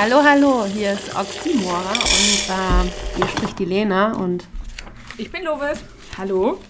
[0.00, 1.98] Hallo, hallo, hier ist Oxymora und
[2.48, 4.44] äh, hier spricht die Lena und
[5.16, 5.82] ich bin Lovis.
[6.16, 6.60] Hallo.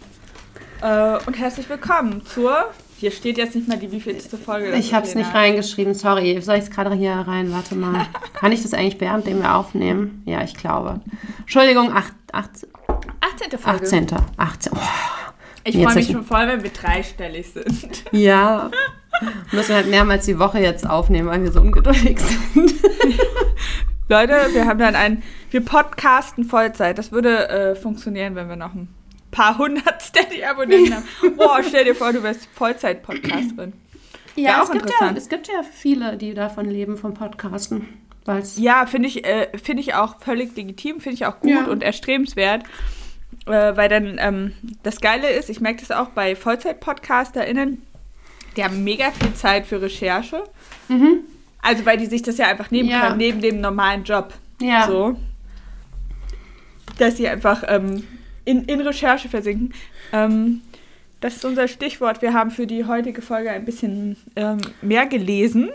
[0.81, 2.71] Äh, und herzlich willkommen zur.
[2.97, 4.75] Hier steht jetzt nicht mal die wievielte Folge.
[4.77, 6.41] Ich habe es nicht reingeschrieben, sorry.
[6.41, 7.53] Soll ich es gerade hier rein?
[7.53, 8.07] Warte mal.
[8.33, 10.23] Kann ich das eigentlich währenddem wir aufnehmen?
[10.25, 11.03] Ja, ich glaube.
[11.41, 12.51] Entschuldigung, 8, 8,
[13.21, 13.59] 18.
[13.59, 13.85] Folge.
[13.85, 14.07] 18.
[14.39, 14.73] 18.
[14.75, 14.79] Oh.
[15.65, 18.05] Ich freue mich schon voll, wenn wir dreistellig sind.
[18.11, 18.71] Ja.
[19.53, 22.75] Müssen wir halt mehrmals die Woche jetzt aufnehmen, weil wir so ungeduldig sind.
[24.09, 26.97] Leute, wir haben dann ein, wir podcasten Vollzeit.
[26.97, 28.89] Das würde äh, funktionieren, wenn wir noch ein
[29.31, 31.37] paar hundert Steady-Abonnenten haben.
[31.37, 33.75] Boah, stell dir vor, du wärst Vollzeit-Podcasterin.
[34.35, 37.89] Ja, auch es gibt ja, es gibt ja viele, die davon leben, vom Podcasten.
[38.25, 41.65] Weil's ja, finde ich, äh, find ich auch völlig legitim, finde ich auch gut ja.
[41.67, 42.63] und erstrebenswert.
[43.47, 47.83] Äh, weil dann ähm, das Geile ist, ich merke das auch bei Vollzeit-PodcasterInnen,
[48.59, 50.43] die haben mega viel Zeit für Recherche.
[50.89, 51.21] Mhm.
[51.63, 53.07] Also, weil die sich das ja einfach nehmen ja.
[53.07, 54.35] können, neben dem normalen Job.
[54.61, 54.87] Ja.
[54.87, 55.17] So.
[56.99, 58.05] Dass sie einfach ähm,
[58.45, 59.73] in, in Recherche versinken.
[60.13, 60.63] Ähm,
[61.21, 62.21] das ist unser Stichwort.
[62.21, 65.71] Wir haben für die heutige Folge ein bisschen ähm, mehr gelesen,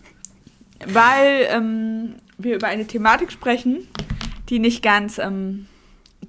[0.86, 3.86] weil ähm, wir über eine Thematik sprechen,
[4.48, 5.66] die nicht ganz, ähm,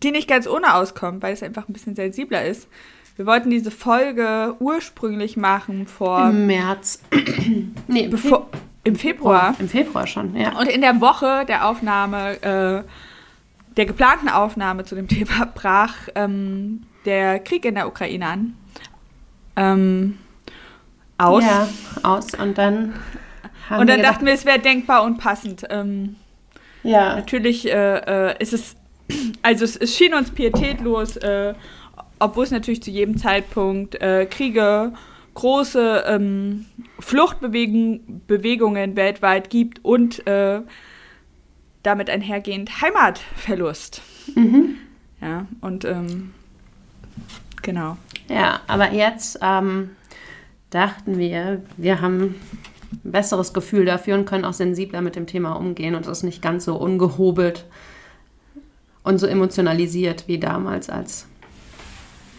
[0.04, 2.68] die nicht ganz ohne auskommt, weil es einfach ein bisschen sensibler ist.
[3.16, 6.30] Wir wollten diese Folge ursprünglich machen vor.
[6.30, 7.02] Im März.
[7.88, 8.50] nee, bevor.
[8.84, 9.54] Im Februar.
[9.56, 10.58] Oh, Im Februar schon, ja.
[10.58, 12.84] Und in der Woche der Aufnahme, äh,
[13.78, 18.58] der geplanten Aufnahme zu dem Thema, brach ähm, der Krieg in der Ukraine an.
[19.56, 20.18] Ähm,
[21.18, 21.44] aus.
[21.44, 21.70] Ja,
[22.02, 22.34] aus.
[22.34, 22.94] Und dann.
[23.70, 25.66] und dann dachten wir, es wäre denkbar und passend.
[25.70, 26.16] Ähm,
[26.84, 27.18] ja.
[27.18, 28.76] Natürlich äh, äh, ist es.
[29.44, 31.18] Also, es, es schien uns pietätlos.
[31.18, 31.54] Äh,
[32.22, 34.94] obwohl es natürlich zu jedem Zeitpunkt äh, Kriege,
[35.34, 36.66] große ähm,
[37.00, 40.62] Fluchtbewegungen weltweit gibt und äh,
[41.84, 44.02] damit einhergehend Heimatverlust.
[44.36, 44.76] Mhm.
[45.20, 46.32] Ja, und ähm,
[47.64, 47.98] genau.
[48.30, 49.92] Ja, aber jetzt ähm,
[50.70, 52.36] dachten wir, wir haben
[52.92, 56.24] ein besseres Gefühl dafür und können auch sensibler mit dem Thema umgehen und es ist
[56.24, 57.66] nicht ganz so ungehobelt
[59.04, 61.28] und so emotionalisiert wie damals, als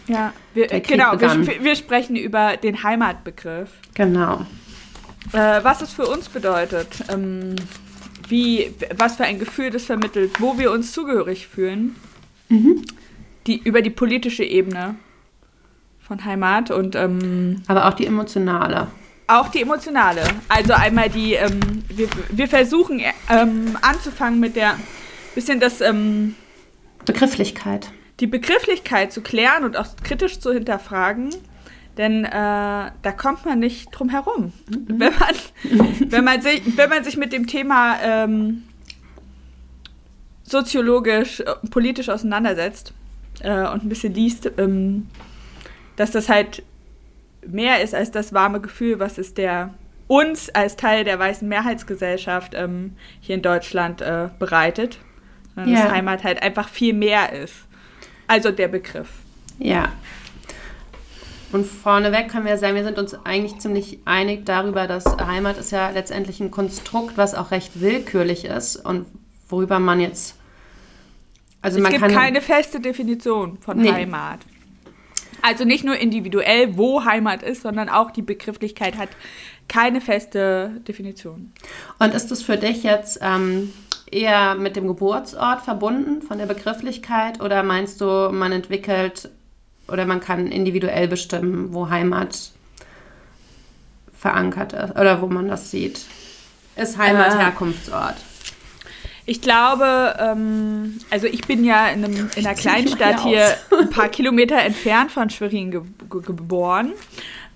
[0.07, 3.69] ja, wir, genau, wir, wir, sprechen über den Heimatbegriff.
[3.93, 4.45] Genau.
[5.31, 7.55] Äh, was es für uns bedeutet, ähm,
[8.27, 11.95] wie, was für ein Gefühl das vermittelt, wo wir uns zugehörig fühlen,
[12.49, 12.83] mhm.
[13.47, 14.95] die, über die politische Ebene
[15.99, 18.87] von Heimat und ähm, aber auch die emotionale.
[19.27, 20.21] Auch die emotionale.
[20.49, 24.77] Also einmal die, ähm, wir, wir versuchen ähm, anzufangen mit der
[25.33, 26.35] bisschen das ähm,
[27.05, 31.29] Begrifflichkeit die Begrifflichkeit zu klären und auch kritisch zu hinterfragen.
[31.97, 34.51] Denn äh, da kommt man nicht drum herum.
[34.67, 34.99] Mhm.
[34.99, 38.63] Wenn, man, wenn, man sich, wenn man sich mit dem Thema ähm,
[40.43, 42.93] soziologisch, äh, politisch auseinandersetzt
[43.41, 45.07] äh, und ein bisschen liest, ähm,
[45.95, 46.63] dass das halt
[47.45, 49.73] mehr ist als das warme Gefühl, was es der
[50.07, 54.99] uns als Teil der weißen Mehrheitsgesellschaft ähm, hier in Deutschland äh, bereitet.
[55.55, 55.83] Sondern ja.
[55.83, 57.67] dass Heimat halt einfach viel mehr ist.
[58.33, 59.09] Also der Begriff.
[59.59, 59.91] Ja.
[61.51, 65.71] Und vorneweg können wir sagen, wir sind uns eigentlich ziemlich einig darüber, dass Heimat ist
[65.71, 69.05] ja letztendlich ein Konstrukt, was auch recht willkürlich ist und
[69.49, 70.35] worüber man jetzt.
[71.61, 73.91] Also es man gibt kann, keine feste Definition von nee.
[73.91, 74.39] Heimat.
[75.43, 79.09] Also nicht nur individuell, wo Heimat ist, sondern auch die Begrifflichkeit hat
[79.67, 81.51] keine feste Definition.
[81.99, 83.71] Und ist das für dich jetzt ähm,
[84.13, 89.29] eher mit dem Geburtsort verbunden von der Begrifflichkeit oder meinst du, man entwickelt
[89.87, 92.51] oder man kann individuell bestimmen, wo Heimat
[94.13, 96.01] verankert ist oder wo man das sieht?
[96.75, 98.15] Ist Heimat äh, Herkunftsort?
[99.25, 103.89] Ich glaube, ähm, also ich bin ja in, einem, in einer Kleinstadt hier, hier ein
[103.89, 106.93] paar Kilometer entfernt von Schwerin ge ge geboren.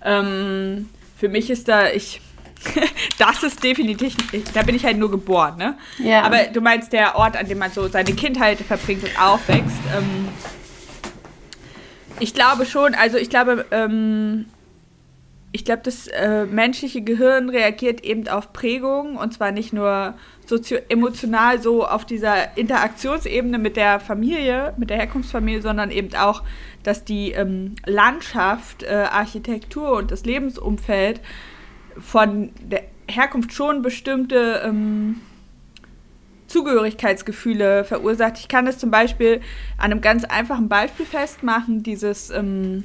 [0.04, 2.20] Ähm, für mich ist da, ich
[3.18, 4.16] das ist definitiv,
[4.52, 5.76] da bin ich halt nur geboren, ne?
[5.98, 6.22] Ja.
[6.22, 9.78] Aber du meinst der Ort, an dem man so seine Kindheit verbringt und aufwächst.
[9.96, 10.28] Ähm,
[12.20, 14.46] ich glaube schon, also ich glaube, ähm,
[15.52, 20.14] ich glaube, das äh, menschliche Gehirn reagiert eben auf Prägung und zwar nicht nur
[20.46, 26.42] sozio-emotional so auf dieser Interaktionsebene mit der Familie, mit der Herkunftsfamilie, sondern eben auch,
[26.82, 31.20] dass die ähm, Landschaft, äh, Architektur und das Lebensumfeld
[32.00, 35.20] von der Herkunft schon bestimmte ähm,
[36.46, 38.38] Zugehörigkeitsgefühle verursacht.
[38.38, 39.40] Ich kann das zum Beispiel
[39.76, 42.84] an einem ganz einfachen Beispiel festmachen, dieses ähm,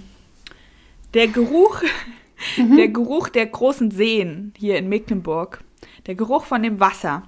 [1.14, 1.82] der Geruch,
[2.58, 2.78] mhm.
[2.78, 5.64] der Geruch der großen Seen hier in Mecklenburg,
[6.06, 7.24] der Geruch von dem Wasser.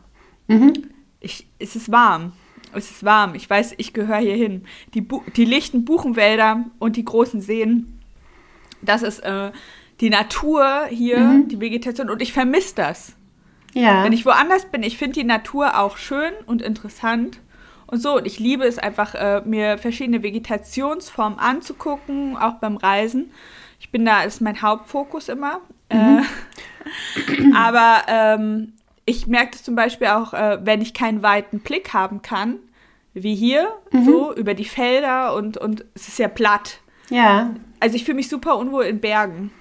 [0.47, 0.73] Mhm.
[1.19, 2.33] Ich, es ist warm.
[2.73, 3.35] Es ist warm.
[3.35, 4.65] Ich weiß, ich gehöre hier hin.
[4.93, 7.99] Die, Bu die lichten Buchenwälder und die großen Seen,
[8.81, 9.51] das ist äh,
[10.01, 11.47] die Natur hier, mhm.
[11.47, 12.09] die Vegetation.
[12.09, 13.15] Und ich vermisse das.
[13.73, 14.03] Ja.
[14.03, 17.39] Wenn ich woanders bin, ich finde die Natur auch schön und interessant.
[17.87, 23.31] Und so, und ich liebe es einfach, äh, mir verschiedene Vegetationsformen anzugucken, auch beim Reisen.
[23.79, 25.61] Ich bin da, ist mein Hauptfokus immer.
[25.91, 26.25] Mhm.
[27.29, 28.73] Äh, aber ähm,
[29.05, 32.57] ich merke das zum Beispiel auch, äh, wenn ich keinen weiten Blick haben kann,
[33.13, 34.05] wie hier, mhm.
[34.05, 36.79] so über die Felder und, und es ist ja platt.
[37.09, 37.51] Ja.
[37.79, 39.51] Also ich fühle mich super unwohl in Bergen.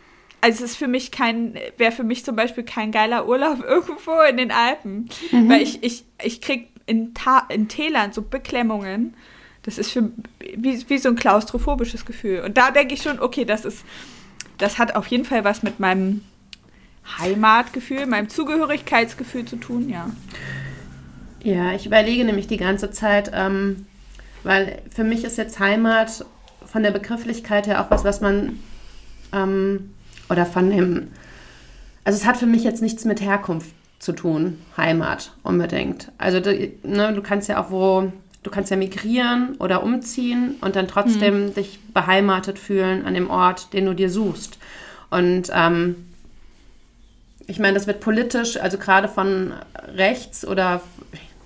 [0.44, 4.20] Also es ist für mich kein, wäre für mich zum Beispiel kein geiler Urlaub irgendwo
[4.28, 5.08] in den Alpen.
[5.32, 5.48] Mhm.
[5.48, 9.14] Weil ich, ich, ich krieg in, Ta in Tälern so Beklemmungen.
[9.62, 10.10] Das ist für
[10.54, 12.40] wie, wie so ein klaustrophobisches Gefühl.
[12.40, 13.86] Und da denke ich schon, okay, das ist,
[14.58, 16.20] das hat auf jeden Fall was mit meinem
[17.18, 20.10] Heimatgefühl, meinem Zugehörigkeitsgefühl zu tun, ja.
[21.42, 23.86] Ja, ich überlege nämlich die ganze Zeit, ähm,
[24.42, 26.26] weil für mich ist jetzt Heimat
[26.66, 28.58] von der Begrifflichkeit her auch was, was man
[29.32, 29.93] ähm,
[30.28, 31.08] oder von dem,
[32.04, 36.12] also es hat für mich jetzt nichts mit Herkunft zu tun, Heimat unbedingt.
[36.18, 38.12] Also ne, du kannst ja auch wo,
[38.42, 41.54] du kannst ja migrieren oder umziehen und dann trotzdem mhm.
[41.54, 44.58] dich beheimatet fühlen an dem Ort, den du dir suchst.
[45.10, 45.96] Und ähm,
[47.46, 49.52] ich meine, das wird politisch, also gerade von
[49.94, 50.82] rechts oder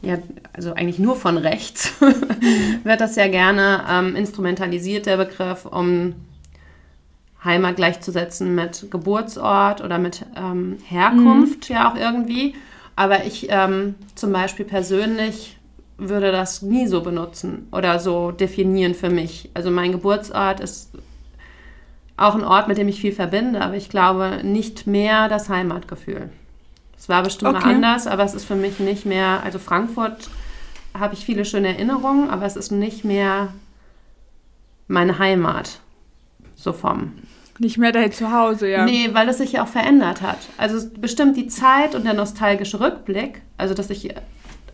[0.01, 0.17] ja,
[0.53, 1.93] also eigentlich nur von rechts,
[2.85, 6.15] wird das ja gerne ähm, instrumentalisiert, der Begriff, um
[7.45, 11.75] Heimat gleichzusetzen mit Geburtsort oder mit ähm, Herkunft mhm.
[11.75, 12.55] ja auch irgendwie.
[12.97, 15.57] Aber ich ähm, zum Beispiel persönlich
[15.99, 19.51] würde das nie so benutzen oder so definieren für mich.
[19.55, 20.91] Also mein Geburtsort ist
[22.17, 26.31] auch ein Ort, mit dem ich viel verbinde, aber ich glaube nicht mehr das Heimatgefühl.
[26.97, 27.75] Es war bestimmt okay.
[27.75, 30.29] anders, aber es ist für mich nicht mehr, also Frankfurt
[30.99, 33.53] habe ich viele schöne Erinnerungen, aber es ist nicht mehr
[34.89, 35.79] meine Heimat.
[36.57, 37.13] So vom.
[37.59, 38.85] Nicht mehr dein Zuhause, ja.
[38.85, 40.39] Nee, weil es sich ja auch verändert hat.
[40.57, 44.15] Also bestimmt die Zeit und der nostalgische Rückblick, also dass ich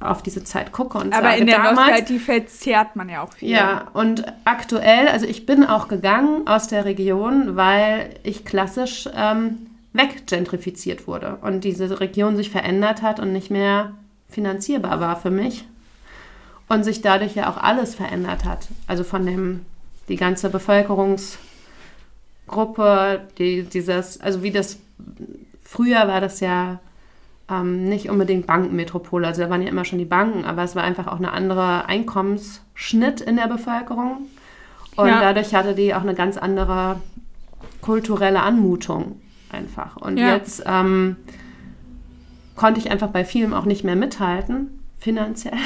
[0.01, 3.33] auf diese Zeit gucke und Aber sage, in der damals, Nostalgie verzehrt man ja auch
[3.33, 3.49] viel.
[3.51, 9.67] Ja, und aktuell, also ich bin auch gegangen aus der Region, weil ich klassisch ähm,
[9.95, 13.93] weggentrifiziert wurde und diese Region sich verändert hat und nicht mehr
[14.29, 15.67] finanzierbar war für mich
[16.69, 18.69] und sich dadurch ja auch alles verändert hat.
[18.87, 19.65] Also von dem,
[20.09, 20.51] die ganze
[22.47, 24.79] Bevölkerungsgruppe, die, dieses, also wie das,
[25.63, 26.81] früher war das ja
[27.51, 30.83] ähm, nicht unbedingt Bankenmetropole, also da waren ja immer schon die Banken, aber es war
[30.83, 34.29] einfach auch eine andere Einkommensschnitt in der Bevölkerung
[34.97, 35.21] und ja.
[35.21, 37.01] dadurch hatte die auch eine ganz andere
[37.81, 39.21] kulturelle Anmutung
[39.51, 39.97] einfach.
[39.97, 40.35] Und ja.
[40.35, 41.17] jetzt ähm,
[42.57, 45.59] konnte ich einfach bei vielem auch nicht mehr mithalten, finanziell.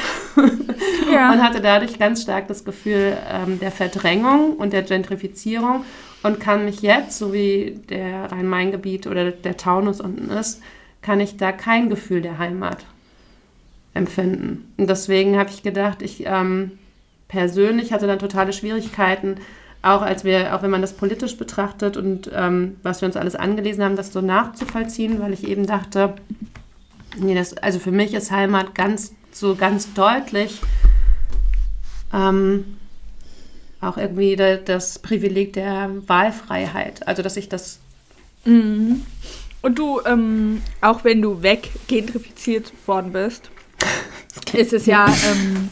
[1.13, 1.33] Ja.
[1.33, 5.85] und hatte dadurch ganz stark das Gefühl ähm, der Verdrängung und der Gentrifizierung
[6.23, 10.61] und kann mich jetzt, so wie der Rhein-Main-Gebiet oder der Taunus unten ist,
[11.03, 12.85] kann ich da kein Gefühl der Heimat
[13.95, 14.73] empfinden.
[14.77, 16.73] Und deswegen habe ich gedacht, ich ähm,
[17.29, 19.37] persönlich hatte dann totale Schwierigkeiten,
[19.83, 23.37] auch als wir, auch wenn man das politisch betrachtet und ähm, was wir uns alles
[23.37, 26.15] angelesen haben, das so nachzuvollziehen, weil ich eben dachte,
[27.17, 30.61] nee, das, also für mich ist Heimat ganz so ganz deutlich
[32.13, 32.78] ähm,
[33.81, 37.07] auch irgendwie das Privileg der Wahlfreiheit.
[37.07, 37.79] Also dass ich das.
[38.45, 39.05] Mhm.
[39.61, 43.51] Und du, ähm, auch wenn du weggentrifiziert worden bist,
[44.53, 45.69] ist es ja ähm,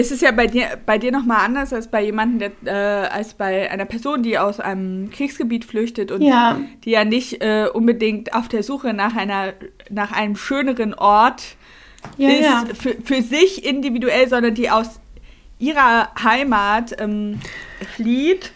[0.00, 3.34] ist es ja bei dir, bei dir nochmal anders als bei jemandem, der, äh, als
[3.34, 6.58] bei einer Person, die aus einem Kriegsgebiet flüchtet und ja.
[6.84, 9.52] die ja nicht äh, unbedingt auf der Suche nach einer,
[9.90, 11.56] nach einem schöneren Ort
[12.16, 12.64] ja, ist ja.
[12.74, 15.00] Für, für sich individuell, sondern die aus
[15.60, 17.40] ihrer Heimat ähm,
[17.94, 18.52] flieht,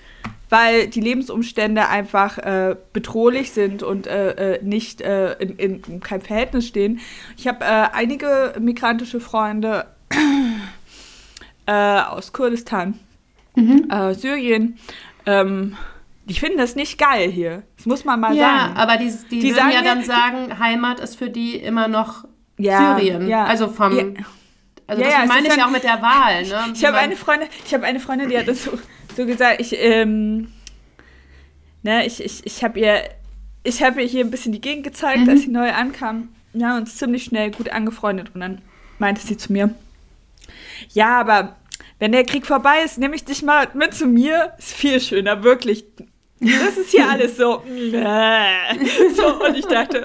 [0.48, 6.22] weil die Lebensumstände einfach äh, bedrohlich sind und äh, äh, nicht äh, in, in, keinem
[6.22, 7.00] Verhältnis stehen.
[7.36, 9.86] Ich habe äh, einige migrantische Freunde
[11.66, 12.98] äh, aus Kurdistan,
[13.54, 13.88] mhm.
[13.90, 14.78] äh, Syrien,
[15.26, 15.76] ähm,
[16.26, 17.64] die finden das nicht geil hier.
[17.76, 18.74] Das muss man mal ja, sagen.
[18.74, 22.24] Ja, aber die, die, die würden ja dann sagen, Heimat ist für die immer noch
[22.56, 23.28] ja, Syrien.
[23.28, 23.44] Ja.
[23.44, 23.96] Also vom.
[23.96, 24.24] Ja.
[24.86, 26.44] Also ja, das meine ich ja auch mit der Wahl.
[26.44, 26.72] Ne?
[26.74, 28.78] Ich habe eine Freundin, ich habe eine Freundin, die hat das so,
[29.16, 29.60] so gesagt.
[29.60, 30.52] Ich, ähm,
[31.82, 33.02] ne, ich, ich, ich habe ihr,
[33.62, 35.28] ich habe ihr hier ein bisschen die Gegend gezeigt, mhm.
[35.30, 36.28] als sie neu ankam.
[36.52, 38.30] Ja, und ziemlich schnell gut angefreundet.
[38.34, 38.62] Und dann
[38.98, 39.74] meinte sie zu mir,
[40.90, 41.56] ja, aber
[41.98, 44.52] wenn der Krieg vorbei ist, nehme ich dich mal mit zu mir.
[44.58, 45.84] Ist viel schöner, wirklich.
[46.40, 47.62] Das ist hier alles so.
[49.16, 50.04] so und ich dachte,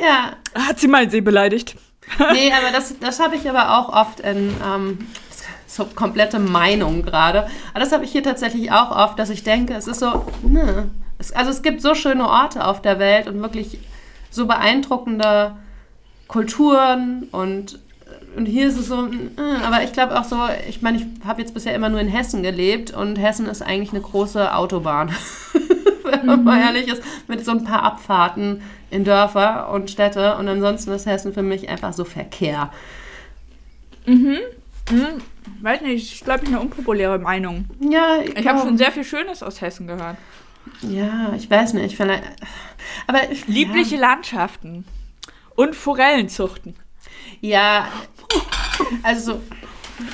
[0.00, 0.36] Ja.
[0.54, 1.76] Hat sie meinen See beleidigt?
[2.32, 4.98] nee, aber das, das habe ich aber auch oft in ähm,
[5.66, 7.46] so komplette Meinung gerade.
[7.72, 10.90] Aber das habe ich hier tatsächlich auch oft, dass ich denke, es ist so, ne.
[11.18, 13.78] Es, also es gibt so schöne Orte auf der Welt und wirklich
[14.30, 15.56] so beeindruckende
[16.28, 17.78] Kulturen und
[18.36, 20.36] und hier ist es so, äh, aber ich glaube auch so,
[20.68, 23.90] ich meine, ich habe jetzt bisher immer nur in Hessen gelebt und Hessen ist eigentlich
[23.90, 25.10] eine große Autobahn,
[26.22, 26.62] wenn man mhm.
[26.62, 31.32] ehrlich ist, mit so ein paar Abfahrten in Dörfer und Städte und ansonsten ist Hessen
[31.32, 32.70] für mich einfach so Verkehr.
[34.06, 34.38] Mhm.
[34.90, 35.22] mhm.
[35.62, 37.66] Weiß nicht, ist glaube ich eine unpopuläre Meinung.
[37.80, 40.16] Ja, ich, ich habe schon sehr viel Schönes aus Hessen gehört.
[40.82, 42.24] Ja, ich weiß nicht, vielleicht.
[43.06, 44.00] Aber liebliche ja.
[44.00, 44.84] Landschaften
[45.54, 46.74] und Forellenzuchten.
[47.40, 47.88] Ja,
[49.02, 49.40] also,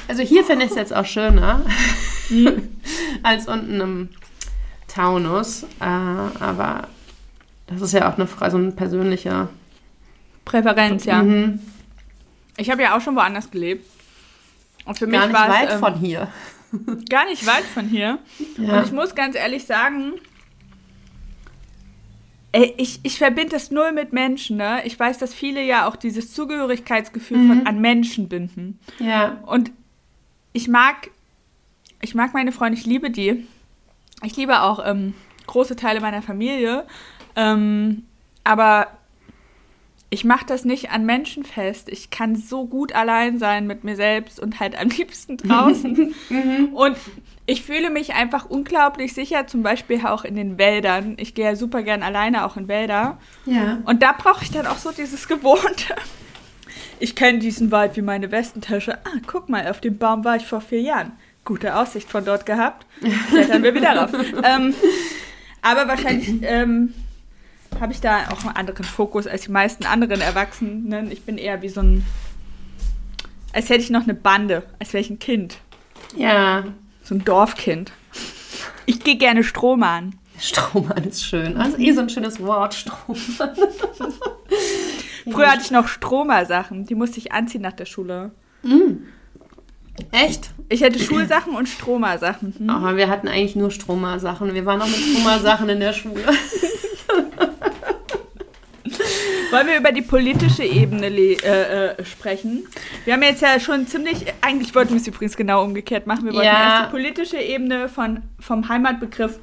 [0.08, 1.64] also hier finde ich es jetzt auch schöner
[2.28, 2.76] mhm.
[3.22, 4.08] als unten im
[4.96, 5.64] Taunus.
[5.80, 6.88] Äh, aber
[7.66, 9.48] das ist ja auch eine, also eine persönliche
[10.44, 11.22] Präferenz, ja.
[11.22, 11.60] Mhm.
[12.56, 13.84] Ich habe ja auch schon woanders gelebt.
[14.86, 16.28] Und für mich gar nicht weit ähm, von hier.
[17.08, 18.18] Gar nicht weit von hier.
[18.58, 18.78] Ja.
[18.78, 20.14] Und ich muss ganz ehrlich sagen,
[22.52, 24.56] ich, ich verbinde es null mit Menschen.
[24.56, 24.82] Ne?
[24.84, 27.48] Ich weiß, dass viele ja auch dieses Zugehörigkeitsgefühl mhm.
[27.48, 28.78] von, an Menschen binden.
[28.98, 29.38] Ja.
[29.46, 29.70] Und
[30.52, 31.10] ich mag,
[32.00, 33.46] ich mag meine Freunde, ich liebe die.
[34.22, 35.14] Ich liebe auch ähm,
[35.46, 36.86] große Teile meiner Familie.
[37.34, 38.04] Ähm,
[38.44, 38.88] aber
[40.08, 41.88] ich mache das nicht an Menschen fest.
[41.88, 46.14] Ich kann so gut allein sein mit mir selbst und halt am liebsten draußen.
[46.28, 46.70] Mhm.
[46.72, 46.96] und
[47.46, 51.14] ich fühle mich einfach unglaublich sicher, zum Beispiel auch in den Wäldern.
[51.18, 53.18] Ich gehe ja super gern alleine auch in Wälder.
[53.44, 53.78] Ja.
[53.84, 55.94] Und da brauche ich dann auch so dieses Gewohnte.
[56.98, 58.98] Ich kenne diesen Wald wie meine Westentasche.
[59.04, 61.12] Ah, guck mal, auf dem Baum war ich vor vier Jahren.
[61.46, 62.84] Gute Aussicht von dort gehabt.
[63.30, 64.10] Klettern wir wieder rauf.
[64.44, 64.74] ähm,
[65.62, 66.92] aber wahrscheinlich ähm,
[67.80, 71.10] habe ich da auch einen anderen Fokus als die meisten anderen Erwachsenen.
[71.10, 72.04] Ich bin eher wie so ein,
[73.52, 75.58] als hätte ich noch eine Bande, als wäre ich ein Kind.
[76.16, 76.64] Ja.
[77.04, 77.92] So ein Dorfkind.
[78.84, 80.16] Ich gehe gerne Strohmann.
[80.38, 81.56] Strohmann ist schön.
[81.56, 83.56] Also eh so ein schönes Wort, Strohmann.
[85.30, 86.86] Früher hatte ich noch Stromer-Sachen.
[86.86, 88.32] Die musste ich anziehen nach der Schule.
[88.62, 89.04] Mm.
[90.12, 90.50] Echt?
[90.68, 92.54] Ich hatte Schulsachen und Stromer-Sachen.
[92.58, 92.70] Hm?
[92.70, 94.52] Aber wir hatten eigentlich nur Stromer-Sachen.
[94.54, 96.24] Wir waren auch mit Stromer-Sachen in der Schule.
[99.50, 102.66] Wollen wir über die politische Ebene äh, äh, sprechen?
[103.04, 106.24] Wir haben jetzt ja schon ziemlich, eigentlich wollten wir es übrigens genau umgekehrt machen.
[106.24, 106.80] Wir wollten ja.
[106.80, 109.38] erst die politische Ebene von, vom Heimatbegriff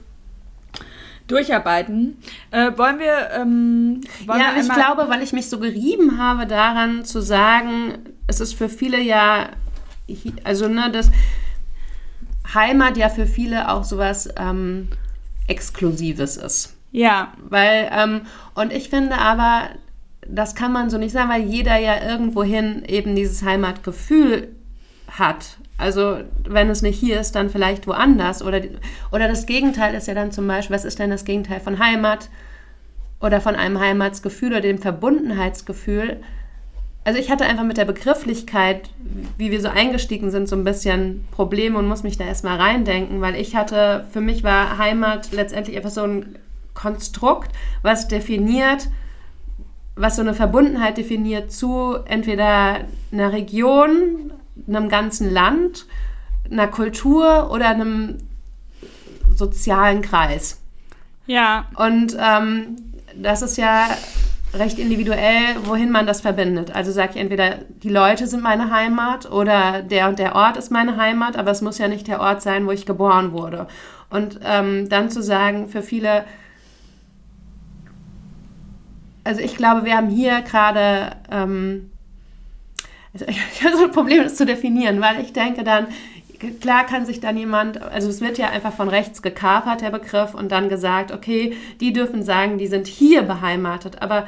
[1.28, 2.18] durcharbeiten.
[2.52, 3.30] Äh, wollen wir.
[3.34, 8.00] Ähm, wollen ja, wir ich glaube, weil ich mich so gerieben habe daran zu sagen,
[8.28, 9.50] es ist für viele ja,
[10.44, 11.12] also ne, das
[12.54, 14.90] Heimat ja für viele auch sowas ähm,
[15.48, 16.76] Exklusives ist.
[16.92, 17.34] Ja.
[17.50, 18.22] Weil, ähm,
[18.56, 19.70] und ich finde aber,
[20.28, 24.50] das kann man so nicht sagen, weil jeder ja irgendwohin eben dieses Heimatgefühl
[25.10, 25.58] hat.
[25.78, 28.42] Also wenn es nicht hier ist, dann vielleicht woanders.
[28.42, 28.62] Oder,
[29.12, 32.30] oder das Gegenteil ist ja dann zum Beispiel, was ist denn das Gegenteil von Heimat
[33.20, 36.22] oder von einem Heimatsgefühl oder dem Verbundenheitsgefühl?
[37.06, 38.90] Also ich hatte einfach mit der Begrifflichkeit,
[39.38, 43.20] wie wir so eingestiegen sind, so ein bisschen Probleme und muss mich da erstmal reindenken,
[43.20, 46.38] weil ich hatte, für mich war Heimat letztendlich einfach so ein
[46.74, 48.88] Konstrukt, was definiert,
[49.96, 52.80] was so eine Verbundenheit definiert zu entweder
[53.12, 54.32] einer Region,
[54.68, 55.86] einem ganzen Land,
[56.50, 58.20] einer Kultur oder einem
[59.36, 60.62] sozialen Kreis.
[61.26, 61.66] Ja.
[61.76, 62.78] Und ähm,
[63.16, 63.90] das ist ja
[64.54, 66.76] recht individuell, wohin man das verbindet.
[66.76, 70.72] Also sage ich entweder, die Leute sind meine Heimat oder der und der Ort ist
[70.72, 73.68] meine Heimat, aber es muss ja nicht der Ort sein, wo ich geboren wurde.
[74.10, 76.26] Und ähm, dann zu sagen, für viele
[79.24, 81.92] also ich glaube, wir haben hier gerade, ähm,
[83.14, 85.88] ich habe so ein Problem, das zu definieren, weil ich denke dann,
[86.62, 90.34] klar kann sich dann jemand, also es wird ja einfach von rechts gekapert, der Begriff,
[90.34, 94.28] und dann gesagt, okay, die dürfen sagen, die sind hier beheimatet, aber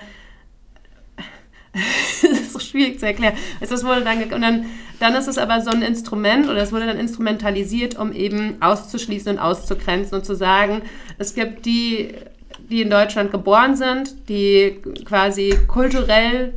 [2.21, 3.35] das ist so schwierig zu erklären.
[3.59, 4.65] Es wurde dann, und dann,
[4.99, 9.33] dann ist es aber so ein Instrument oder es wurde dann instrumentalisiert, um eben auszuschließen
[9.33, 10.81] und auszugrenzen und zu sagen,
[11.17, 12.15] es gibt die
[12.69, 16.53] die in Deutschland geboren sind, die quasi kulturell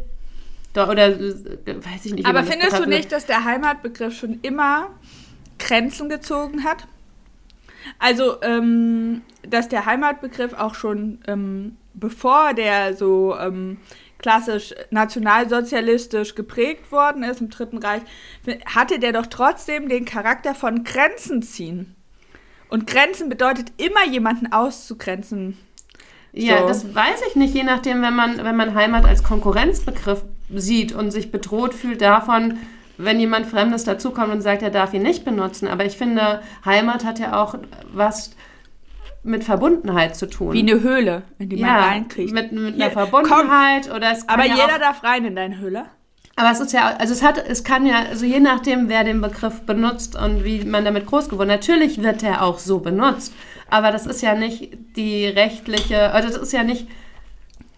[0.75, 2.27] oder weiß ich nicht.
[2.27, 4.91] Aber findest du nicht, dass der Heimatbegriff schon immer
[5.59, 6.87] Grenzen gezogen hat?
[7.99, 13.79] Also, ähm, dass der Heimatbegriff auch schon ähm, bevor der so ähm,
[14.19, 18.03] klassisch nationalsozialistisch geprägt worden ist im Dritten Reich,
[18.67, 21.95] hatte der doch trotzdem den Charakter von Grenzen ziehen.
[22.69, 25.57] Und Grenzen bedeutet immer jemanden auszugrenzen
[26.33, 26.69] Ja, so.
[26.69, 30.23] das weiß ich nicht, je nachdem, wenn man, wenn man Heimat als Konkurrenzbegriff
[30.55, 32.59] sieht und sich bedroht fühlt davon,
[32.99, 35.69] wenn jemand Fremdes dazukommt und sagt, er darf ihn nicht benutzen.
[35.69, 37.55] Aber ich finde, Heimat hat ja auch
[37.93, 38.33] was
[39.23, 40.52] mit Verbundenheit zu tun.
[40.52, 42.33] Wie eine Höhle, in die ja, man reinkriegt.
[42.33, 45.85] Mit, mit einer Verbundenheit komm, oder es Aber ja jeder darf rein in deine Höhle.
[46.37, 49.21] Aber es ist ja, also es hat, es kann ja, also je nachdem, wer den
[49.21, 53.33] Begriff benutzt und wie man damit groß geworden, natürlich wird er auch so benutzt.
[53.71, 56.87] Aber das ist ja nicht die rechtliche, also das ist ja nicht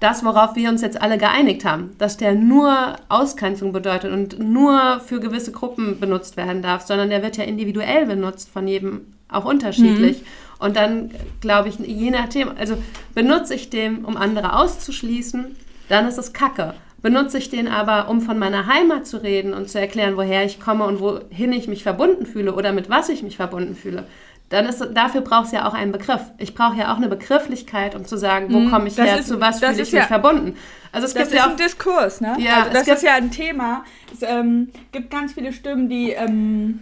[0.00, 5.00] das, worauf wir uns jetzt alle geeinigt haben, dass der nur Ausgrenzung bedeutet und nur
[5.00, 9.44] für gewisse Gruppen benutzt werden darf, sondern der wird ja individuell benutzt von jedem auch
[9.44, 10.22] unterschiedlich.
[10.22, 10.26] Mhm.
[10.58, 12.76] Und dann glaube ich, je nachdem, also
[13.14, 15.56] benutze ich den, um andere auszuschließen,
[15.88, 16.74] dann ist es Kacke.
[17.02, 20.60] Benutze ich den aber, um von meiner Heimat zu reden und zu erklären, woher ich
[20.60, 24.04] komme und wohin ich mich verbunden fühle oder mit was ich mich verbunden fühle,
[24.50, 26.20] dann ist dafür braucht es ja auch einen Begriff.
[26.38, 28.70] Ich brauche ja auch eine Begrifflichkeit, um zu sagen, wo mhm.
[28.70, 30.56] komme ich das her, ist, zu was fühle ich ja, mich verbunden.
[30.90, 32.36] Also es das gibt ist ja auch, ein Diskurs, ne?
[32.40, 33.84] Ja, also das ist ja ein Thema.
[34.12, 36.80] Es ähm, gibt ganz viele Stimmen, die ähm,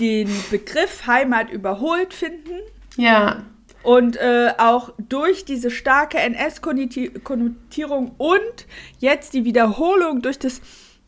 [0.00, 2.58] den Begriff Heimat überholt finden.
[2.96, 3.42] Ja.
[3.84, 8.66] Und äh, auch durch diese starke NS-Konnotierung und
[8.98, 10.60] jetzt die Wiederholung durch das,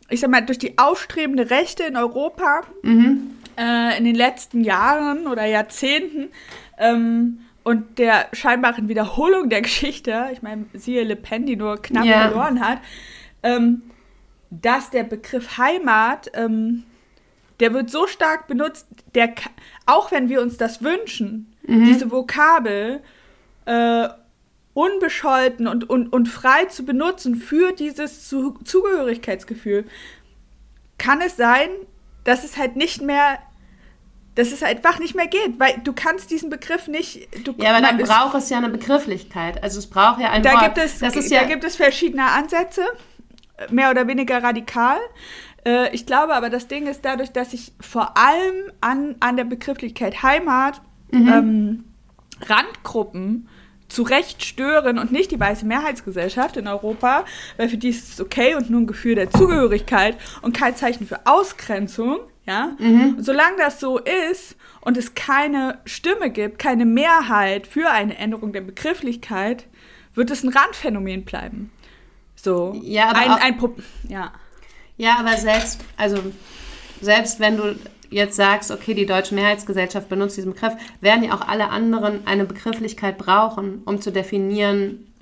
[0.08, 3.32] ich sag mal, durch die aufstrebende Rechte in Europa mhm.
[3.56, 6.28] Äh, in den letzten Jahren oder Jahrzehnten
[6.78, 12.04] ähm, und der scheinbaren Wiederholung der Geschichte, ich meine, siehe Le Pen, die nur knapp
[12.04, 12.28] yeah.
[12.28, 12.78] verloren hat,
[13.42, 13.82] ähm,
[14.50, 16.84] dass der Begriff Heimat, ähm,
[17.60, 19.34] der wird so stark benutzt, der,
[19.86, 21.84] auch wenn wir uns das wünschen, mhm.
[21.86, 23.00] diese Vokabel
[23.64, 24.08] äh,
[24.74, 29.84] unbescholten und, und, und frei zu benutzen für dieses zu Zugehörigkeitsgefühl,
[30.98, 31.68] kann es sein,
[32.24, 33.38] dass es halt nicht mehr
[34.34, 37.28] dass es einfach nicht mehr geht, weil du kannst diesen Begriff nicht.
[37.46, 39.62] Du, ja, aber dann braucht es ja eine Begrifflichkeit.
[39.62, 40.64] Also es braucht ja ein da Wort.
[40.64, 42.82] Gibt es, das ist da ja, gibt es verschiedene Ansätze,
[43.70, 44.98] mehr oder weniger radikal.
[45.64, 49.44] Äh, ich glaube aber, das Ding ist dadurch, dass ich vor allem an, an der
[49.44, 50.80] Begrifflichkeit Heimat
[51.12, 51.28] mhm.
[51.28, 51.84] ähm,
[52.44, 53.48] Randgruppen
[53.88, 57.24] zu Recht stören und nicht die weiße Mehrheitsgesellschaft in Europa,
[57.56, 61.06] weil für die ist es okay und nur ein Gefühl der Zugehörigkeit und kein Zeichen
[61.06, 62.18] für Ausgrenzung.
[62.46, 62.76] Ja?
[62.78, 63.22] Mhm.
[63.22, 68.60] solange das so ist und es keine Stimme gibt, keine Mehrheit für eine Änderung der
[68.60, 69.66] Begrifflichkeit,
[70.14, 71.72] wird es ein Randphänomen bleiben.
[72.36, 72.78] So.
[72.82, 73.74] Ja, aber ein, ein
[74.08, 74.32] ja.
[74.98, 76.18] ja, aber selbst, also
[77.00, 77.76] selbst wenn du
[78.14, 82.44] jetzt sagst, okay, die deutsche Mehrheitsgesellschaft benutzt diesen Begriff, werden ja auch alle anderen eine
[82.44, 85.12] Begrifflichkeit brauchen, um zu definieren,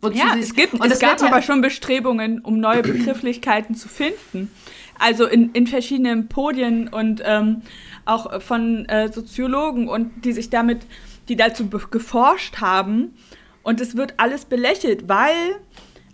[0.00, 0.74] wozu ja, sie es gibt.
[0.74, 4.50] Und es, gab aber schon Bestrebungen, um neue Begrifflichkeiten zu finden.
[4.98, 7.62] Also in, in verschiedenen Podien und ähm,
[8.04, 10.86] auch von äh, Soziologen und die sich damit,
[11.28, 13.14] die dazu geforscht haben.
[13.62, 15.60] Und es wird alles belächelt, weil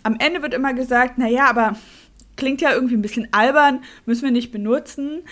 [0.02, 1.76] am Ende wird immer gesagt, naja, aber
[2.36, 5.22] klingt ja irgendwie ein bisschen albern, müssen wir nicht benutzen.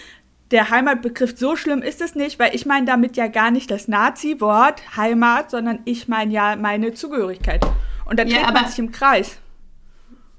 [0.50, 3.88] Der Heimatbegriff so schlimm ist es nicht, weil ich meine damit ja gar nicht das
[3.88, 7.64] Nazi-Wort Heimat, sondern ich meine ja meine Zugehörigkeit.
[8.04, 9.38] Und dann ja, dreht man sich im Kreis.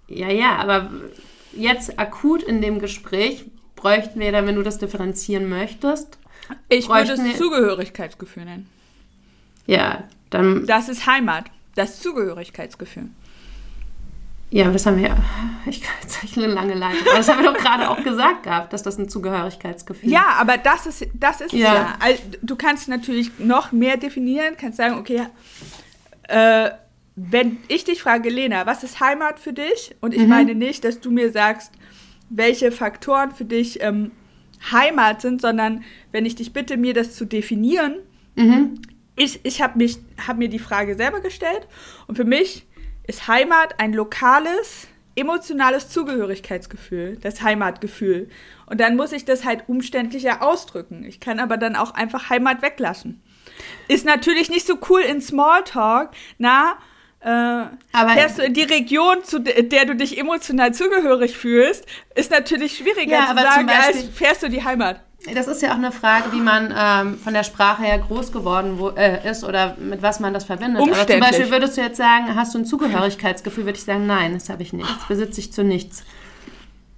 [0.08, 0.92] Ja, ja, aber
[1.54, 3.46] jetzt akut in dem Gespräch
[3.76, 6.18] bräuchten wir dann, wenn du das differenzieren möchtest.
[6.70, 8.70] Ich würde es Zugehörigkeitsgefühl nennen.
[9.66, 10.66] Ja, dann.
[10.66, 11.46] Das ist Heimat,
[11.76, 13.10] das Zugehörigkeitsgefühl.
[14.54, 15.18] Ja, das haben wir ja.
[15.66, 17.08] Ich jetzt eine lange Leitung.
[17.08, 20.14] Aber das haben wir doch gerade auch gesagt gehabt, dass das ein Zugehörigkeitsgefühl ist.
[20.14, 21.74] Ja, aber das ist, das ist ja.
[21.74, 21.96] ja.
[22.00, 25.24] Also, du kannst natürlich noch mehr definieren, kannst sagen, okay,
[26.28, 26.70] äh,
[27.16, 29.96] wenn ich dich frage, Lena, was ist Heimat für dich?
[30.02, 30.30] Und ich mhm.
[30.30, 31.72] meine nicht, dass du mir sagst,
[32.30, 34.12] welche Faktoren für dich ähm,
[34.72, 37.96] Heimat sind, sondern wenn ich dich bitte, mir das zu definieren,
[38.36, 38.80] mhm.
[39.16, 39.84] ich, ich habe
[40.28, 41.68] hab mir die Frage selber gestellt
[42.06, 42.68] und für mich
[43.06, 48.30] ist Heimat ein lokales, emotionales Zugehörigkeitsgefühl, das Heimatgefühl.
[48.66, 51.04] Und dann muss ich das halt umständlicher ausdrücken.
[51.04, 53.22] Ich kann aber dann auch einfach Heimat weglassen.
[53.88, 56.12] Ist natürlich nicht so cool in Smalltalk.
[56.38, 56.78] Na,
[57.20, 61.86] äh, aber fährst du in die Region, zu der du dich emotional zugehörig fühlst,
[62.16, 65.02] ist natürlich schwieriger ja, zu sagen, als fährst du die Heimat.
[65.34, 68.78] Das ist ja auch eine Frage, wie man ähm, von der Sprache her groß geworden
[68.78, 70.82] wo, äh, ist oder mit was man das verbindet.
[70.82, 74.34] Aber zum Beispiel würdest du jetzt sagen, hast du ein Zugehörigkeitsgefühl, würde ich sagen, nein,
[74.34, 74.90] das habe ich nicht.
[74.90, 76.04] Das besitze ich zu nichts.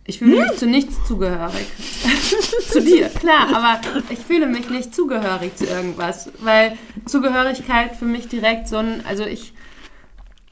[0.08, 0.58] Ich fühle mich hm?
[0.58, 1.68] zu nichts zugehörig.
[2.72, 8.28] zu dir, klar, aber ich fühle mich nicht zugehörig zu irgendwas, weil Zugehörigkeit für mich
[8.28, 9.54] direkt so ein, also ich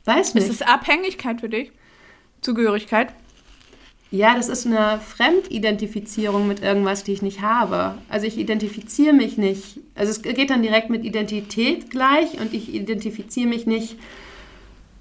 [0.06, 0.48] weiß nicht.
[0.48, 1.72] Ist es Abhängigkeit für dich?
[2.42, 3.14] Zugehörigkeit?
[4.14, 7.96] Ja, das ist eine Fremdidentifizierung mit irgendwas, die ich nicht habe.
[8.10, 9.80] Also ich identifiziere mich nicht.
[9.96, 13.98] Also es geht dann direkt mit Identität gleich und ich identifiziere mich nicht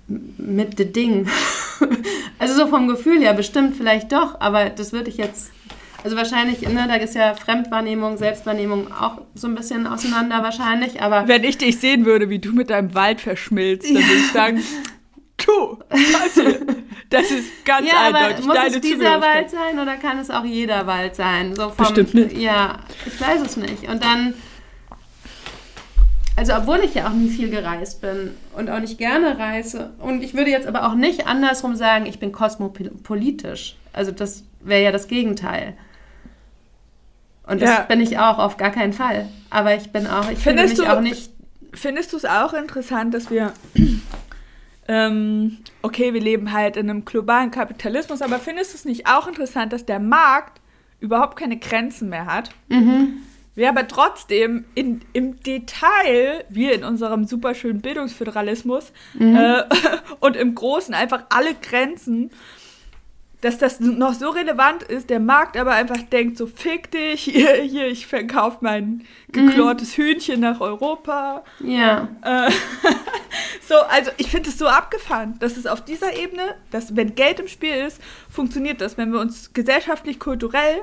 [0.09, 1.29] mit dem Ding.
[2.39, 5.53] also so vom Gefühl her bestimmt vielleicht doch, aber das würde ich jetzt,
[6.03, 11.29] also wahrscheinlich, ne, da ist ja Fremdwahrnehmung, Selbstwahrnehmung auch so ein bisschen auseinander wahrscheinlich, aber...
[11.29, 14.63] Wenn ich dich sehen würde, wie du mit deinem Wald verschmilzt, dann würde ich sagen,
[15.37, 16.47] du, das,
[17.13, 20.31] das ist ganz ja, eindeutig aber muss deine es dieser Wald sein oder kann es
[20.31, 21.55] auch jeder Wald sein?
[21.55, 22.37] So vom, Bestimmt nicht.
[22.37, 23.89] Ja, ich weiß es nicht.
[23.89, 24.35] Und dann
[26.35, 29.91] also obwohl ich ja auch nie viel gereist bin und auch nicht gerne reise.
[29.99, 33.77] Und ich würde jetzt aber auch nicht andersrum sagen, ich bin kosmopolitisch.
[33.93, 35.75] Also das wäre ja das Gegenteil.
[37.47, 37.81] Und das ja.
[37.83, 39.29] bin ich auch auf gar keinen Fall.
[39.51, 41.31] Aber ich bin auch, ich finde mich du, auch nicht.
[41.75, 43.53] Findest du es auch interessant, dass wir,
[44.89, 49.29] ähm, okay, wir leben halt in einem globalen Kapitalismus, aber findest du es nicht auch
[49.29, 50.61] interessant, dass der Markt
[51.01, 52.51] überhaupt keine Grenzen mehr hat?
[52.69, 53.23] Mhm
[53.55, 59.37] wir aber trotzdem in, im Detail, wir in unserem superschönen Bildungsföderalismus mhm.
[59.37, 59.63] äh,
[60.21, 62.31] und im Großen einfach alle Grenzen,
[63.43, 67.55] dass das noch so relevant ist, der Markt aber einfach denkt, so fick dich, hier,
[67.57, 70.03] hier ich verkaufe mein geklortes mhm.
[70.03, 71.45] Hühnchen nach Europa.
[71.59, 72.09] Ja.
[72.23, 72.51] Äh,
[73.69, 77.41] so, also ich finde es so abgefahren, dass es auf dieser Ebene, dass wenn Geld
[77.41, 78.01] im Spiel ist,
[78.31, 78.97] funktioniert das.
[78.97, 80.83] Wenn wir uns gesellschaftlich, kulturell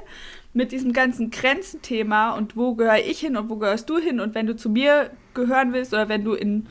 [0.53, 4.35] mit diesem ganzen Grenzenthema und wo gehöre ich hin und wo gehörst du hin und
[4.35, 6.67] wenn du zu mir gehören willst oder wenn du in,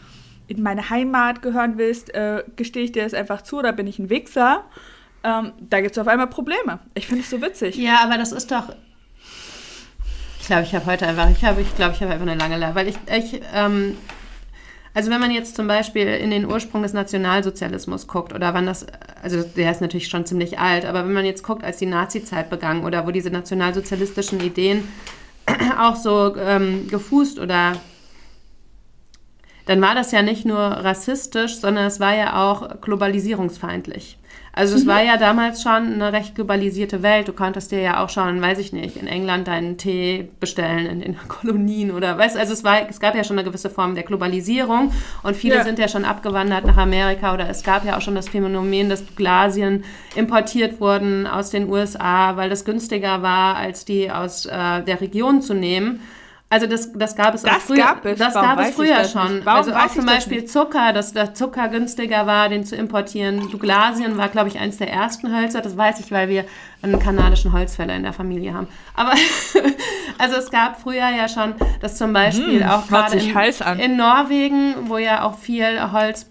[0.49, 3.99] in meine Heimat gehören willst, äh, gestehe ich dir das einfach zu oder bin ich
[3.99, 4.67] ein Wichser,
[5.25, 6.79] ähm, da gibt es auf einmal Probleme.
[6.95, 7.77] Ich finde es so witzig.
[7.77, 8.75] Ja, aber das ist doch.
[10.41, 12.57] Ich glaube, ich habe heute einfach, ich habe, ich glaube, ich habe einfach eine lange
[12.57, 13.97] Lehre, weil ich, ich ähm,
[14.99, 18.85] also wenn man jetzt zum Beispiel in den Ursprung des Nationalsozialismus guckt oder wann das,
[19.23, 22.51] also der ist natürlich schon ziemlich alt, aber wenn man jetzt guckt, als die Nazi-Zeit
[22.51, 24.89] begann oder wo diese nationalsozialistischen Ideen
[25.79, 27.75] auch so ähm, gefußt oder
[29.67, 34.18] dann war das ja nicht nur rassistisch, sondern es war ja auch globalisierungsfeindlich.
[34.59, 34.89] Also es mhm.
[34.89, 37.29] war ja damals schon eine recht globalisierte Welt.
[37.29, 41.01] Du konntest dir ja auch schon, weiß ich nicht, in England deinen Tee bestellen in
[41.01, 44.03] den Kolonien oder weißt also es war es gab ja schon eine gewisse Form der
[44.03, 44.91] Globalisierung
[45.23, 45.65] und viele ja.
[45.65, 49.05] sind ja schon abgewandert nach Amerika oder es gab ja auch schon das Phänomen, dass
[49.15, 49.85] Glasien
[50.17, 55.41] importiert wurden aus den USA, weil das günstiger war, als die aus äh, der Region
[55.41, 56.01] zu nehmen.
[56.51, 57.77] Also das, das gab es das auch früher.
[57.77, 58.19] Gab es.
[58.19, 59.47] Das gab es früher schon.
[59.47, 63.51] Also auch zum Beispiel Zucker, dass der Zucker günstiger war, den zu importieren.
[63.51, 65.61] Douglasien war, glaube ich, eins der ersten Hölzer.
[65.61, 66.47] Das weiß ich, weil wir
[66.81, 68.67] einen kanadischen Holzfäller in der Familie haben.
[68.95, 69.13] Aber
[70.19, 74.89] also es gab früher ja schon, dass zum Beispiel hm, auch gerade in, in Norwegen,
[74.89, 76.27] wo ja auch viel Holz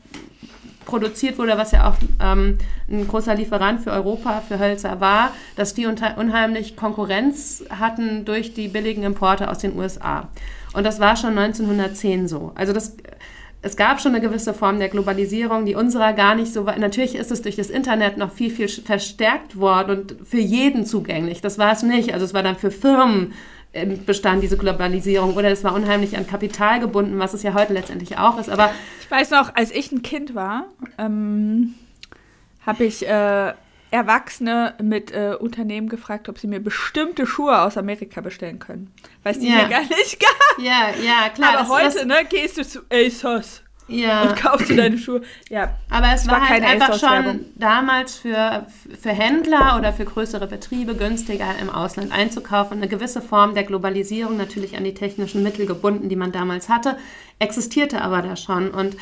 [0.88, 2.58] produziert wurde, was ja auch ähm,
[2.90, 8.70] ein großer Lieferant für Europa, für Hölzer war, dass die unheimlich Konkurrenz hatten durch die
[8.70, 10.30] billigen Importe aus den USA.
[10.74, 12.54] Und das war schon 1910 so.
[12.56, 12.96] Also das,
[13.62, 16.78] es gab schon eine gewisse Form der Globalisierung, die unserer gar nicht so war.
[16.78, 21.42] Natürlich ist es durch das Internet noch viel, viel verstärkt worden und für jeden zugänglich.
[21.42, 22.14] Das war es nicht.
[22.14, 23.34] Also es war dann für Firmen
[23.86, 28.18] bestand diese Globalisierung oder es war unheimlich an Kapital gebunden, was es ja heute letztendlich
[28.18, 28.50] auch ist.
[28.50, 30.66] Aber ich weiß noch, als ich ein Kind war,
[30.98, 31.76] ähm,
[32.66, 33.54] habe ich äh,
[33.90, 38.92] Erwachsene mit äh, Unternehmen gefragt, ob sie mir bestimmte Schuhe aus Amerika bestellen können.
[39.24, 39.60] Weil es die ja.
[39.60, 40.60] hier gar nicht gab.
[40.60, 41.60] Ja, ja, klar.
[41.60, 44.24] Aber heute, ne, gehst du zu ASOS ja.
[44.24, 45.22] und kaufst du deine Schuhe.
[45.50, 48.66] Ja, aber es, war, war halt einfach schon damals für,
[49.00, 52.78] für Händler oder für größere Betriebe günstiger im Ausland einzukaufen.
[52.78, 56.98] Eine gewisse Form der Globalisierung, natürlich an die technischen Mittel gebunden, die man damals hatte,
[57.40, 58.72] existierte aber da schon.
[58.72, 58.98] Und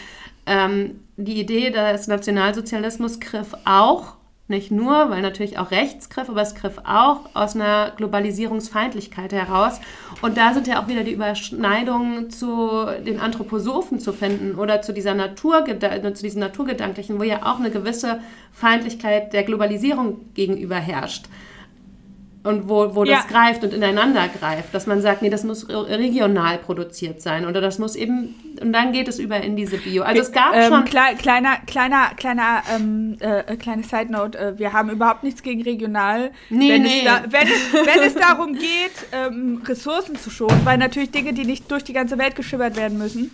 [0.45, 4.14] ähm, die Idee des Nationalsozialismus griff auch
[4.47, 9.81] nicht nur, weil natürlich auch rechts griff, aber es griff auch aus einer Globalisierungsfeindlichkeit heraus.
[10.21, 14.93] Und da sind ja auch wieder die Überschneidungen zu den Anthroposophen zu finden oder zu,
[14.93, 18.19] dieser Natur, zu diesen Naturgedanklichen, wo ja auch eine gewisse
[18.51, 21.25] Feindlichkeit der Globalisierung gegenüber herrscht
[22.45, 23.17] und wo, wo ja.
[23.17, 27.59] das greift und ineinander greift, dass man sagt, nee, das muss regional produziert sein oder
[27.59, 30.03] das muss eben und dann geht es über in diese Bio.
[30.03, 34.59] Also es gab ähm, schon kleiner kleiner kleiner kleiner ähm, äh, kleine Side Note, äh,
[34.59, 36.99] wir haben überhaupt nichts gegen regional, nee, wenn, nee.
[36.99, 41.33] Es da, wenn, es, wenn es darum geht, ähm, Ressourcen zu schonen, weil natürlich Dinge,
[41.33, 43.31] die nicht durch die ganze Welt geschippert werden müssen,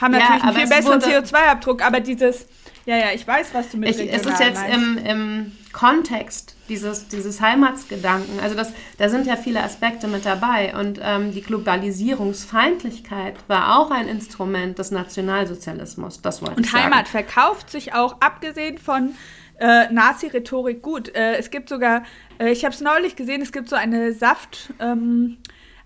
[0.00, 2.46] haben natürlich ja, einen viel besseren CO2-Abdruck, aber dieses
[2.86, 7.06] ja, ja, ich weiß, was du mit ich, Es ist jetzt im, im Kontext dieses,
[7.06, 8.40] dieses Heimatsgedanken.
[8.40, 10.74] Also das, da sind ja viele Aspekte mit dabei.
[10.76, 16.20] Und ähm, die Globalisierungsfeindlichkeit war auch ein Instrument des Nationalsozialismus.
[16.20, 19.14] Das wollte Und ich Heimat verkauft sich auch, abgesehen von
[19.60, 21.14] äh, Nazi-Rhetorik gut.
[21.14, 22.02] Äh, es gibt sogar,
[22.40, 25.36] äh, ich habe es neulich gesehen, es gibt so eine Saft, ähm,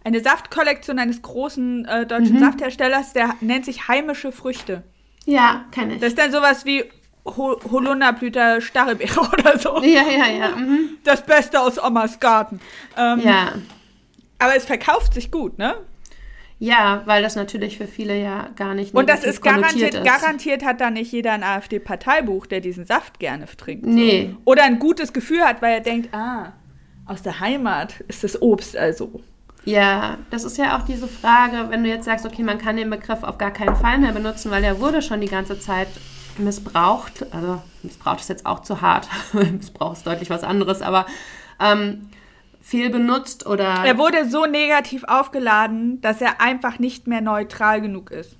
[0.04, 2.40] eine Saftkollektion eines großen äh, deutschen mhm.
[2.40, 4.84] Saftherstellers, der nennt sich heimische Früchte.
[5.26, 6.00] Ja, kenne ich.
[6.00, 6.84] Das ist dann sowas wie
[7.24, 9.82] Holunderblüter Starrebeere oder so.
[9.82, 10.56] Ja, ja, ja.
[10.56, 10.98] Mhm.
[11.04, 12.60] Das Beste aus Omas Garten.
[12.96, 13.52] Ähm, ja.
[14.38, 15.76] Aber es verkauft sich gut, ne?
[16.58, 20.04] Ja, weil das natürlich für viele ja gar nicht Und das ist garantiert, ist.
[20.04, 23.84] garantiert hat da nicht jeder ein AfD-Parteibuch, der diesen Saft gerne trinkt.
[23.84, 24.30] Nee.
[24.30, 24.38] So.
[24.44, 26.52] Oder ein gutes Gefühl hat, weil er denkt, ah,
[27.06, 29.20] aus der Heimat ist das Obst also.
[29.64, 32.90] Ja, das ist ja auch diese Frage, wenn du jetzt sagst, okay, man kann den
[32.90, 35.88] Begriff auf gar keinen Fall mehr benutzen, weil er wurde schon die ganze Zeit
[36.38, 37.26] missbraucht.
[37.32, 39.08] Also missbraucht ist jetzt auch zu hart.
[39.32, 41.06] Missbrauch ist deutlich was anderes, aber
[41.60, 42.08] ähm,
[42.60, 43.84] viel benutzt oder.
[43.84, 48.36] Er wurde so negativ aufgeladen, dass er einfach nicht mehr neutral genug ist.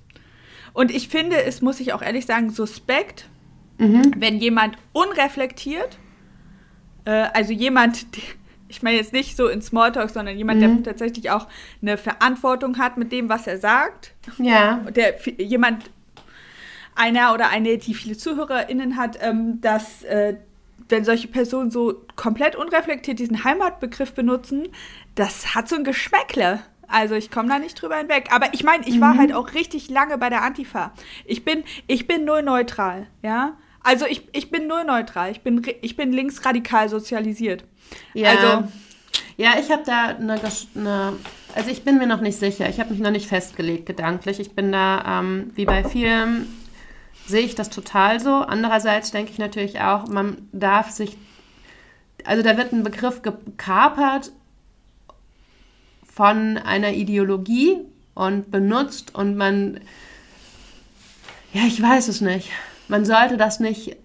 [0.73, 3.29] Und ich finde, es muss ich auch ehrlich sagen, suspekt,
[3.77, 4.13] mhm.
[4.17, 5.99] wenn jemand unreflektiert,
[7.05, 8.05] äh, also jemand,
[8.67, 10.83] ich meine jetzt nicht so in Smalltalk, sondern jemand, mhm.
[10.83, 11.47] der tatsächlich auch
[11.81, 14.13] eine Verantwortung hat mit dem, was er sagt.
[14.39, 14.77] Ja.
[14.95, 15.91] Der jemand,
[16.95, 20.35] einer oder eine, die viele ZuhörerInnen hat, ähm, dass äh,
[20.89, 24.67] wenn solche Personen so komplett unreflektiert diesen Heimatbegriff benutzen,
[25.15, 26.59] das hat so ein Geschmäckle.
[26.87, 28.29] Also ich komme da nicht drüber hinweg.
[28.31, 29.19] Aber ich meine, ich war mhm.
[29.19, 30.93] halt auch richtig lange bei der Antifa.
[31.25, 33.57] Ich bin, ich bin null neutral, ja.
[33.81, 35.31] Also ich, ich bin null neutral.
[35.31, 37.63] Ich bin, ich bin linksradikal sozialisiert.
[38.13, 38.29] Ja.
[38.29, 38.67] Also,
[39.37, 40.39] ja, ich habe da eine,
[40.75, 41.13] eine,
[41.55, 42.69] also ich bin mir noch nicht sicher.
[42.69, 44.39] Ich habe mich noch nicht festgelegt gedanklich.
[44.39, 46.47] Ich bin da, ähm, wie bei vielen,
[47.27, 48.31] sehe ich das total so.
[48.35, 51.17] Andererseits denke ich natürlich auch, man darf sich,
[52.25, 54.31] also da wird ein Begriff gekapert
[56.05, 57.79] von einer Ideologie
[58.13, 59.79] und benutzt und man,
[61.53, 62.49] ja, ich weiß es nicht
[62.87, 63.97] man sollte das nicht,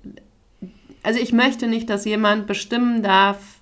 [1.03, 3.58] also ich möchte nicht, dass jemand bestimmen darf,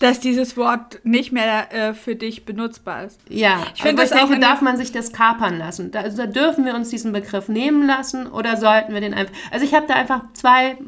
[0.00, 3.20] dass dieses Wort nicht mehr äh, für dich benutzbar ist.
[3.28, 5.90] Ja, ich finde, ich denke, darf man sich das kapern lassen.
[5.90, 9.34] Da, also da dürfen wir uns diesen Begriff nehmen lassen oder sollten wir den einfach.
[9.50, 10.78] Also ich habe da einfach zwei.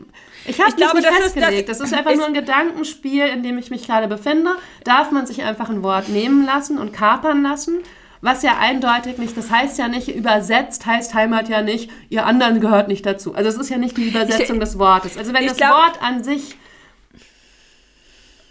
[0.47, 1.69] Ich habe mich nicht das festgelegt.
[1.69, 4.51] Ist, das, das, ist einfach ist, nur ein Gedankenspiel, in dem ich mich gerade befinde.
[4.83, 7.81] Darf man sich einfach ein Wort nehmen lassen und kapern lassen?
[8.25, 12.61] was ja eindeutig nicht, das heißt ja nicht, übersetzt heißt Heimat ja nicht, ihr anderen
[12.61, 13.35] gehört nicht dazu.
[13.35, 15.19] Also es ist ja nicht die Übersetzung ich, des Wortes.
[15.19, 16.57] Also wenn das glaub, Wort an sich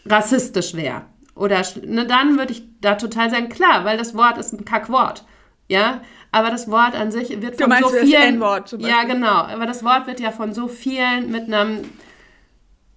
[0.06, 1.04] rassistisch wäre,
[1.36, 5.26] oder ne, dann würde ich da total sagen, klar, weil das Wort ist ein Kackwort.
[5.68, 6.02] Ja,
[6.34, 8.40] aber das Wort an sich wird von so vielen.
[8.40, 9.28] Das ja, genau.
[9.28, 11.86] Aber das Wort wird ja von so vielen mit einem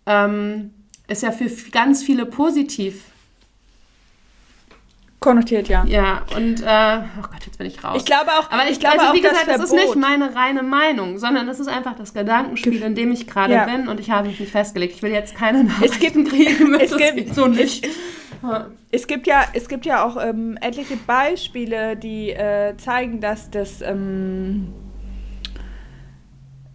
[0.06, 0.70] ähm,
[1.08, 3.04] ist ja für ganz viele positiv
[5.24, 5.86] Konnotiert, ja.
[5.86, 7.94] Ja, und, äh, oh Gott, jetzt bin ich raus.
[7.96, 10.36] Ich glaube auch, aber ich, glaube also, auch, wie gesagt, das, das ist nicht meine
[10.36, 13.64] reine Meinung, sondern das ist einfach das Gedankenspiel, in dem ich gerade ja.
[13.64, 14.96] bin und ich habe mich nicht festgelegt.
[14.96, 16.74] Ich will jetzt keine Nachrichten kriegen.
[16.74, 17.88] Es gibt, so nicht.
[18.90, 23.80] Es gibt ja, es gibt ja auch ähm, etliche Beispiele, die äh, zeigen, dass das
[23.80, 24.74] ähm,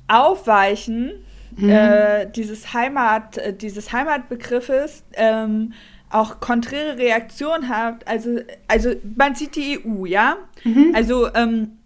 [0.08, 1.24] Aufweichen
[1.56, 1.70] mhm.
[1.70, 5.74] äh, dieses Heimat, äh, dieses Heimatbegriffes ähm,
[6.10, 8.08] auch konträre Reaktionen habt.
[8.08, 10.38] Also, also man sieht die EU, ja.
[10.64, 10.92] Mhm.
[10.96, 11.78] Also ähm,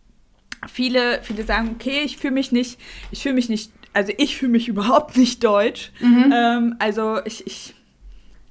[0.67, 2.79] viele, viele sagen, okay, ich fühle mich nicht,
[3.11, 5.91] ich fühle mich nicht, also ich fühle mich überhaupt nicht deutsch.
[5.99, 6.33] Mhm.
[6.33, 7.75] Ähm, also ich, ich,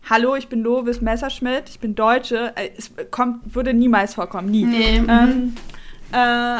[0.08, 2.52] hallo, ich bin Lovis Messerschmidt, ich bin Deutsche.
[2.56, 4.64] Äh, es kommt, würde niemals vorkommen, nie.
[4.64, 5.00] Nee.
[5.00, 5.08] Mhm.
[5.08, 5.54] Ähm,
[6.12, 6.58] äh,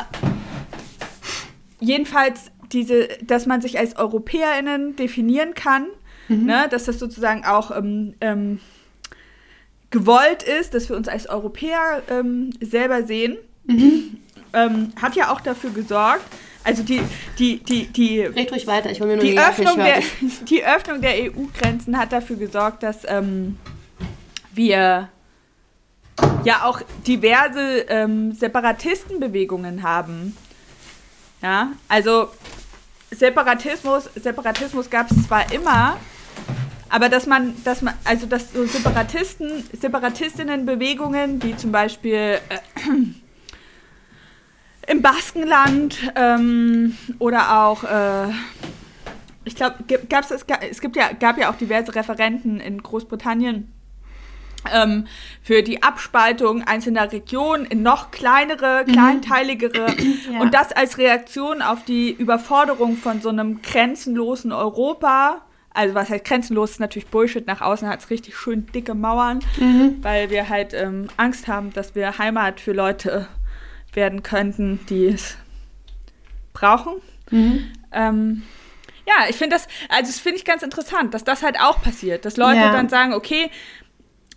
[1.81, 5.87] jedenfalls diese, dass man sich als EuropäerInnen definieren kann,
[6.29, 6.47] mhm.
[6.47, 8.61] ne, dass das sozusagen auch ähm, ähm,
[9.93, 14.19] gewollt ist, dass wir uns als Europäer ähm, selber sehen, mhm.
[14.53, 16.25] ähm, hat ja auch dafür gesorgt,
[16.65, 17.01] also die,
[17.39, 20.01] die, die, die, Red ruhig weiter, ich will mir nur die, Öffnung der,
[20.49, 23.59] die Öffnung der EU-Grenzen hat dafür gesorgt, dass ähm,
[24.53, 25.09] wir
[26.45, 30.37] ja auch diverse ähm, Separatistenbewegungen haben.
[31.43, 32.29] Ja, also
[33.11, 35.97] Separatismus, Separatismus gab es zwar immer,
[36.93, 42.59] aber dass man, dass man, also dass so Separatisten, Separatistinnenbewegungen, wie zum Beispiel äh,
[44.87, 48.29] im Baskenland ähm, oder auch, äh,
[49.45, 49.77] ich glaube,
[50.11, 53.73] gab's, es, es gibt ja, gab ja auch diverse Referenten in Großbritannien
[54.71, 55.07] ähm,
[55.41, 58.93] für die Abspaltung einzelner Regionen in noch kleinere, mhm.
[58.93, 59.87] kleinteiligere
[60.31, 60.41] ja.
[60.43, 65.41] und das als Reaktion auf die Überforderung von so einem grenzenlosen Europa
[65.75, 67.47] also was heißt grenzenlos, ist natürlich Bullshit.
[67.47, 69.99] Nach außen hat es richtig schön dicke Mauern, mhm.
[70.03, 73.29] weil wir halt ähm, Angst haben, dass wir Heimat für Leute
[73.93, 75.37] werden könnten, die es
[76.53, 76.95] brauchen.
[77.31, 77.73] Mhm.
[77.93, 78.43] Ähm,
[79.07, 82.25] Ja, ich finde das, also das finde ich ganz interessant, dass das halt auch passiert,
[82.25, 82.73] dass Leute ja.
[82.73, 83.51] dann sagen, okay,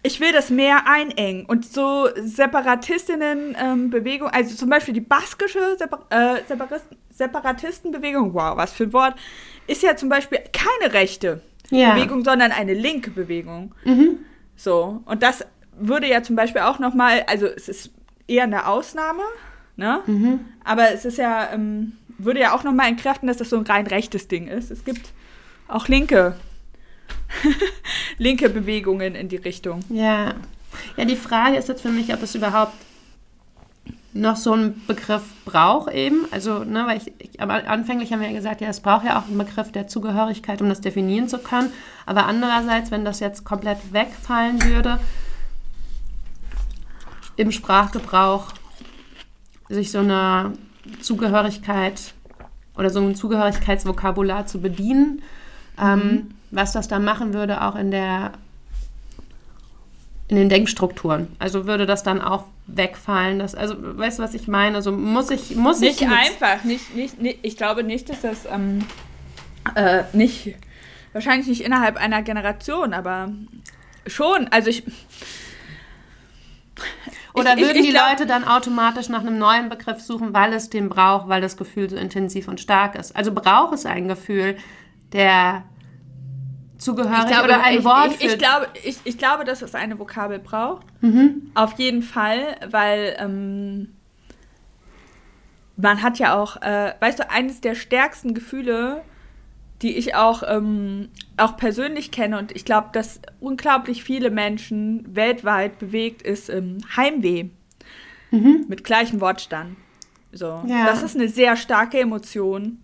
[0.02, 6.06] ich will das mehr einengen und so Separatistinnen-Bewegung, ähm, also zum Beispiel die baskische Separ
[6.10, 6.42] äh,
[7.16, 9.16] Separatistenbewegung, wow, was für ein Wort,
[9.68, 11.94] ist ja zum Beispiel keine rechte ja.
[11.94, 13.74] Bewegung, sondern eine linke Bewegung.
[13.86, 14.20] Mhm.
[14.56, 15.46] So, und das
[15.78, 17.92] würde ja zum Beispiel auch nochmal, also es ist
[18.28, 19.24] eher eine Ausnahme,
[19.76, 20.02] ne?
[20.06, 20.40] Mhm.
[20.64, 23.88] Aber es ist ja, ähm, würde ja auch nochmal entkräften, dass das so ein rein
[23.88, 24.72] rechtes Ding ist.
[24.72, 25.14] Es gibt
[25.68, 26.36] auch linke,
[28.18, 29.82] linke Bewegungen in die Richtung.
[29.90, 30.36] Ja.
[30.98, 32.74] Ja, die Frage ist jetzt für mich, ob es überhaupt
[34.16, 36.26] noch so einen Begriff braucht eben.
[36.32, 39.20] Also, ne, weil ich, ich, aber anfänglich haben wir ja gesagt, ja, es braucht ja
[39.20, 41.72] auch einen Begriff der Zugehörigkeit, um das definieren zu können.
[42.06, 45.00] Aber andererseits, wenn das jetzt komplett wegfallen würde,
[47.36, 48.54] im Sprachgebrauch
[49.68, 50.54] sich so eine
[51.02, 52.14] Zugehörigkeit
[52.78, 55.22] oder so ein Zugehörigkeitsvokabular zu bedienen,
[55.78, 56.02] ähm, mhm.
[56.02, 58.32] ähm, was das dann machen würde, auch in der
[60.28, 61.28] in den Denkstrukturen.
[61.40, 63.40] Also würde das dann auch wegfallen.
[63.40, 64.76] Dass, also weißt du, was ich meine?
[64.76, 68.46] Also muss ich muss nicht ich einfach, nicht, nicht, nicht, ich glaube nicht, dass das
[68.52, 68.86] ähm,
[69.76, 70.56] äh, nicht
[71.14, 73.32] wahrscheinlich nicht innerhalb einer Generation, aber
[74.08, 74.48] schon.
[74.50, 74.84] Also ich
[77.34, 80.54] oder würden ich, ich, die glaub, Leute dann automatisch nach einem neuen Begriff suchen, weil
[80.54, 83.16] es den braucht, weil das Gefühl so intensiv und stark ist?
[83.16, 84.58] Also braucht es ein Gefühl
[85.12, 85.64] der
[86.86, 90.00] zugehörig glaube, oder ein ich, Wort ich, ich, glaube, ich, ich glaube, dass es eine
[90.00, 90.86] Vokabel braucht.
[91.02, 91.52] Mhm.
[91.56, 93.96] Auf jeden Fall, weil ähm,
[95.76, 99.02] man hat ja auch, äh, weißt du, eines der stärksten Gefühle,
[99.82, 105.80] die ich auch, ähm, auch persönlich kenne und ich glaube, dass unglaublich viele Menschen weltweit
[105.80, 107.50] bewegt, ist ähm, Heimweh.
[108.32, 108.66] Mhm.
[108.68, 109.76] Mit gleichem Wortstand.
[110.32, 110.64] So.
[110.68, 110.86] Ja.
[110.86, 112.80] Das ist eine sehr starke Emotion.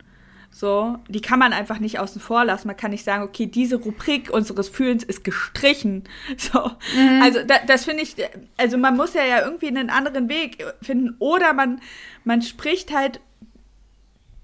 [0.53, 2.67] So, die kann man einfach nicht außen vor lassen.
[2.67, 6.03] Man kann nicht sagen, okay, diese Rubrik unseres Fühlens ist gestrichen.
[6.37, 7.21] So, mhm.
[7.21, 8.15] also da, das finde ich,
[8.57, 11.15] also man muss ja, ja irgendwie einen anderen Weg finden.
[11.19, 11.79] Oder man,
[12.23, 13.21] man spricht halt,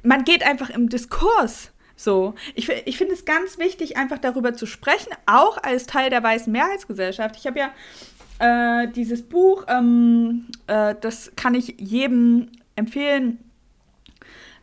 [0.03, 1.71] man geht einfach im Diskurs.
[1.95, 6.23] So, ich, ich finde es ganz wichtig, einfach darüber zu sprechen, auch als Teil der
[6.23, 7.35] weißen Mehrheitsgesellschaft.
[7.37, 13.39] Ich habe ja äh, dieses Buch, ähm, äh, das kann ich jedem empfehlen,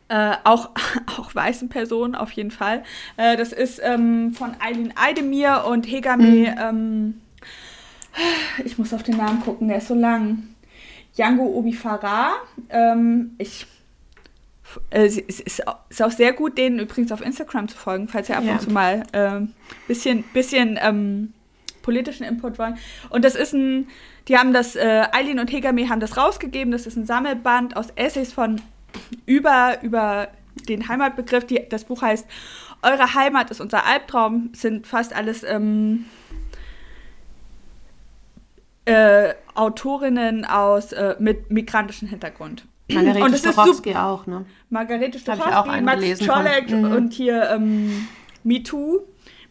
[0.08, 0.70] äh, auch,
[1.18, 2.82] auch weißen Personen auf jeden Fall.
[3.16, 6.24] Äh, das ist ähm, von Eileen Eidemir und Hegame.
[6.24, 6.54] Mhm.
[6.58, 7.20] Ähm,
[8.64, 10.44] ich muss auf den Namen gucken, der ist so lang.
[11.16, 12.32] Yango Obi Farah.
[12.70, 13.66] Ähm, ich
[14.90, 18.36] äh, es ist, ist, auch sehr gut, denen übrigens auf Instagram zu folgen, falls ihr
[18.36, 18.54] ab ja.
[18.54, 19.46] und zu mal ein äh,
[19.86, 21.32] bisschen, bisschen ähm,
[21.82, 22.76] politischen Input wollen.
[23.10, 23.88] Und das ist ein,
[24.28, 27.90] die haben das, äh, Eileen und Hegame haben das rausgegeben, das ist ein Sammelband aus
[27.94, 28.60] Essays von
[29.26, 30.28] über, über
[30.68, 31.46] den Heimatbegriff.
[31.46, 32.26] Die, das Buch heißt
[32.82, 36.04] Eure Heimat ist unser Albtraum, sind fast alles ähm,
[38.84, 42.66] äh, Autorinnen aus äh, mit migrantischem Hintergrund.
[42.92, 44.44] Margarete und Stokowski auch, ne?
[44.68, 46.92] Margarete Stokowski, Max Czolek mhm.
[46.92, 48.06] und hier ähm,
[48.42, 49.00] MeToo,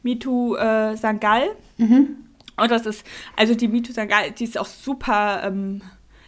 [0.03, 1.55] MeToo äh, Sangal.
[1.77, 2.17] Mhm.
[2.55, 3.03] Und das ist,
[3.35, 5.81] also die MeToo Sangal, die ist auch super ähm,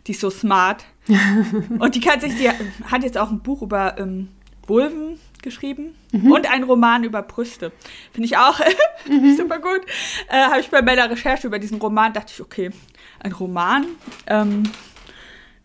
[0.08, 0.86] die ist so smart.
[1.80, 4.30] und die kann sich, die hat jetzt auch ein Buch über ähm,
[4.68, 6.32] Vulven geschrieben mhm.
[6.32, 7.72] und einen Roman über Brüste.
[8.12, 8.60] Finde ich auch
[9.08, 9.36] mhm.
[9.38, 9.82] super gut.
[10.30, 12.72] Äh, Habe ich bei meiner Recherche über diesen Roman, dachte ich, okay,
[13.20, 13.86] ein Roman
[14.28, 14.64] ähm,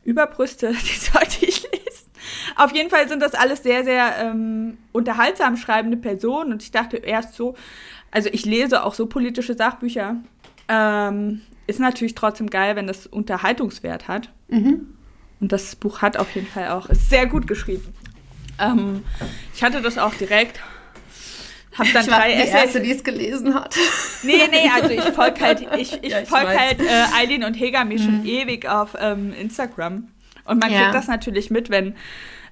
[0.05, 2.11] über Brüste, die sollte ich lesen.
[2.57, 6.99] Auf jeden Fall sind das alles sehr, sehr ähm, unterhaltsam schreibende Personen und ich dachte
[6.99, 7.55] erst so,
[8.11, 10.17] also ich lese auch so politische Sachbücher.
[10.69, 14.31] Ähm, ist natürlich trotzdem geil, wenn das Unterhaltungswert hat.
[14.49, 14.87] Mhm.
[15.41, 17.95] Und das Buch hat auf jeden Fall auch, ist sehr gut geschrieben.
[18.59, 19.05] Ähm,
[19.55, 20.61] ich hatte das auch direkt.
[21.79, 22.51] Hab dann ich drei war die.
[22.51, 23.75] Erste, die es gelesen hat.
[24.23, 27.55] Nee, nee, also ich folge halt, ich, ich, ja, ich folge halt äh, Eileen und
[27.55, 27.99] Hegami mhm.
[27.99, 30.09] schon ewig auf ähm, Instagram.
[30.45, 30.83] Und man ja.
[30.83, 31.95] kriegt das natürlich mit, wenn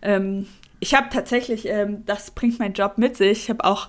[0.01, 0.47] ähm,
[0.81, 3.45] ich habe tatsächlich, ähm, das bringt mein Job mit sich.
[3.45, 3.89] Ich habe auch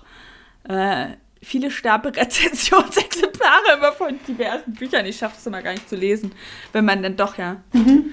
[0.68, 1.08] äh,
[1.42, 5.06] viele Stapelrezensionsexemplare immer von diversen Büchern.
[5.06, 6.34] Ich schaffe es immer gar nicht zu lesen,
[6.74, 7.58] wenn man dann doch ja.
[7.74, 8.12] Mhm.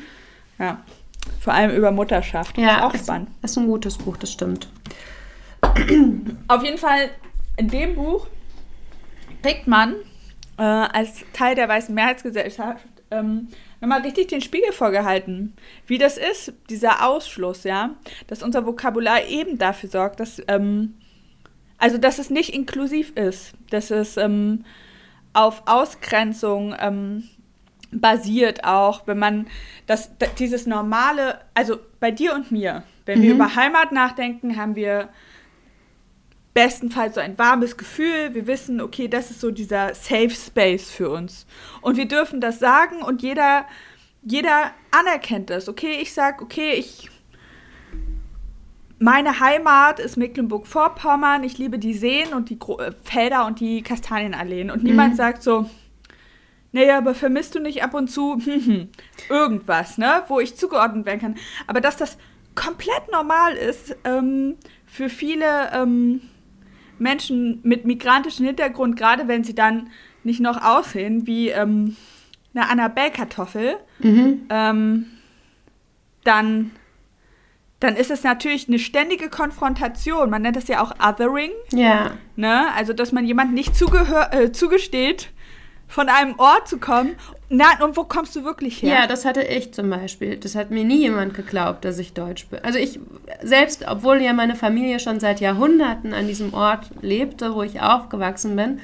[0.58, 0.82] Ja.
[1.40, 2.56] Vor allem über Mutterschaft.
[2.56, 3.30] Ja, ist auch ist, spannend.
[3.42, 4.68] Ist ein gutes Buch, das stimmt.
[6.48, 7.10] Auf jeden Fall,
[7.56, 8.28] in dem Buch
[9.42, 9.94] kriegt man
[10.58, 13.48] äh, als Teil der weißen Mehrheitsgesellschaft ähm,
[13.80, 15.54] nochmal richtig den Spiegel vorgehalten,
[15.86, 17.90] wie das ist, dieser Ausschluss, ja,
[18.26, 20.94] dass unser Vokabular eben dafür sorgt, dass ähm,
[21.78, 24.64] also, dass es nicht inklusiv ist, dass es ähm,
[25.32, 27.24] auf Ausgrenzung ähm,
[27.90, 29.46] basiert auch, wenn man
[29.86, 33.22] das, dieses normale, also bei dir und mir, wenn mhm.
[33.22, 35.08] wir über Heimat nachdenken, haben wir
[36.54, 38.34] bestenfalls so ein warmes Gefühl.
[38.34, 41.46] Wir wissen, okay, das ist so dieser Safe Space für uns.
[41.82, 43.66] Und wir dürfen das sagen und jeder,
[44.22, 45.68] jeder anerkennt das.
[45.68, 47.10] Okay, ich sag, okay, ich
[48.98, 51.44] meine Heimat ist Mecklenburg-Vorpommern.
[51.44, 54.70] Ich liebe die Seen und die Gro äh, Felder und die Kastanienalleen.
[54.70, 55.16] Und niemand mhm.
[55.16, 55.68] sagt so,
[56.72, 58.40] naja, aber vermisst du nicht ab und zu
[59.30, 61.34] irgendwas, ne, wo ich zugeordnet werden kann.
[61.66, 62.18] Aber dass das
[62.54, 66.22] komplett normal ist ähm, für viele ähm,
[66.98, 69.90] Menschen mit migrantischem Hintergrund, gerade wenn sie dann
[70.24, 71.96] nicht noch aussehen wie ähm,
[72.54, 74.46] eine Annabelle-Kartoffel, mhm.
[74.50, 75.06] ähm,
[76.24, 76.72] dann,
[77.86, 80.28] dann ist es natürlich eine ständige Konfrontation.
[80.28, 81.50] Man nennt das ja auch Othering.
[81.72, 82.12] Ja.
[82.34, 82.66] Ne?
[82.74, 85.30] Also, dass man jemand nicht äh, zugesteht,
[85.86, 87.14] von einem Ort zu kommen.
[87.48, 88.92] Na, und wo kommst du wirklich her?
[88.92, 90.36] Ja, das hatte ich zum Beispiel.
[90.36, 92.58] Das hat mir nie jemand geglaubt, dass ich Deutsch bin.
[92.64, 92.98] Also ich
[93.40, 98.56] selbst, obwohl ja meine Familie schon seit Jahrhunderten an diesem Ort lebte, wo ich aufgewachsen
[98.56, 98.80] bin,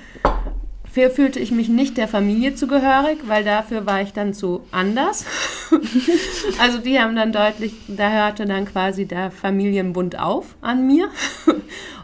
[1.11, 5.25] fühlte ich mich nicht der Familie zugehörig, weil dafür war ich dann zu anders.
[6.61, 11.09] also die haben dann deutlich, da hörte dann quasi der Familienbund auf an mir.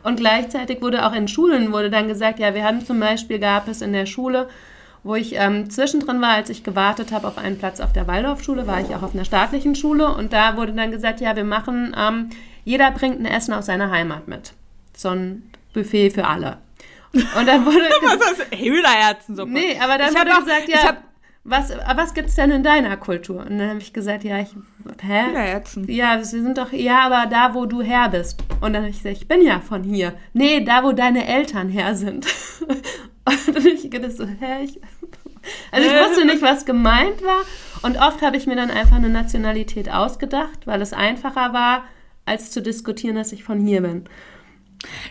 [0.02, 3.68] Und gleichzeitig wurde auch in Schulen wurde dann gesagt, ja, wir haben zum Beispiel, gab
[3.68, 4.48] es in der Schule
[5.04, 8.66] wo ich ähm, zwischendrin war, als ich gewartet habe auf einen Platz auf der Waldorfschule,
[8.66, 11.94] war ich auch auf einer staatlichen Schule und da wurde dann gesagt, ja, wir machen,
[11.96, 12.30] ähm,
[12.64, 14.52] jeder bringt ein Essen aus seiner Heimat mit.
[14.94, 16.58] So ein Buffet für alle.
[17.12, 19.50] Und dann wurde was ist Hühnerherzensuppe?
[19.50, 20.96] Nee, aber dann wurde auch, gesagt, ja,
[21.44, 23.40] was, was gibt es denn in deiner Kultur?
[23.40, 24.50] Und dann habe ich gesagt, ja, ich,
[25.02, 25.26] hä?
[25.28, 25.90] Hühnerherzen.
[25.90, 28.38] Ja, sie sind doch, ja, aber da, wo du her bist.
[28.60, 30.14] Und dann habe ich gesagt, ich bin ja von hier.
[30.34, 32.26] Nee, da, wo deine Eltern her sind.
[33.24, 34.64] Und dann ich gedacht so, hä?
[34.64, 34.80] Ich,
[35.70, 37.40] also ich wusste nicht, was gemeint war.
[37.82, 41.84] Und oft habe ich mir dann einfach eine Nationalität ausgedacht, weil es einfacher war,
[42.26, 44.04] als zu diskutieren, dass ich von hier bin.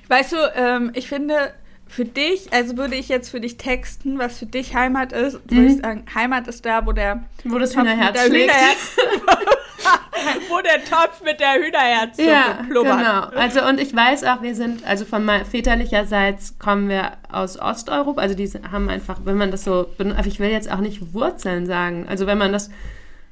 [0.07, 1.53] Weißt du, ähm, ich finde,
[1.89, 5.55] für dich, also würde ich jetzt für dich texten, was für dich Heimat ist, mhm.
[5.55, 8.51] würde ich sagen, Heimat ist da, wo der wo das Hühnerherz schlägt.
[10.49, 12.97] wo der Topf mit der Hühnerherz ja, blubbert.
[12.97, 13.21] genau.
[13.41, 18.35] Also und ich weiß auch, wir sind, also von väterlicherseits kommen wir aus Osteuropa, also
[18.35, 19.87] die haben einfach, wenn man das so,
[20.25, 22.69] ich will jetzt auch nicht Wurzeln sagen, also wenn man das,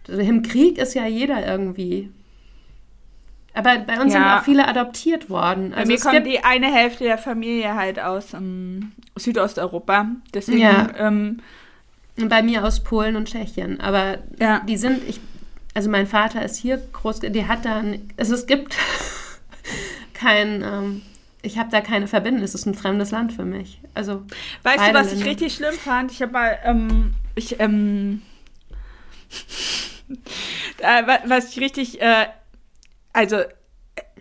[0.07, 2.11] im Krieg ist ja jeder irgendwie
[3.55, 4.19] aber bei uns ja.
[4.19, 5.73] sind auch viele adoptiert worden.
[5.73, 10.07] Also bei mir kommt die eine Hälfte der Familie halt aus ähm, Südosteuropa.
[10.33, 10.59] Deswegen.
[10.59, 10.89] Ja.
[10.97, 11.39] Ähm,
[12.17, 13.79] bei mir aus Polen und Tschechien.
[13.81, 14.61] Aber ja.
[14.61, 15.19] die sind, ich,
[15.73, 17.83] also mein Vater ist hier groß, der hat da,
[18.17, 18.75] also es gibt
[20.13, 21.01] kein, ähm,
[21.41, 23.81] ich habe da keine Verbindung, es ist ein fremdes Land für mich.
[23.93, 24.23] Also
[24.63, 25.13] weißt du, was Länder.
[25.13, 26.11] ich richtig schlimm fand?
[26.11, 28.21] Ich habe mal, ähm, ich, ähm,
[30.79, 32.27] äh, was ich richtig äh,
[33.15, 33.37] also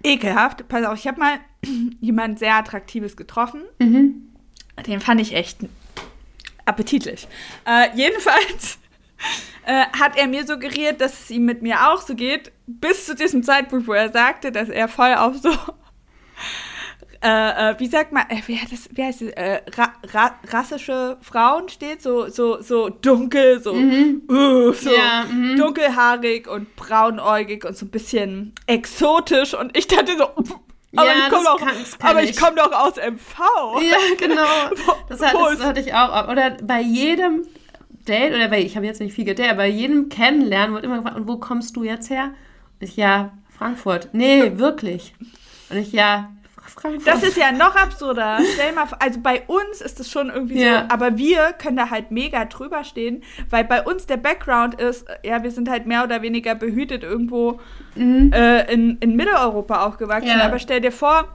[0.02, 0.68] ekelhaft.
[0.68, 1.38] Pass auf, ich habe mal
[2.00, 3.62] jemand sehr Attraktives getroffen.
[3.78, 4.34] Mhm.
[4.86, 5.58] Den fand ich echt
[6.64, 7.28] appetitlich.
[7.66, 8.78] Äh, jedenfalls
[9.66, 13.14] äh, hat er mir suggeriert, dass es ihm mit mir auch so geht, bis zu
[13.14, 15.50] diesem Zeitpunkt, wo er sagte, dass er voll auf so
[17.22, 21.16] äh, äh, wie sagt man, äh, wie, das, wie heißt es, äh, ra ra rassische
[21.20, 24.22] Frauen steht, so, so, so dunkel, so, mhm.
[24.28, 25.56] uh, so ja, mhm.
[25.56, 30.28] dunkelhaarig und braunäugig und so ein bisschen exotisch und ich dachte so,
[30.96, 31.60] aber, ja, ich komme doch,
[32.00, 33.82] aber ich doch aus MV.
[33.82, 34.44] Ja, genau.
[35.08, 36.28] Das, hat, das hatte ich auch.
[36.28, 37.46] Oder bei jedem
[38.08, 40.96] Date, oder bei, ich habe jetzt nicht viel gedatet, aber bei jedem Kennenlernen wird immer
[40.96, 42.32] gefragt, und wo kommst du jetzt her?
[42.80, 44.10] Ich, ja, Frankfurt.
[44.12, 45.14] Nee, wirklich.
[45.70, 46.30] Und ich, ja,
[46.84, 47.06] Frankfurt.
[47.06, 48.38] Das ist ja noch absurder.
[48.54, 50.82] Stell mal also bei uns ist es schon irgendwie ja.
[50.82, 55.06] so, aber wir können da halt mega drüber stehen, weil bei uns der Background ist,
[55.22, 57.58] ja, wir sind halt mehr oder weniger behütet irgendwo
[57.94, 58.30] mhm.
[58.34, 60.28] äh, in, in Mitteleuropa aufgewachsen.
[60.28, 60.44] Ja.
[60.44, 61.34] Aber stell dir vor,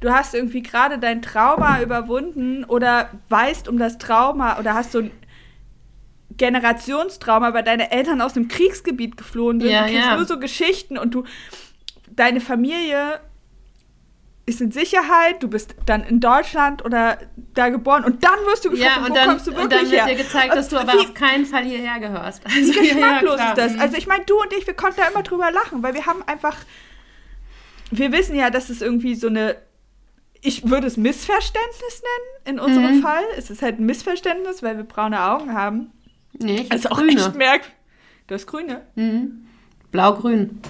[0.00, 5.00] du hast irgendwie gerade dein Trauma überwunden oder weißt um das Trauma oder hast so
[5.00, 5.10] ein
[6.38, 9.70] Generationstrauma, weil deine Eltern aus dem Kriegsgebiet geflohen sind.
[9.70, 10.16] Ja, du kennst ja.
[10.16, 11.24] nur so Geschichten und du,
[12.10, 13.20] deine Familie
[14.48, 17.18] ist in Sicherheit, du bist dann in Deutschland oder
[17.54, 19.72] da geboren und dann wirst du gefragt, ja, und wo dann, kommst du wirklich und
[19.72, 20.06] dann wird her?
[20.06, 22.42] dir gezeigt, dass du aber wie, auf keinen Fall hierher gehörst.
[22.46, 23.78] Also, wie geschmacklos ja, ist das?
[23.78, 26.22] Also ich meine, du und ich, wir konnten da immer drüber lachen, weil wir haben
[26.26, 26.56] einfach,
[27.90, 29.56] wir wissen ja, dass es irgendwie so eine,
[30.40, 33.02] ich würde es Missverständnis nennen, in unserem mhm.
[33.02, 33.24] Fall.
[33.36, 35.92] Es ist halt ein Missverständnis, weil wir braune Augen haben.
[36.38, 37.20] Nee, ich also auch grüne.
[37.20, 37.62] echt merk.
[38.28, 38.82] Du hast grüne?
[38.94, 39.46] Mhm.
[39.90, 40.60] Blau-grün.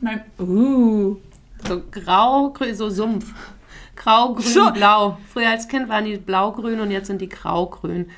[0.00, 0.24] Nein.
[0.38, 1.16] Uh.
[1.66, 3.32] So grau, so Sumpf.
[3.96, 4.70] Grau, grün, so.
[4.72, 5.18] blau.
[5.32, 8.10] Früher als Kind waren die blau-grün und jetzt sind die grau-grün.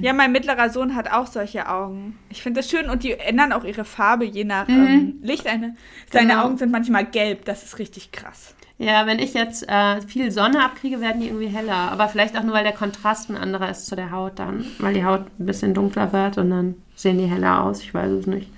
[0.00, 2.18] Ja, mein mittlerer Sohn hat auch solche Augen.
[2.30, 4.86] Ich finde das schön und die ändern auch ihre Farbe je nach mhm.
[4.86, 5.46] ähm, Licht.
[5.46, 5.76] Eine,
[6.10, 6.44] seine genau.
[6.44, 8.54] Augen sind manchmal gelb, das ist richtig krass.
[8.78, 11.90] Ja, wenn ich jetzt äh, viel Sonne abkriege, werden die irgendwie heller.
[11.92, 14.66] Aber vielleicht auch nur, weil der Kontrast ein anderer ist zu der Haut dann.
[14.78, 17.80] Weil die Haut ein bisschen dunkler wird und dann sehen die heller aus.
[17.80, 18.50] Ich weiß es nicht.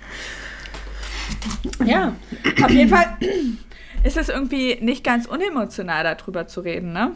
[1.85, 2.15] Ja,
[2.63, 3.17] auf jeden Fall
[4.03, 7.11] ist es irgendwie nicht ganz unemotional, darüber zu reden, ne?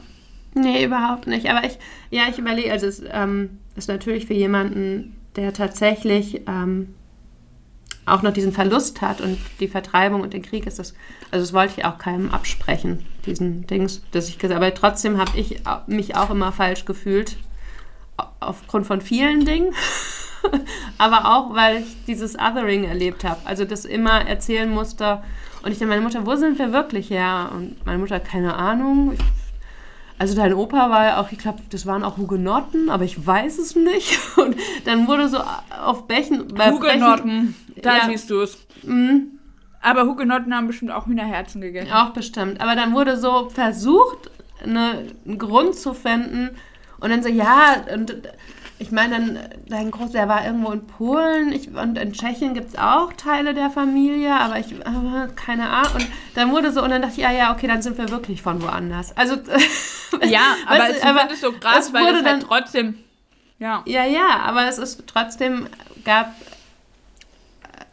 [0.55, 1.49] Nee, überhaupt nicht.
[1.49, 1.79] Aber ich,
[2.11, 6.93] ja, ich überlege, also es ähm, ist natürlich für jemanden, der tatsächlich ähm,
[8.05, 10.93] auch noch diesen Verlust hat und die Vertreibung und den Krieg ist das,
[11.31, 15.31] also das wollte ich auch keinem absprechen, diesen Dings, dass ich gesagt aber trotzdem habe
[15.35, 17.37] ich mich auch immer falsch gefühlt,
[18.39, 19.73] aufgrund von vielen Dingen,
[20.97, 25.23] aber auch, weil ich dieses Othering erlebt habe, also das immer erzählen musste
[25.63, 27.51] und ich dann meine Mutter, wo sind wir wirklich her?
[27.53, 29.19] Und meine Mutter, keine Ahnung, ich
[30.19, 33.57] also dein Opa war ja auch, ich glaube, das waren auch Hugenotten, aber ich weiß
[33.57, 34.19] es nicht.
[34.37, 35.39] Und dann wurde so
[35.83, 36.47] auf Bächen.
[36.57, 38.57] Hugenotten, da ja, siehst du es.
[38.83, 39.39] Mhm.
[39.81, 41.91] Aber Hugenotten haben bestimmt auch Hühnerherzen gegessen.
[41.91, 42.61] Auch bestimmt.
[42.61, 44.31] Aber dann wurde so versucht,
[44.63, 46.51] eine, einen Grund zu finden.
[47.01, 48.15] Und dann so, ja, und
[48.79, 52.69] ich meine, dann, dein Groß, der war irgendwo in Polen ich, und in Tschechien gibt
[52.69, 55.95] es auch Teile der Familie, aber ich, äh, keine Ahnung.
[55.95, 58.41] Und dann wurde so, und dann dachte ich, ja, ja, okay, dann sind wir wirklich
[58.41, 59.15] von woanders.
[59.15, 59.35] Also,
[60.27, 62.95] ja, aber es aber, so krass, weil es halt dann, trotzdem,
[63.59, 63.83] ja.
[63.85, 65.67] Ja, ja, aber es ist trotzdem,
[66.03, 66.33] gab,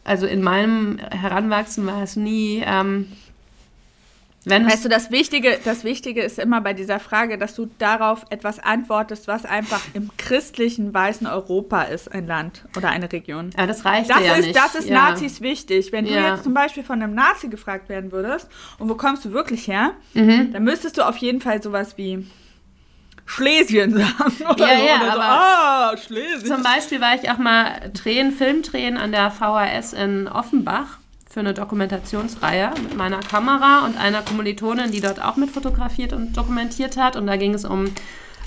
[0.04, 3.12] also in meinem Heranwachsen war es nie, ähm,
[4.46, 8.58] weißt du, das Wichtige, das Wichtige ist immer bei dieser Frage, dass du darauf etwas
[8.58, 13.50] antwortest, was einfach im christlichen weißen Europa ist, ein Land oder eine Region.
[13.56, 14.56] Ja, das reicht das ja ist, nicht.
[14.56, 14.94] Das ist ja.
[14.94, 15.92] Nazis wichtig.
[15.92, 16.12] Wenn ja.
[16.12, 19.68] du jetzt zum Beispiel von einem Nazi gefragt werden würdest, und wo kommst du wirklich
[19.68, 20.52] her, mhm.
[20.52, 22.26] dann müsstest du auf jeden Fall sowas wie
[23.26, 24.36] Schlesien sagen.
[24.48, 25.20] Oder ja, so, ja, oder so.
[25.20, 26.46] ah, Schlesien.
[26.46, 30.99] Zum Beispiel war ich auch mal Tränen, Filmtränen an der VHS in Offenbach
[31.30, 36.36] für eine Dokumentationsreihe mit meiner Kamera und einer Kommilitonin, die dort auch mit fotografiert und
[36.36, 37.14] dokumentiert hat.
[37.14, 37.86] Und da ging es um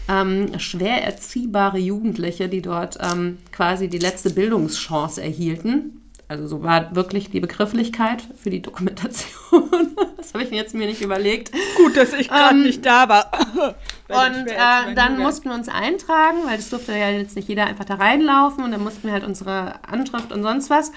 [0.09, 6.01] ähm, schwer erziehbare Jugendliche, die dort ähm, quasi die letzte Bildungschance erhielten.
[6.27, 9.95] Also so war wirklich die Begrifflichkeit für die Dokumentation.
[10.17, 11.51] das habe ich mir jetzt mir nicht überlegt.
[11.77, 13.31] Gut, dass ich gerade ähm, nicht da war.
[14.09, 17.85] und äh, dann mussten wir uns eintragen, weil das durfte ja jetzt nicht jeder einfach
[17.85, 18.61] da reinlaufen.
[18.61, 20.91] Und dann mussten wir halt unsere Anschrift und sonst was.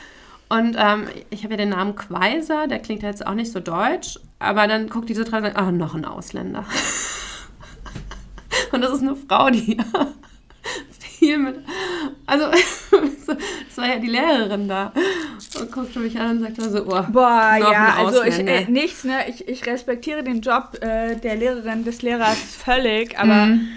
[0.49, 4.19] Und ähm, ich habe ja den Namen Quaiser, der klingt jetzt auch nicht so deutsch,
[4.39, 6.65] aber dann guckt diese drei und sagt, ah, noch ein Ausländer.
[8.73, 9.77] und das ist eine Frau, die
[11.19, 11.57] viel mit.
[12.27, 12.45] Also,
[13.27, 14.93] das war ja die Lehrerin da.
[15.59, 19.29] Und guckte mich an und sagte so, oh, Boah, ja, also ich, äh, nichts, ne?
[19.29, 23.47] Ich, ich respektiere den Job äh, der Lehrerin, des Lehrers völlig, aber.
[23.47, 23.69] Mhm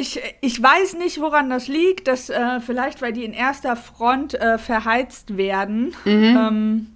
[0.00, 2.08] ich, ich weiß nicht, woran das liegt.
[2.08, 6.36] Dass, äh, vielleicht, weil die in erster Front äh, verheizt werden mhm.
[6.38, 6.86] ähm,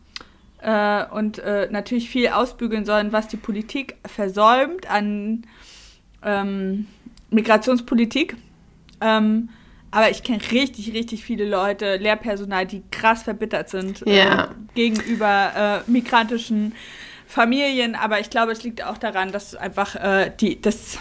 [0.62, 5.46] äh, und äh, natürlich viel ausbügeln sollen, was die Politik versäumt an
[6.24, 6.86] ähm,
[7.30, 8.36] Migrationspolitik.
[9.01, 9.51] Ähm,
[9.90, 14.55] aber ich kenne richtig, richtig viele Leute, Lehrpersonal, die krass verbittert sind äh, ja.
[14.74, 16.74] gegenüber äh, migrantischen
[17.26, 17.94] Familien.
[17.94, 19.96] Aber ich glaube, es liegt auch daran, dass einfach
[20.40, 20.99] die, das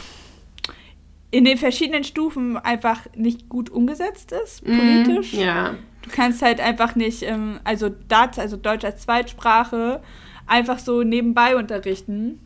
[1.31, 5.33] in den verschiedenen Stufen einfach nicht gut umgesetzt ist, mhm, politisch.
[5.33, 5.75] Mm, ja.
[6.01, 10.01] Du kannst halt einfach nicht, ähm, also DATS, also Deutsch als Zweitsprache,
[10.45, 12.39] einfach so nebenbei unterrichten.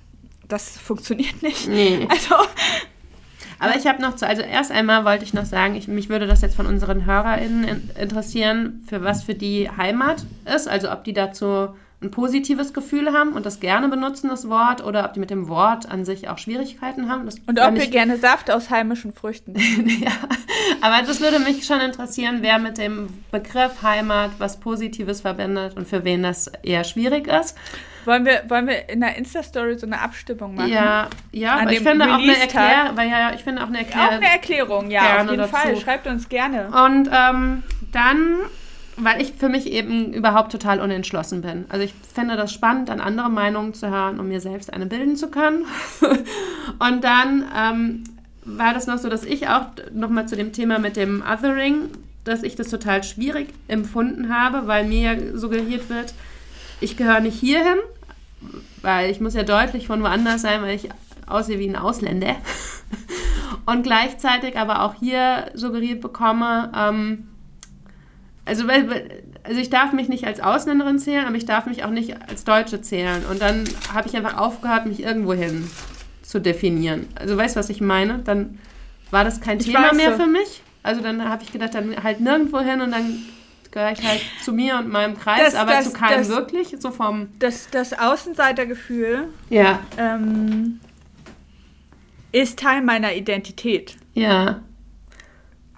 [0.48, 1.68] Das funktioniert nicht.
[1.68, 2.08] Nee.
[2.10, 2.36] Also.
[3.60, 6.26] Aber ich habe noch zu, also erst einmal wollte ich noch sagen, ich, mich würde
[6.26, 11.14] das jetzt von unseren HörerInnen interessieren, für was für die Heimat ist, also ob die
[11.14, 11.70] dazu
[12.02, 15.48] ein positives Gefühl haben und das gerne benutzen, das Wort, oder ob die mit dem
[15.48, 17.26] Wort an sich auch Schwierigkeiten haben.
[17.26, 19.56] Das und ob wir gerne Saft aus heimischen Früchten.
[20.02, 20.12] ja,
[20.82, 25.88] aber das würde mich schon interessieren, wer mit dem Begriff Heimat was Positives verbindet und
[25.88, 27.56] für wen das eher schwierig ist.
[28.06, 30.72] Wollen wir, wollen wir in der Insta-Story so eine Abstimmung machen?
[30.72, 34.08] Ja, ja, aber ich finde, auch eine Erklär weil, ja, ich finde auch eine Erklärung.
[34.08, 35.56] Auch eine Erklärung, ja, auf jeden dazu.
[35.56, 35.78] Fall.
[35.78, 36.72] Schreibt uns gerne.
[36.86, 38.38] Und ähm, dann
[38.98, 41.66] weil ich für mich eben überhaupt total unentschlossen bin.
[41.70, 45.16] Also ich finde das spannend, dann andere Meinungen zu hören, um mir selbst eine bilden
[45.16, 45.66] zu können.
[46.80, 48.04] und dann ähm,
[48.44, 51.90] war das noch so, dass ich auch nochmal zu dem Thema mit dem Othering,
[52.24, 56.14] dass ich das total schwierig empfunden habe, weil mir suggeriert wird,
[56.80, 57.78] ich gehöre nicht hierhin,
[58.82, 60.90] weil ich muss ja deutlich von woanders sein, weil ich
[61.28, 62.36] aussehe wie ein Ausländer.
[63.66, 67.28] und gleichzeitig aber auch hier suggeriert bekomme, ähm,
[68.46, 68.66] also,
[69.44, 72.44] also ich darf mich nicht als Ausländerin zählen, aber ich darf mich auch nicht als
[72.44, 73.24] Deutsche zählen.
[73.30, 73.64] Und dann
[73.94, 75.70] habe ich einfach aufgehört, mich irgendwohin
[76.24, 77.08] zu definieren.
[77.16, 78.20] Also weißt du, was ich meine?
[78.20, 78.60] Dann
[79.12, 80.24] war das kein ich Thema mehr so.
[80.24, 80.62] für mich.
[80.84, 83.20] Also dann habe ich gedacht, dann halt nirgendwo hin und dann
[83.72, 86.76] gehöre ich halt zu mir und meinem Kreis, Das- aber das- zu keinem das- wirklich.
[86.80, 87.28] So vom.
[87.40, 90.80] Das, das Außenseitergefühl Ja, ähm,
[92.32, 93.96] ist Teil meiner Identität.
[94.14, 94.62] ja.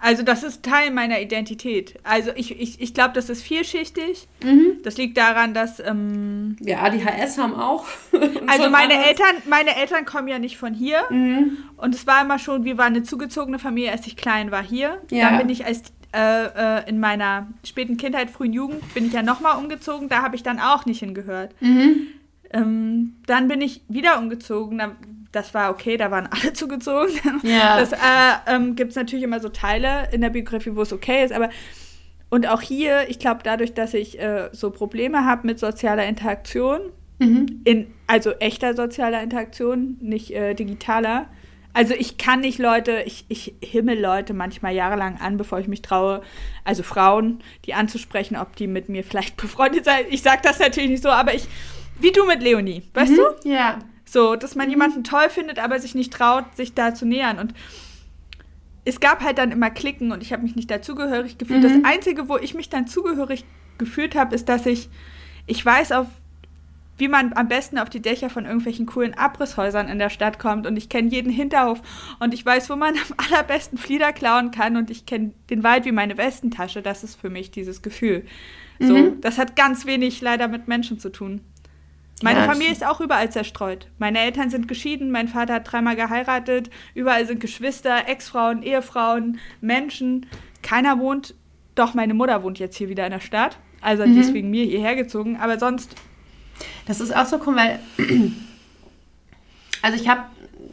[0.04, 1.98] Also das ist Teil meiner Identität.
[2.02, 4.28] Also ich, ich, ich glaube, das ist vielschichtig.
[4.44, 4.82] Mhm.
[4.82, 5.80] Das liegt daran, dass...
[5.80, 7.86] Ähm, Wir ADHS haben auch.
[8.46, 9.02] also meine.
[9.02, 11.04] Eltern, meine Eltern kommen ja nicht von hier.
[11.08, 11.56] Mhm.
[11.78, 15.00] Und es war immer schon, wir waren eine zugezogene Familie, als ich klein war hier.
[15.10, 15.30] Ja.
[15.30, 15.84] Dann bin ich als
[16.14, 20.10] äh, äh, in meiner späten Kindheit, frühen Jugend, bin ich ja nochmal umgezogen.
[20.10, 21.54] Da habe ich dann auch nicht hingehört.
[21.62, 22.08] Mhm.
[22.50, 24.76] Ähm, dann bin ich wieder umgezogen.
[24.76, 24.96] Da,
[25.34, 27.40] das war okay, da waren alle zugezogen.
[27.42, 27.78] Ja.
[27.78, 27.96] Das äh,
[28.54, 31.32] ähm, gibt es natürlich immer so Teile in der Biografie, wo es okay ist.
[31.32, 31.50] Aber
[32.30, 36.80] und auch hier, ich glaube, dadurch, dass ich äh, so Probleme habe mit sozialer Interaktion,
[37.20, 37.60] Mhm.
[37.64, 41.26] in, also echter sozialer Interaktion, nicht äh, digitaler.
[41.72, 45.80] Also ich kann nicht Leute, ich, ich himmel Leute manchmal jahrelang an, bevor ich mich
[45.80, 46.22] traue,
[46.64, 50.06] also Frauen, die anzusprechen, ob die mit mir vielleicht befreundet sind.
[50.10, 51.46] Ich sage das natürlich nicht so, aber ich,
[52.00, 53.16] wie du mit Leonie, weißt Mhm.
[53.44, 53.48] du?
[53.48, 53.78] Ja.
[54.04, 57.38] So, dass man jemanden toll findet, aber sich nicht traut, sich da zu nähern.
[57.38, 57.54] Und
[58.84, 61.62] es gab halt dann immer Klicken und ich habe mich nicht dazugehörig gefühlt.
[61.62, 61.82] Mhm.
[61.82, 63.44] Das Einzige, wo ich mich dann zugehörig
[63.78, 64.88] gefühlt habe, ist, dass ich,
[65.46, 66.06] ich weiß, auf,
[66.96, 70.66] wie man am besten auf die Dächer von irgendwelchen coolen Abrisshäusern in der Stadt kommt
[70.66, 71.80] und ich kenne jeden Hinterhof
[72.20, 75.86] und ich weiß, wo man am allerbesten Flieder klauen kann und ich kenne den Wald
[75.86, 76.82] wie meine Westentasche.
[76.82, 78.24] Das ist für mich dieses Gefühl.
[78.78, 79.20] So, Mhm.
[79.22, 81.40] das hat ganz wenig leider mit Menschen zu tun.
[82.22, 83.88] Meine Ja, Familie ist auch überall zerstreut.
[83.98, 90.26] Meine Eltern sind geschieden, mein Vater hat dreimal geheiratet, überall sind Geschwister, Ex-Frauen, Ehefrauen, Menschen.
[90.62, 91.34] Keiner wohnt,
[91.74, 93.58] doch meine Mutter wohnt jetzt hier wieder in der Stadt.
[93.80, 94.20] Also die Mhm.
[94.20, 95.94] ist wegen mir hierher gezogen, aber sonst,
[96.86, 97.80] Das ist auch so cool, weil.
[99.82, 100.22] Also, ich habe,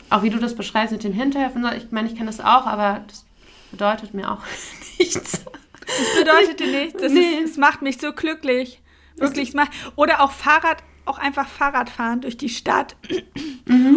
[0.10, 3.04] auch wie du das beschreibst mit den Hinterhöfen, ich meine, ich kenne das auch, aber
[3.08, 3.26] das
[3.72, 4.40] bedeutet mir auch
[5.00, 5.44] nichts.
[5.44, 7.02] das bedeutet dir nichts.
[7.02, 7.20] Das, Nee.
[7.44, 8.80] ist, es macht mich so glücklich.
[9.18, 12.96] Wirklich, es macht, oder auch Fahrrad, auch einfach Fahrrad fahren durch die Stadt.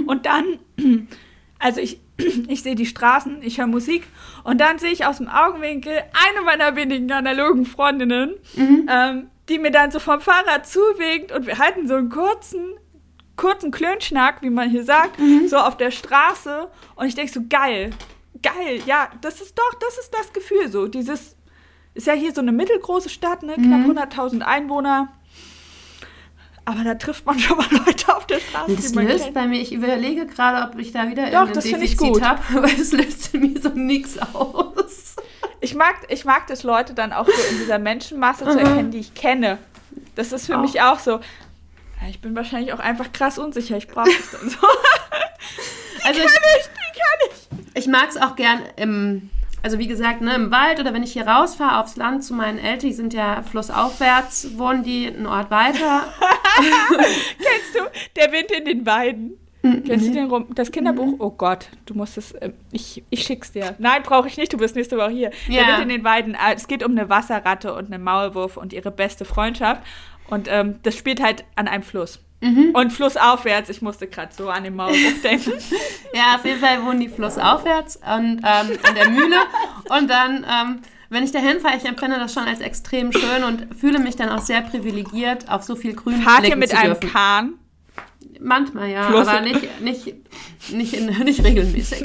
[0.06, 0.58] Und dann,
[1.58, 4.04] also ich, ich sehe die Straßen, ich höre Musik
[4.44, 8.34] und dann sehe ich aus dem Augenwinkel eine meiner wenigen analogen Freundinnen,
[8.88, 12.74] ähm, die mir dann so vom Fahrrad zuwinkt und wir halten so einen kurzen,
[13.36, 17.90] kurzen Klönschnack, wie man hier sagt, so auf der Straße und ich denke so, geil,
[18.42, 21.36] geil, ja, das ist doch, das ist das Gefühl so, dieses,
[21.94, 25.12] ist ja hier so eine mittelgroße Stadt, ne, knapp 100.000 Einwohner,
[26.64, 29.34] aber da trifft man schon mal Leute auf der Straße, das die löst kennt.
[29.34, 32.22] bei mir, ich überlege gerade, ob ich da wieder Doch, das Defizit gut.
[32.22, 35.16] habe, weil es löst in mir so nichts aus.
[35.60, 38.98] Ich mag, ich mag das, Leute dann auch so in dieser Menschenmasse zu erkennen, die
[38.98, 39.58] ich kenne.
[40.14, 40.60] Das ist für Auch.
[40.60, 41.20] mich auch so.
[42.08, 43.76] Ich bin wahrscheinlich auch einfach krass unsicher.
[43.76, 44.58] Ich brauche das dann so.
[46.06, 47.82] Also ich, ich, die kann ich.
[47.82, 49.30] ich mag es auch gern im,
[49.62, 52.58] also wie gesagt, ne, im Wald oder wenn ich hier rausfahre aufs Land zu meinen
[52.58, 56.04] Eltern, die sind ja flussaufwärts, wohnen die einen Ort weiter.
[57.38, 57.80] Kennst du?
[58.16, 59.38] Der Wind in den Weiden.
[59.86, 61.14] Kennst du den Rum das Kinderbuch?
[61.20, 62.34] Oh Gott, du musst es.
[62.42, 63.74] ähm, ich, ich schick's dir.
[63.78, 64.52] Nein, brauche ich nicht.
[64.52, 65.30] Du bist nächste Woche hier.
[65.48, 65.68] Der Ja.
[65.68, 66.34] Wind in den Weiden.
[66.34, 69.80] äh, Es geht um eine Wasserratte und einen Maulwurf und ihre beste Freundschaft.
[70.28, 72.20] Und ähm, das spielt halt an einem Fluss.
[72.74, 73.70] Und flussaufwärts.
[73.70, 75.52] Ich musste gerade so an den Maulwurf denken.
[76.12, 79.36] Ja, auf jeden Fall wohnen die flussaufwärts und ähm, an der Mühle.
[79.88, 83.74] Und dann, ähm, wenn ich dahin fahre, ich empfinde das schon als extrem schön und
[83.78, 86.98] fühle mich dann auch sehr privilegiert, auf so viel Grün Fahrt ihr mit zu einem.
[87.00, 87.54] Kahn?
[88.40, 89.30] Manchmal ja, Flosse.
[89.30, 90.14] aber nicht, nicht,
[90.70, 92.04] nicht, in, nicht regelmäßig.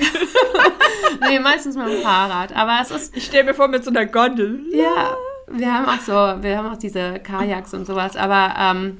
[1.27, 2.55] nee, meistens mit dem Fahrrad.
[2.55, 4.63] Aber es ist, Ich stelle mir vor, mit so einer Gondel.
[4.71, 5.15] ja,
[5.51, 8.99] wir haben auch so, wir haben auch diese Kajaks und sowas, aber ähm,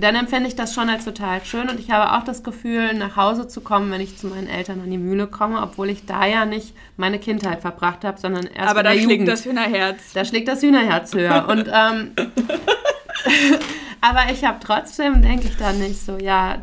[0.00, 3.16] dann empfinde ich das schon als total schön und ich habe auch das Gefühl, nach
[3.16, 6.24] Hause zu kommen, wenn ich zu meinen Eltern an die Mühle komme, obwohl ich da
[6.24, 9.28] ja nicht meine Kindheit verbracht habe, sondern erst Aber in da schlägt Jugend.
[9.28, 10.12] das Hühnerherz.
[10.14, 11.48] Da schlägt das Hühnerherz höher.
[11.50, 12.12] Und, ähm,
[14.00, 16.58] aber ich habe trotzdem, denke ich dann nicht so, ja,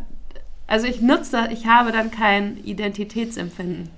[0.67, 3.89] also ich nutze das, ich habe dann kein Identitätsempfinden.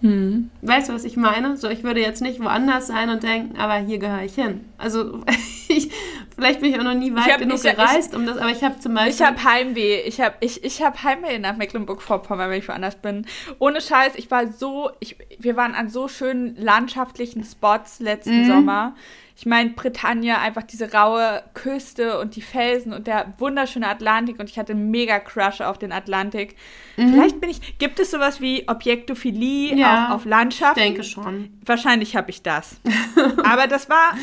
[0.00, 0.50] Hm.
[0.62, 1.58] Weißt du, was ich meine?
[1.58, 4.60] So, ich würde jetzt nicht woanders sein und denken, aber hier gehöre ich hin.
[4.78, 5.20] Also,
[5.68, 5.90] ich,
[6.34, 8.50] vielleicht bin ich auch noch nie weit hab- genug ich- ich- gereist, um das, aber
[8.50, 9.14] ich habe zum Beispiel.
[9.14, 10.00] Ich habe Heimweh.
[10.02, 13.26] Ich habe ich, ich hab Heimweh nach Mecklenburg-Vorpommern, wenn ich woanders bin.
[13.58, 18.46] Ohne Scheiß, ich war so, ich, wir waren an so schönen landschaftlichen Spots letzten Mhm.
[18.46, 18.94] Sommer.
[19.36, 24.48] Ich meine, Bretagne, einfach diese raue Küste und die Felsen und der wunderschöne Atlantik und
[24.48, 26.54] ich hatte einen mega Crush auf den Atlantik.
[26.94, 30.76] Vielleicht bin ich, gibt es sowas wie Objektophilie Ja, auf, auf Landschaft?
[30.76, 31.50] ich denke schon.
[31.66, 32.76] Wahrscheinlich habe ich das.
[33.44, 34.16] Aber das war,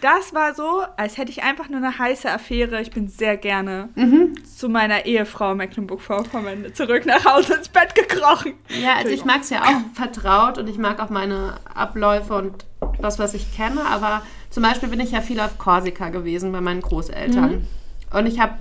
[0.00, 2.80] das war so, als hätte ich einfach nur eine heiße Affäre.
[2.80, 4.34] Ich bin sehr gerne mhm.
[4.44, 8.54] zu meiner Ehefrau Mecklenburg-Vorpommern zurück nach Hause ins Bett gekrochen.
[8.82, 12.64] Ja, also ich mag es ja auch vertraut und ich mag auch meine Abläufe und
[13.00, 13.84] das, was ich kenne.
[13.86, 17.50] Aber zum Beispiel bin ich ja viel auf Korsika gewesen bei meinen Großeltern.
[17.50, 17.66] Mhm.
[18.16, 18.54] Und ich habe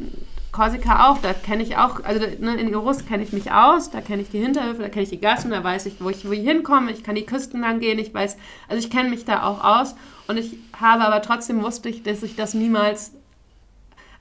[0.56, 4.00] Korsika auch, da kenne ich auch, also ne, in Irus kenne ich mich aus, da
[4.00, 6.32] kenne ich die Hinterhöfe, da kenne ich die Gassen, da weiß ich, wo ich, wo
[6.32, 8.38] ich hinkomme, ich kann die Küsten lang gehen, ich weiß,
[8.70, 9.96] also ich kenne mich da auch aus.
[10.28, 13.12] Und ich habe aber trotzdem wusste ich, dass ich das niemals,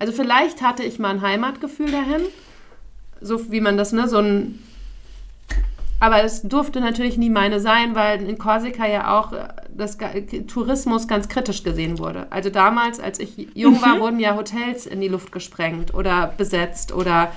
[0.01, 2.22] also vielleicht hatte ich mal ein Heimatgefühl dahin,
[3.20, 4.59] so wie man das, ne, so ein
[6.01, 9.97] aber es durfte natürlich nie meine sein, weil in Korsika ja auch äh, das
[10.47, 12.26] Tourismus ganz kritisch gesehen wurde.
[12.30, 14.01] Also damals, als ich jung war, mhm.
[14.01, 17.30] wurden ja Hotels in die Luft gesprengt oder besetzt oder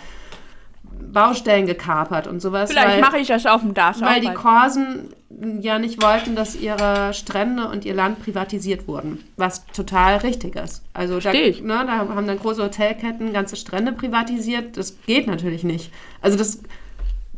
[0.99, 2.71] Baustellen gekapert und sowas.
[2.71, 3.99] Vielleicht mache ich das auf dem Dach.
[4.01, 5.13] Weil die Korsen
[5.61, 10.83] ja nicht wollten, dass ihre Strände und ihr Land privatisiert wurden, was total richtig ist.
[10.93, 14.77] Also da, ne, da haben dann große Hotelketten ganze Strände privatisiert.
[14.77, 15.91] Das geht natürlich nicht.
[16.21, 16.61] Also das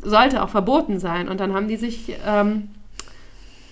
[0.02, 1.30] sollte auch verboten sein.
[1.30, 2.70] Und dann haben die sich ähm,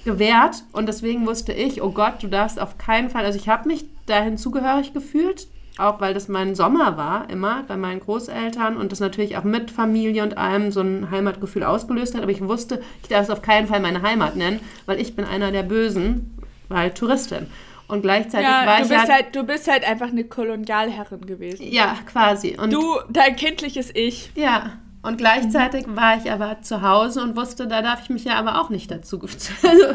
[0.08, 3.68] gewehrt und deswegen wusste ich, oh Gott, du darfst auf keinen Fall, also ich habe
[3.68, 5.48] mich dahin zugehörig gefühlt,
[5.78, 9.70] auch weil das mein Sommer war, immer bei meinen Großeltern und das natürlich auch mit
[9.70, 12.24] Familie und allem so ein Heimatgefühl ausgelöst hat.
[12.24, 15.26] Aber ich wusste, ich darf es auf keinen Fall meine Heimat nennen, weil ich bin
[15.26, 16.38] einer der Bösen,
[16.70, 17.48] weil Touristin.
[17.90, 21.72] Und gleichzeitig ja, war ich bist halt, halt, Du bist halt einfach eine Kolonialherrin gewesen.
[21.72, 22.58] Ja, quasi.
[22.58, 24.32] Und du, dein kindliches Ich.
[24.36, 24.74] Ja,
[25.08, 28.60] und gleichzeitig war ich aber zu Hause und wusste, da darf ich mich ja aber
[28.60, 29.20] auch nicht dazu.
[29.64, 29.86] Also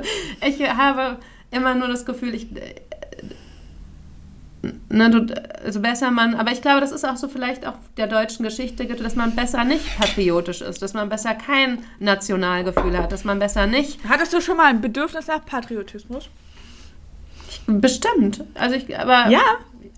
[0.41, 1.19] ich habe
[1.51, 2.47] immer nur das Gefühl, ich.
[2.57, 2.77] Äh,
[4.89, 8.07] ne, du, also besser man, aber ich glaube, das ist auch so vielleicht auch der
[8.07, 13.25] deutschen Geschichte, dass man besser nicht patriotisch ist, dass man besser kein Nationalgefühl hat, dass
[13.25, 14.01] man besser nicht.
[14.09, 16.31] Hattest du schon mal ein Bedürfnis nach Patriotismus?
[17.67, 18.45] Bestimmt.
[18.55, 19.29] Also ich, aber.
[19.29, 19.43] Ja.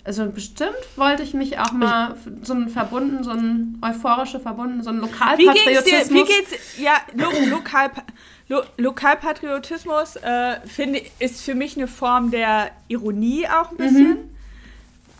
[0.06, 4.90] Also bestimmt wollte ich mich auch mal so ein verbunden, so ein euphorische verbunden, so
[4.90, 5.86] ein Lokalpatriotismus.
[5.86, 6.14] Wie geht's dir?
[6.14, 7.90] Wie geht's, ja, lo, lokal,
[8.48, 14.08] lo, Lokalpatriotismus äh, finde ist für mich eine Form der Ironie auch ein bisschen.
[14.08, 14.30] Mhm.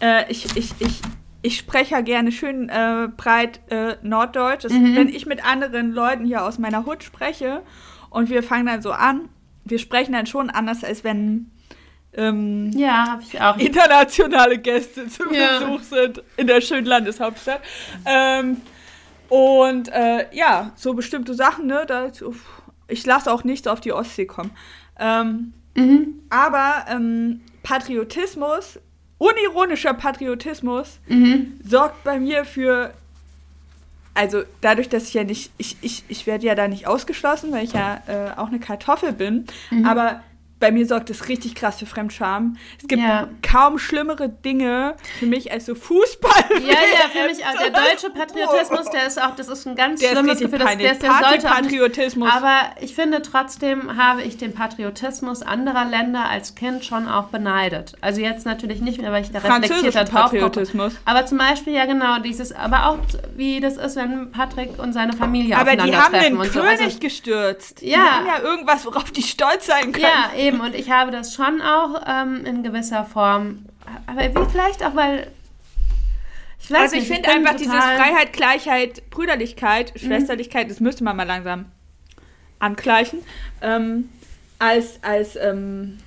[0.00, 1.00] Äh, ich, ich, ich,
[1.40, 4.68] ich spreche ja gerne schön äh, breit äh, Norddeutsch.
[4.68, 4.96] Mhm.
[4.96, 7.62] Wenn ich mit anderen Leuten hier aus meiner Hut spreche
[8.10, 9.30] und wir fangen dann so an,
[9.64, 11.50] wir sprechen dann schon anders, als wenn
[12.16, 13.56] ähm, ja, habe ich auch.
[13.56, 15.58] internationale Gäste zu ja.
[15.58, 17.60] Besuch sind in der schönen Landeshauptstadt.
[18.04, 18.58] Ähm,
[19.28, 21.84] und äh, ja, so bestimmte Sachen, ne?
[21.86, 22.10] Da,
[22.88, 24.50] ich lasse auch nichts auf die Ostsee kommen.
[24.98, 26.20] Ähm, mhm.
[26.30, 28.78] Aber ähm, Patriotismus,
[29.18, 31.58] unironischer Patriotismus, mhm.
[31.64, 32.92] sorgt bei mir für.
[34.16, 37.64] Also dadurch, dass ich ja nicht, ich, ich, ich werde ja da nicht ausgeschlossen, weil
[37.64, 39.84] ich ja äh, auch eine Kartoffel bin, mhm.
[39.84, 40.22] aber
[40.64, 42.56] bei mir sorgt es richtig krass für Fremdscham.
[42.80, 43.28] Es gibt ja.
[43.42, 46.32] kaum schlimmere Dinge für mich als so Fußball.
[46.62, 47.58] Ja, ja, für mich auch.
[47.58, 50.58] Der deutsche Patriotismus, der ist auch, das ist ein ganz der schlimmes Gefühl.
[50.58, 52.30] Das, der, der sollte Patriotismus.
[52.32, 57.92] Aber ich finde trotzdem habe ich den Patriotismus anderer Länder als Kind schon auch beneidet.
[58.00, 60.94] Also jetzt natürlich nicht mehr, weil ich da reflektierter drauf Patriotismus.
[61.04, 62.98] Aber zum Beispiel ja genau dieses, aber auch
[63.36, 66.14] wie das ist, wenn Patrick und seine Familie aber aufeinandertreffen.
[66.14, 66.84] Aber die haben den König so.
[66.84, 67.82] also, gestürzt.
[67.82, 67.98] Ja.
[67.98, 70.04] Die haben ja irgendwas, worauf die stolz sein können.
[70.04, 73.66] Ja, eben eben, und ich habe das schon auch ähm, in gewisser Form.
[74.06, 75.30] Aber wie vielleicht auch, weil.
[76.60, 79.98] Ich weiß also, ich finde einfach dieses Freiheit, Gleichheit, Brüderlichkeit, mhm.
[79.98, 81.66] Schwesterlichkeit, das müsste man mal langsam
[82.58, 83.20] angleichen,
[83.60, 84.08] ähm,
[84.58, 85.98] als, als, ähm,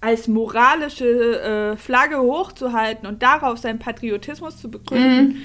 [0.00, 5.42] als moralische äh, Flagge hochzuhalten und darauf seinen Patriotismus zu begründen, mhm.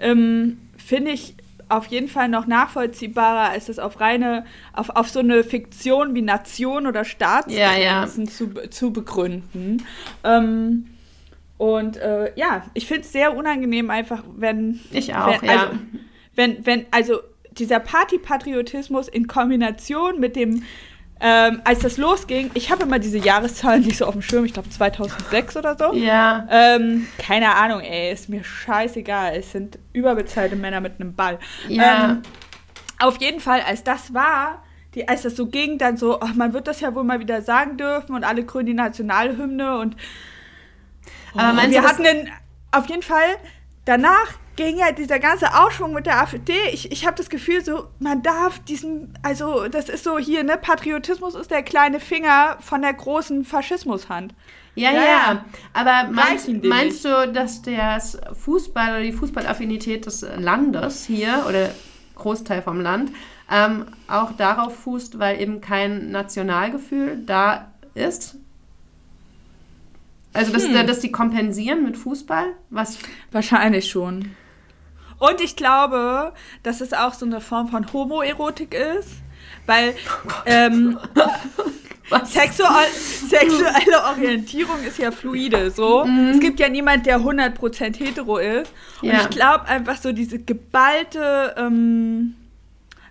[0.00, 1.34] Ähm, finde ich
[1.68, 6.22] auf jeden Fall noch nachvollziehbarer, als es auf reine, auf, auf so eine Fiktion wie
[6.22, 8.06] Nation oder Staatsgrenzen ja, ja.
[8.06, 9.84] zu, zu begründen.
[10.24, 10.86] Ähm,
[11.58, 14.80] und äh, ja, ich finde es sehr unangenehm einfach, wenn.
[14.92, 15.78] Ich auch, wenn, also, ja.
[16.34, 17.18] Wenn, wenn, also
[17.50, 20.62] dieser Partypatriotismus in Kombination mit dem
[21.20, 24.52] ähm, als das losging, ich habe immer diese Jahreszahlen nicht so auf dem Schirm, ich
[24.52, 25.92] glaube 2006 oder so.
[25.94, 26.46] Ja.
[26.50, 29.34] Ähm, keine Ahnung, ey, ist mir scheißegal.
[29.36, 31.38] Es sind überbezahlte Männer mit einem Ball.
[31.68, 32.10] Ja.
[32.10, 32.22] Ähm,
[33.00, 34.62] auf jeden Fall, als das war,
[34.94, 37.42] die, als das so ging, dann so, ach, man wird das ja wohl mal wieder
[37.42, 39.96] sagen dürfen und alle grünen die Nationalhymne und
[41.34, 42.30] oh, Aber wir hatten den,
[42.70, 43.36] auf jeden Fall
[43.84, 46.52] danach ging ja dieser ganze Aufschwung mit der AfD.
[46.72, 50.58] Ich, ich habe das Gefühl, so, man darf diesen, also das ist so hier, ne,
[50.58, 54.34] Patriotismus ist der kleine Finger von der großen Faschismushand.
[54.74, 55.44] Ja, ja, ja.
[55.72, 58.00] aber meinst, meinst du, dass der
[58.32, 61.70] Fußball oder die Fußballaffinität des Landes hier oder
[62.16, 63.12] Großteil vom Land
[63.50, 68.36] ähm, auch darauf fußt, weil eben kein Nationalgefühl da ist?
[70.32, 70.86] Also, dass, hm.
[70.86, 72.54] dass die kompensieren mit Fußball?
[72.70, 72.98] Was?
[73.30, 74.32] Wahrscheinlich schon.
[75.18, 79.10] Und ich glaube, dass es auch so eine Form von Homoerotik ist,
[79.66, 79.94] weil
[80.46, 80.98] ähm,
[82.24, 86.06] Sexual, sexuelle Orientierung ist ja fluide, so.
[86.06, 86.30] Mhm.
[86.30, 88.72] Es gibt ja niemand, der 100% hetero ist.
[89.02, 89.20] Und ja.
[89.20, 92.34] ich glaube einfach so diese geballte ähm,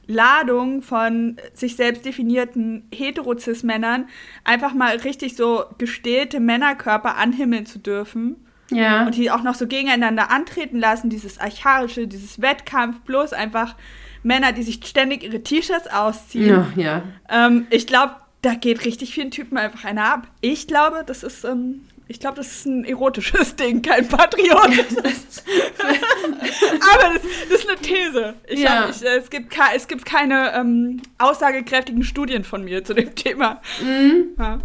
[0.07, 4.07] Ladung von sich selbst definierten Heterozis-Männern
[4.43, 8.46] einfach mal richtig so gestählte Männerkörper anhimmeln zu dürfen.
[8.69, 9.05] Ja.
[9.05, 13.75] Und die auch noch so gegeneinander antreten lassen, dieses archaische, dieses Wettkampf, bloß einfach
[14.23, 16.65] Männer, die sich ständig ihre T-Shirts ausziehen.
[16.75, 17.47] Ja, ja.
[17.47, 20.27] Ähm, ich glaube, da geht richtig vielen Typen einfach einer ab.
[20.41, 25.43] Ich glaube, das ist, ähm, ich glaube, das ist ein erotisches Ding, kein patriotisches.
[25.79, 28.33] Aber das, das, ist eine These.
[28.47, 28.83] Ich ja.
[28.83, 33.61] hab, ich, es, gibt es gibt keine ähm, aussagekräftigen Studien von mir zu dem Thema.
[33.81, 34.35] Mhm.
[34.37, 34.59] Ja.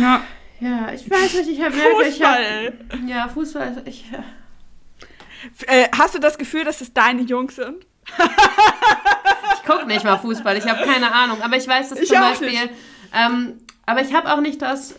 [0.00, 0.24] ja.
[0.62, 2.38] Ja, ich weiß nicht, ich habe merke, ich hab,
[3.08, 4.04] Ja, Fußball, ich.
[5.66, 7.84] Äh, hast du das Gefühl, dass es deine Jungs sind?
[9.56, 11.42] ich gucke nicht mal Fußball, ich habe keine Ahnung.
[11.42, 12.70] Aber ich weiß, dass ich zum Beispiel.
[13.12, 14.94] Ähm, aber ich habe auch nicht das.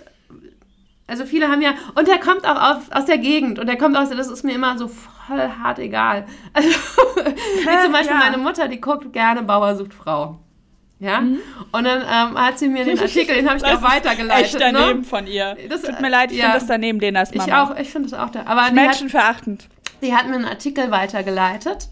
[1.08, 1.76] Also viele haben ja.
[1.96, 4.10] Und der kommt auch auf, aus der Gegend und der kommt aus.
[4.10, 6.26] Das ist mir immer so voll hart egal.
[6.54, 8.20] Also, wie zum Beispiel ja.
[8.20, 10.43] meine Mutter, die guckt gerne Bauer sucht Frau.
[11.04, 11.20] Ja?
[11.20, 11.40] Mhm.
[11.74, 14.46] Und dann ähm, hat sie mir den Artikel, den habe ich auch weitergeleitet.
[14.46, 15.06] Echt daneben ne?
[15.06, 15.58] von ihr.
[15.68, 16.46] Das, Tut mir leid, ich ja.
[16.46, 17.46] finde das daneben, den als Mama.
[17.46, 18.44] Ich auch, ich finde das auch da.
[18.46, 19.68] Aber menschenverachtend.
[20.02, 21.90] Die hat mir einen Artikel weitergeleitet.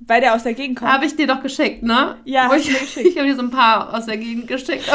[0.00, 0.90] Weil der aus der Gegend kommt.
[0.90, 2.16] Habe ich dir doch geschickt, ne?
[2.24, 4.90] Ja, Wo ich, ich habe dir so ein paar aus der Gegend geschickt.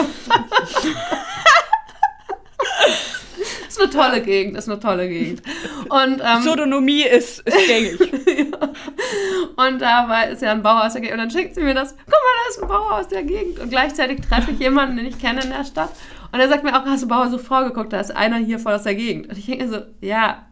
[3.67, 5.41] ist eine tolle Gegend, ist eine tolle Gegend.
[5.89, 7.99] Und, ähm, Sodonomie ist, ist gängig.
[8.27, 9.65] ja.
[9.67, 11.19] Und da war, ist ja ein Bauer aus der Gegend.
[11.19, 13.59] Und dann schickt sie mir das, guck mal, da ist ein Bauer aus der Gegend.
[13.59, 15.91] Und gleichzeitig treffe ich jemanden, den ich kenne in der Stadt.
[16.31, 18.73] Und er sagt mir auch, hast du Bauer so vorgeguckt, da ist einer hier voll
[18.73, 19.29] aus der Gegend.
[19.29, 20.47] Und ich denke so, ja,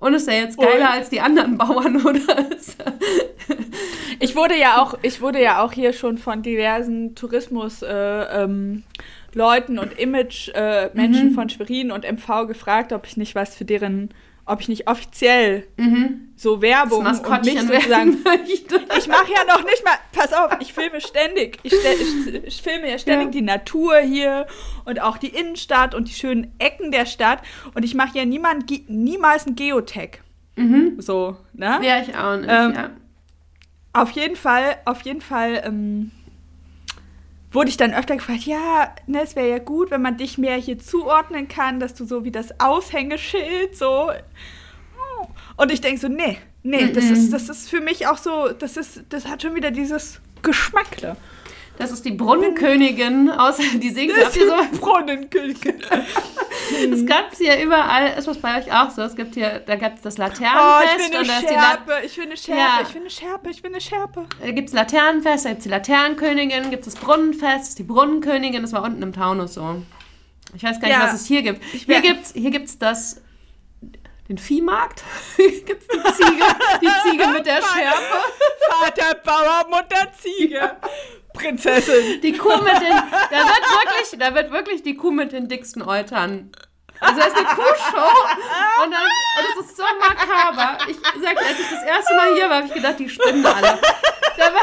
[0.00, 0.92] und ist er jetzt geiler und?
[0.92, 2.20] als die anderen Bauern, oder?
[4.20, 8.84] ich wurde ja auch, ich wurde ja auch hier schon von diversen Tourismus äh, ähm,
[9.38, 11.34] Leuten und Image-Menschen äh, mhm.
[11.34, 14.10] von Schwerin und MV gefragt, ob ich nicht was für deren,
[14.44, 16.32] ob ich nicht offiziell mhm.
[16.34, 18.18] so Werbung und mich sozusagen.
[18.98, 21.60] ich mache ja noch nicht mal, pass auf, ich filme ständig.
[21.62, 23.30] Ich, ich, ich filme ja ständig ja.
[23.30, 24.46] die Natur hier
[24.84, 27.40] und auch die Innenstadt und die schönen Ecken der Stadt.
[27.74, 30.20] Und ich mache ja niemand, niemals ein Geotech.
[30.56, 30.96] Mhm.
[30.98, 31.78] So, ne?
[31.82, 32.90] Ja, ich auch nicht, ähm, ja.
[33.92, 36.10] Auf jeden Fall, auf jeden Fall, ähm,
[37.50, 40.56] wurde ich dann öfter gefragt, ja, ne, es wäre ja gut, wenn man dich mehr
[40.56, 44.10] hier zuordnen kann, dass du so wie das Aushängeschild so.
[45.56, 46.92] Und ich denke so, nee, nee, mm -mm.
[46.92, 50.20] das ist, das ist für mich auch so, das ist, das hat schon wieder dieses
[50.42, 51.16] Geschmackle.
[51.78, 54.80] Das ist die Brunnenkönigin aus die singt das ist so.
[54.80, 55.76] Brunnenkönigin.
[57.08, 59.02] es gab sie ja überall, ist das bei euch auch so?
[59.02, 60.58] Es gibt hier, da gab es das Laternenfest.
[60.58, 62.78] Oh, ich finde eine Schärpe, ich finde Schärpe, ja.
[62.82, 64.26] ich finde Schärpe, ich finde Schärpe.
[64.40, 68.62] Da gibt es Laternenfest, da gibt es die Laternenkönigin, gibt es das Brunnenfest, die Brunnenkönigin,
[68.62, 69.82] das war unten im Taunus so.
[70.54, 71.04] Ich weiß gar nicht, ja.
[71.04, 71.62] was es hier gibt.
[71.64, 73.22] Hier gibt es hier gibt's das
[74.28, 75.04] den Viehmarkt.
[75.38, 76.44] Gibt es die Ziege,
[76.82, 78.20] die Ziege mit der Schärpe.
[78.68, 80.76] Vater Bauer, Mutter Ziege.
[81.32, 82.20] Prinzessin.
[82.20, 82.92] Die Kuh mit den,
[83.30, 86.50] da wird wirklich, da wird wirklich die Kuh mit den dicksten Eutern.
[87.00, 90.78] Also es ist eine Kuhshow und, dann, und es ist so makaber.
[90.88, 93.78] Ich sag, als ich das erste Mal hier war, habe ich gedacht, die spinnen alle.
[94.36, 94.62] Da war,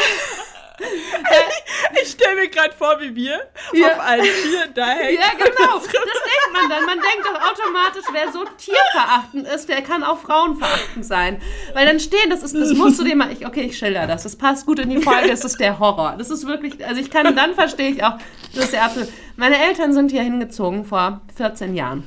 [2.01, 3.39] ich stelle mir gerade vor, wie wir
[3.73, 3.87] ja.
[3.87, 5.19] auf allen Vieren da hängen.
[5.19, 5.79] Ja, genau.
[5.85, 6.85] Das denkt man dann.
[6.85, 11.41] Man denkt doch automatisch, wer so tierverachtend ist, der kann auch frauenverachtend sein.
[11.73, 14.23] Weil dann stehen, das ist, das musst du dir mal, ich, okay, ich schilder das.
[14.23, 16.15] Das passt gut in die Folge, das ist der Horror.
[16.17, 18.17] Das ist wirklich, also ich kann, dann verstehe ich auch,
[18.53, 19.11] das ist der absolute.
[19.35, 22.03] Meine Eltern sind hier hingezogen vor 14 Jahren.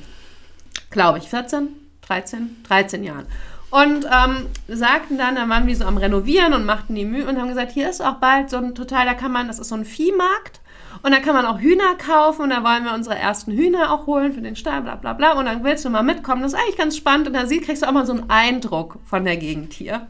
[0.91, 1.67] Glaube ich, 14,
[2.01, 3.25] 13, 13 Jahren.
[3.71, 7.37] Und ähm, sagten dann, da waren wir so am Renovieren und machten die Mühe und
[7.37, 9.75] haben gesagt, hier ist auch bald so ein total, da kann man, das ist so
[9.75, 10.59] ein Viehmarkt
[11.01, 14.07] und da kann man auch Hühner kaufen und da wollen wir unsere ersten Hühner auch
[14.07, 15.33] holen für den Stall, bla bla bla.
[15.33, 17.87] Und dann willst du mal mitkommen, das ist eigentlich ganz spannend und da kriegst du
[17.87, 20.07] auch mal so einen Eindruck von der Gegend hier.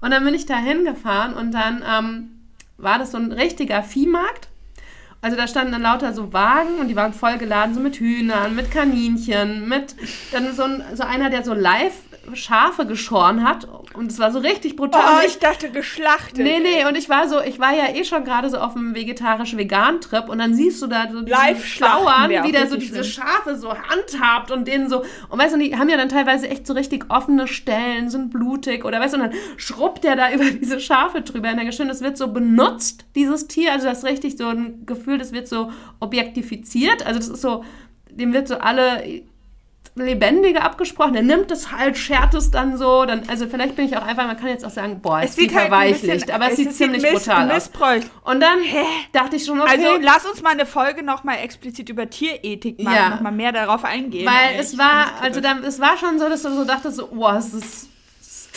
[0.00, 2.30] Und dann bin ich da hingefahren und dann ähm,
[2.76, 4.48] war das so ein richtiger Viehmarkt.
[5.24, 8.72] Also da standen dann lauter so Wagen und die waren vollgeladen so mit Hühnern, mit
[8.72, 9.94] Kaninchen, mit
[10.32, 11.94] dann so, ein, so einer, der so live
[12.34, 15.20] Schafe geschoren hat und es war so richtig brutal.
[15.20, 16.38] Oh, ich dachte geschlachtet.
[16.38, 18.94] Nee, nee, und ich war so, ich war ja eh schon gerade so auf einem
[18.94, 23.74] vegetarisch-vegan-Trip und dann siehst du da so live Bauern, wie der so diese Schafe so
[23.74, 27.06] handhabt und denen so, und weißt du, die haben ja dann teilweise echt so richtig
[27.08, 31.22] offene Stellen, sind blutig oder weißt du, und dann schrubbt der da über diese Schafe
[31.22, 31.50] drüber.
[31.50, 34.86] Und dann schön, das wird so benutzt, dieses Tier, also das ist richtig so ein
[34.86, 37.64] Gefühl, das wird so objektifiziert, also das ist so,
[38.10, 39.22] dem wird so alle
[39.94, 41.14] Lebendige abgesprochen.
[41.14, 43.04] Er nimmt es halt, schert es dann so.
[43.04, 45.36] Dann, also vielleicht bin ich auch einfach, man kann jetzt auch sagen, boah, es, es
[45.36, 47.70] sieht halt verweichlicht, aber es, es sieht ziemlich miss, brutal aus.
[48.24, 48.84] Und dann Hä?
[49.12, 49.70] dachte ich schon, okay.
[49.70, 53.10] Also lass uns mal eine Folge nochmal explizit über Tierethik machen, ja.
[53.10, 54.26] nochmal mehr darauf eingehen.
[54.26, 57.08] Weil ey, es war, also dann, es war schon so, dass du so dachtest, so,
[57.08, 57.91] boah, es ist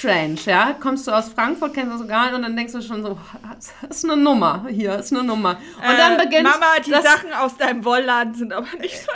[0.06, 0.76] strange, ja.
[0.80, 3.18] Kommst du aus Frankfurt, kennst du sogar und dann denkst du schon so,
[3.56, 5.58] das ist eine Nummer hier, ist eine Nummer.
[5.78, 9.12] Und äh, dann beginnt Mama, die Sachen aus deinem Wollladen sind aber nicht so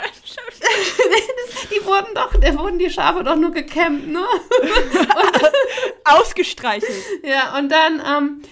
[1.70, 4.20] die wurden doch, da wurden die Schafe doch nur gekämmt, ne?
[6.04, 6.92] Ausgestreichelt.
[7.22, 8.42] Ja, und dann ähm,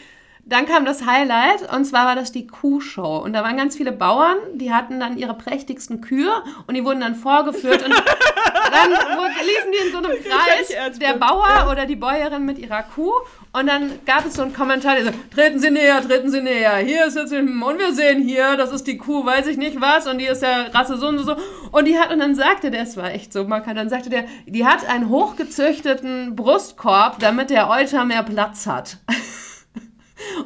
[0.49, 3.19] dann kam das Highlight und zwar war das die Kuhshow.
[3.19, 6.33] Und da waren ganz viele Bauern, die hatten dann ihre prächtigsten Kühe
[6.67, 7.85] und die wurden dann vorgeführt.
[7.85, 7.91] Und
[8.73, 13.13] dann liefen die in so einem Kreis, der Bauer oder die Bäuerin mit ihrer Kuh.
[13.53, 16.77] Und dann gab es so einen Kommentar, der so, treten Sie näher, treten Sie näher.
[16.77, 20.07] Hier ist jetzt, und wir sehen hier, das ist die Kuh, weiß ich nicht was,
[20.07, 21.37] und die ist der Rasse so und so.
[21.73, 24.25] Und die hat, und dann sagte der, es war echt so markant, dann sagte der,
[24.47, 28.97] die hat einen hochgezüchteten Brustkorb, damit der Euter mehr Platz hat.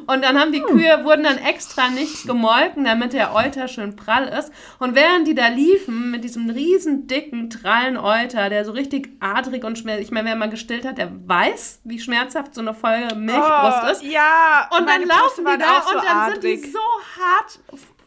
[0.05, 4.27] Und dann haben die Kühe, wurden dann extra nicht gemolken, damit der Euter schön prall
[4.27, 4.51] ist.
[4.79, 9.63] Und während die da liefen, mit diesem riesen dicken, trallen Euter, der so richtig adrig
[9.63, 13.15] und schmerzhaft, ich meine, wer mal gestillt hat, der weiß, wie schmerzhaft so eine volle
[13.15, 14.03] Milchbrust oh, ist.
[14.03, 16.41] Ja, und dann laufen die da so und dann adrig.
[16.41, 16.79] sind die so
[17.19, 17.59] hart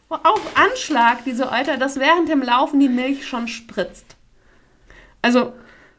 [0.09, 4.17] auf Anschlag, diese Euter, dass während dem Laufen die Milch schon spritzt.
[5.21, 5.55] Also,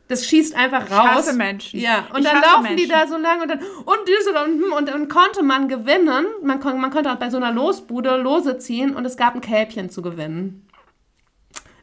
[0.08, 0.90] das schießt einfach raus.
[0.90, 1.80] Ich hasse Menschen.
[1.80, 2.78] Ja, und ich dann laufen Menschen.
[2.78, 6.26] die da so lang und dann, und diese und, hm, und, und konnte man gewinnen.
[6.42, 9.42] Man, kon, man konnte auch bei so einer Losbude Lose ziehen und es gab ein
[9.42, 10.68] Kälbchen zu gewinnen.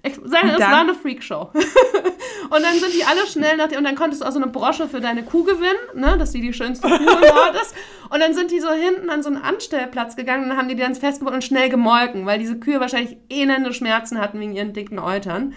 [0.06, 1.50] Ich sage, es war eine Freakshow.
[1.54, 4.50] und dann sind die alle schnell nach dir, und dann konntest du auch so eine
[4.50, 7.74] Brosche für deine Kuh gewinnen, ne, dass die die schönste Kuh im Ort ist.
[8.10, 10.74] Und dann sind die so hinten an so einen Anstellplatz gegangen und dann haben die
[10.74, 14.74] die ganz festgebunden und schnell gemolken, weil diese Kühe wahrscheinlich elende Schmerzen hatten wegen ihren
[14.74, 15.54] dicken Eutern.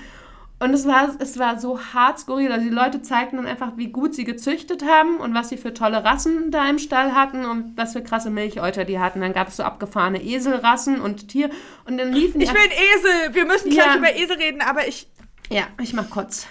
[0.60, 2.52] Und es war, es war so hart skurril.
[2.52, 5.72] Also die Leute zeigten dann einfach, wie gut sie gezüchtet haben und was sie für
[5.72, 9.22] tolle Rassen da im Stall hatten und was für krasse Milchäuter die hatten.
[9.22, 11.52] Dann gab es so abgefahrene Eselrassen und Tier.
[11.86, 13.36] Und dann liefen Ich will Esel!
[13.36, 13.98] Wir müssen gleich ja.
[13.98, 15.08] über Esel reden, aber ich.
[15.50, 16.48] Ja, ich mach kurz.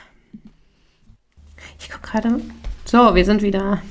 [1.81, 2.41] Ich guck gerade.
[2.85, 3.83] So, wir sind wieder.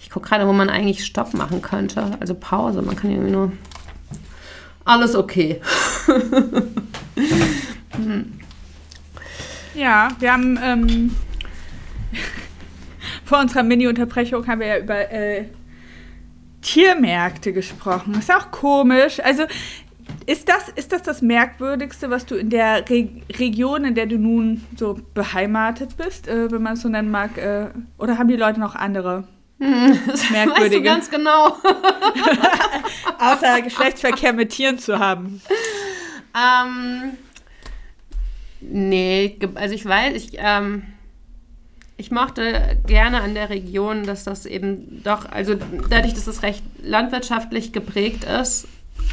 [0.00, 2.18] Ich guck gerade, wo man eigentlich Stopp machen könnte.
[2.18, 2.82] Also Pause.
[2.82, 3.52] Man kann irgendwie nur.
[4.84, 5.60] Alles okay.
[7.92, 8.39] hm.
[9.74, 11.16] Ja, wir haben ähm,
[13.24, 15.44] vor unserer Mini-Unterbrechung haben wir ja über äh,
[16.62, 18.12] Tiermärkte gesprochen.
[18.14, 19.20] Das ist auch komisch.
[19.20, 19.44] Also
[20.26, 23.08] ist das, ist das das Merkwürdigste, was du in der Re
[23.38, 27.38] Region, in der du nun so beheimatet bist, äh, wenn man es so nennen mag?
[27.38, 27.68] Äh,
[27.98, 29.24] oder haben die Leute noch andere
[29.60, 29.98] hm,
[30.30, 30.44] merkwürdige?
[30.56, 31.56] Weißt du ganz genau.
[33.18, 35.40] Außer Geschlechtsverkehr mit Tieren zu haben.
[36.34, 37.12] Ähm
[38.60, 40.82] Nee, also ich weiß, ich, ähm,
[41.96, 45.54] ich mochte gerne an der Region, dass das eben doch, also
[45.88, 48.68] dadurch, dass es recht landwirtschaftlich geprägt ist,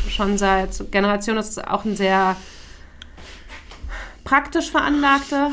[0.10, 2.36] schon seit Generationen, ist es auch ein sehr
[4.24, 5.52] praktisch veranlagte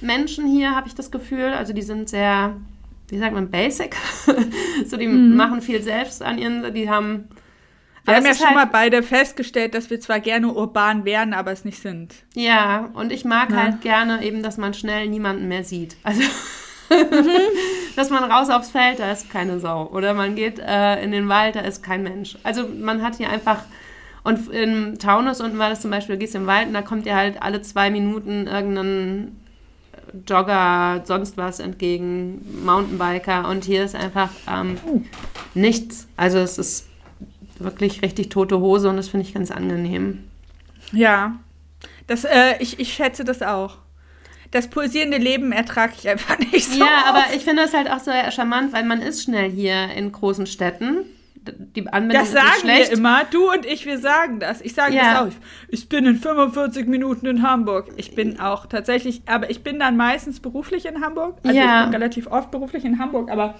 [0.00, 1.52] Menschen hier, habe ich das Gefühl.
[1.52, 2.56] Also die sind sehr,
[3.08, 3.96] wie sagt man, basic.
[4.86, 5.36] so, die mhm.
[5.36, 7.28] machen viel selbst an ihren, die haben
[8.08, 11.52] wir haben ja schon halt, mal beide festgestellt, dass wir zwar gerne urban wären, aber
[11.52, 12.14] es nicht sind.
[12.34, 13.56] Ja, und ich mag ja.
[13.56, 15.96] halt gerne eben, dass man schnell niemanden mehr sieht.
[16.02, 16.28] Also, mhm.
[17.96, 19.86] dass man raus aufs Feld, da ist keine Sau.
[19.86, 22.36] Oder man geht äh, in den Wald, da ist kein Mensch.
[22.42, 23.58] Also man hat hier einfach,
[24.24, 27.06] und im Taunus unten war das zum Beispiel, du gehst im Wald und da kommt
[27.06, 29.36] dir halt alle zwei Minuten irgendein
[30.26, 35.00] Jogger, sonst was entgegen, Mountainbiker und hier ist einfach ähm, oh.
[35.54, 36.08] nichts.
[36.16, 36.88] Also es ist
[37.60, 40.24] wirklich richtig tote Hose und das finde ich ganz angenehm.
[40.92, 41.38] Ja,
[42.06, 43.76] das, äh, ich, ich schätze das auch.
[44.50, 46.80] Das pulsierende Leben ertrage ich einfach nicht so.
[46.80, 50.10] Ja, aber ich finde das halt auch so charmant, weil man ist schnell hier in
[50.10, 51.04] großen Städten.
[51.76, 53.24] Die Anbindung das sagen wir immer.
[53.24, 54.60] Du und ich, wir sagen das.
[54.60, 55.24] Ich sage ja.
[55.24, 55.38] das auch.
[55.68, 57.90] Ich bin in 45 Minuten in Hamburg.
[57.96, 61.38] Ich bin auch tatsächlich, aber ich bin dann meistens beruflich in Hamburg.
[61.42, 61.80] Also ja.
[61.80, 63.54] ich bin relativ oft beruflich in Hamburg, aber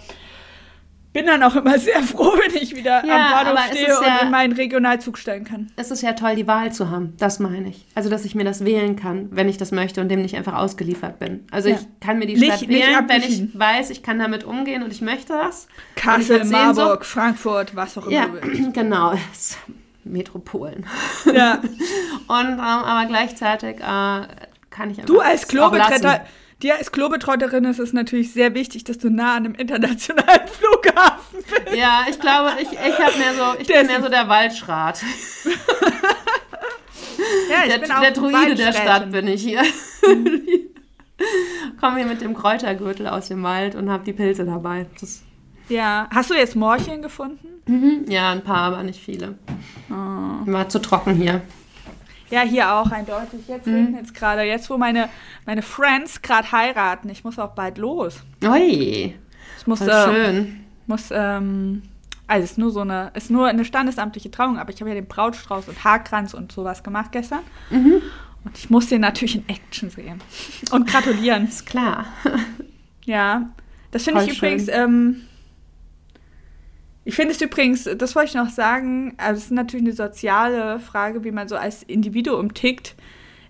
[1.12, 4.18] bin dann auch immer sehr froh, wenn ich wieder ja, am Bahnhof stehe und ja,
[4.18, 5.70] in meinen Regionalzug steigen kann.
[5.76, 7.14] Es ist ja toll, die Wahl zu haben.
[7.18, 7.86] Das meine ich.
[7.94, 10.54] Also, dass ich mir das wählen kann, wenn ich das möchte und dem nicht einfach
[10.54, 11.46] ausgeliefert bin.
[11.50, 11.76] Also, ja.
[11.76, 14.82] ich kann mir die Stadt nicht, wählen, nicht wenn ich weiß, ich kann damit umgehen
[14.82, 15.68] und ich möchte das.
[15.96, 18.72] Kassel, Marburg, so, Frankfurt, was auch immer ja, du willst.
[18.74, 19.14] genau.
[20.04, 20.86] Metropolen.
[21.32, 21.58] Ja.
[22.28, 26.24] und ähm, aber gleichzeitig äh, kann ich einfach Du als Klobetretter
[26.62, 31.38] Dir als Klobetrotterin ist es natürlich sehr wichtig, dass du nah an einem internationalen Flughafen
[31.64, 31.76] bist.
[31.76, 32.78] Ja, ich glaube, ich, ich,
[33.18, 35.00] mehr so, ich bin mehr so der Waldschrat.
[37.50, 38.72] Ja, ich der, bin auch der Druide der.
[38.72, 39.62] Stadt bin ich hier.
[41.80, 44.86] Komme hier mit dem Kräutergürtel aus dem Wald und habe die Pilze dabei.
[45.00, 45.22] Das,
[45.68, 46.08] Ja.
[46.14, 47.48] Hast du jetzt Morcheln gefunden?
[47.66, 48.04] mhm.
[48.08, 49.36] Ja, ein paar, aber nicht viele.
[49.90, 49.94] Oh.
[49.94, 51.42] War zu trocken hier.
[52.30, 53.40] Ja, hier auch eindeutig.
[53.48, 53.74] Jetzt Mhm.
[53.74, 54.42] regnet es gerade.
[54.42, 55.08] Jetzt, wo meine,
[55.46, 57.08] meine Friends gerade heiraten.
[57.08, 58.22] Ich muss auch bald los.
[58.44, 59.14] Ui,
[59.58, 60.64] Ich muss, äh, schön.
[60.86, 61.82] muss ähm,
[62.26, 64.94] also es ist nur so eine, ist nur eine standesamtliche Trauung, aber ich habe ja
[64.94, 67.40] den Brautstrauß und Haarkranz und sowas gemacht gestern.
[67.70, 68.02] Mhm.
[68.44, 70.20] Und ich muss den natürlich in Action sehen.
[70.70, 71.44] Und gratulieren.
[71.48, 72.04] Ist klar.
[73.04, 73.48] Ja.
[73.90, 75.22] Das finde ich übrigens, ähm,
[77.08, 80.78] ich finde es übrigens, das wollte ich noch sagen, also es ist natürlich eine soziale
[80.78, 82.96] Frage, wie man so als Individuum tickt.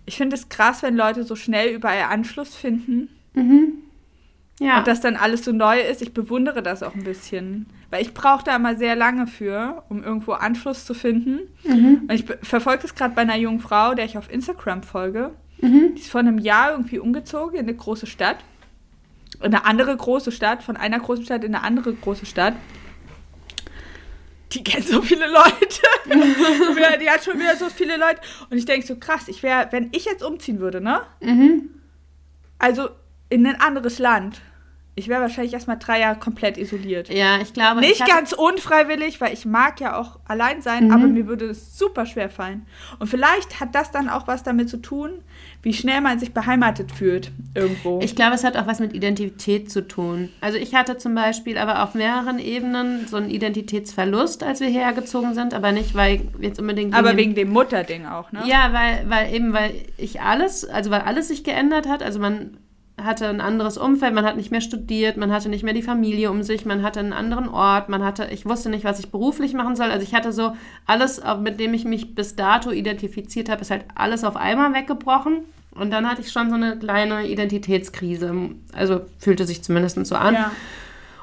[0.07, 3.73] Ich finde es krass, wenn Leute so schnell überall Anschluss finden Mhm.
[4.61, 4.79] Ja.
[4.79, 6.03] und das dann alles so neu ist.
[6.03, 7.67] Ich bewundere das auch ein bisschen.
[7.91, 11.41] Weil ich brauche da immer sehr lange für, um irgendwo Anschluss zu finden.
[11.65, 12.03] mhm.
[12.09, 15.33] Und ich verfolge das gerade bei einer jungen Frau, der ich auf Instagram folge.
[15.61, 15.97] Mhm.
[15.97, 18.37] Die ist vor einem Jahr irgendwie umgezogen in eine große Stadt.
[19.41, 22.55] In eine andere große Stadt, von einer großen Stadt in eine andere große Stadt.
[24.53, 25.83] Die kennt so viele Leute.
[27.01, 28.21] Die hat schon wieder so viele Leute.
[28.51, 31.03] Und ich denke so, krass, ich wäre, wenn ich jetzt umziehen würde, ne?
[31.21, 31.69] Mhm.
[32.59, 32.89] Also
[33.29, 34.41] in ein anderes Land.
[34.95, 37.09] Ich wäre wahrscheinlich erstmal drei Jahre komplett isoliert.
[37.09, 37.81] Ja, ich glaube.
[37.81, 40.93] Nicht ich ganz unfreiwillig, weil ich mag ja auch allein sein, Mhm.
[40.93, 42.67] aber mir würde es super schwer fallen.
[42.99, 45.23] Und vielleicht hat das dann auch was damit zu tun,
[45.63, 48.01] wie schnell man sich beheimatet fühlt irgendwo.
[48.01, 50.29] Ich glaube, es hat auch was mit Identität zu tun.
[50.41, 54.93] Also ich hatte zum Beispiel aber auf mehreren Ebenen so einen Identitätsverlust, als wir hierher
[54.93, 56.95] gezogen sind, aber nicht, weil jetzt unbedingt...
[56.95, 58.43] aber wegen dem Mutterding auch, ne?
[58.47, 62.03] Ja, weil, weil eben, weil ich alles, also weil alles sich geändert hat.
[62.03, 62.57] Also man
[63.03, 66.31] hatte ein anderes Umfeld, man hat nicht mehr studiert, man hatte nicht mehr die Familie
[66.31, 69.55] um sich, man hatte einen anderen Ort, man hatte, ich wusste nicht, was ich beruflich
[69.55, 69.91] machen soll.
[69.91, 73.85] Also ich hatte so alles, mit dem ich mich bis dato identifiziert habe, ist halt
[73.95, 75.45] alles auf einmal weggebrochen.
[75.71, 78.35] Und dann hatte ich schon so eine kleine Identitätskrise.
[78.73, 80.35] Also fühlte sich zumindest so an.
[80.35, 80.51] Ja.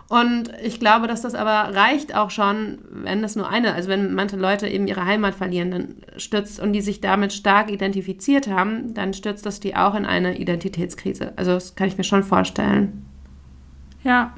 [0.07, 4.13] Und ich glaube, dass das aber reicht auch schon, wenn das nur eine, also wenn
[4.13, 8.93] manche Leute eben ihre Heimat verlieren, dann stürzt und die sich damit stark identifiziert haben,
[8.93, 11.33] dann stürzt das die auch in eine Identitätskrise.
[11.37, 13.03] Also das kann ich mir schon vorstellen,
[14.03, 14.31] ja.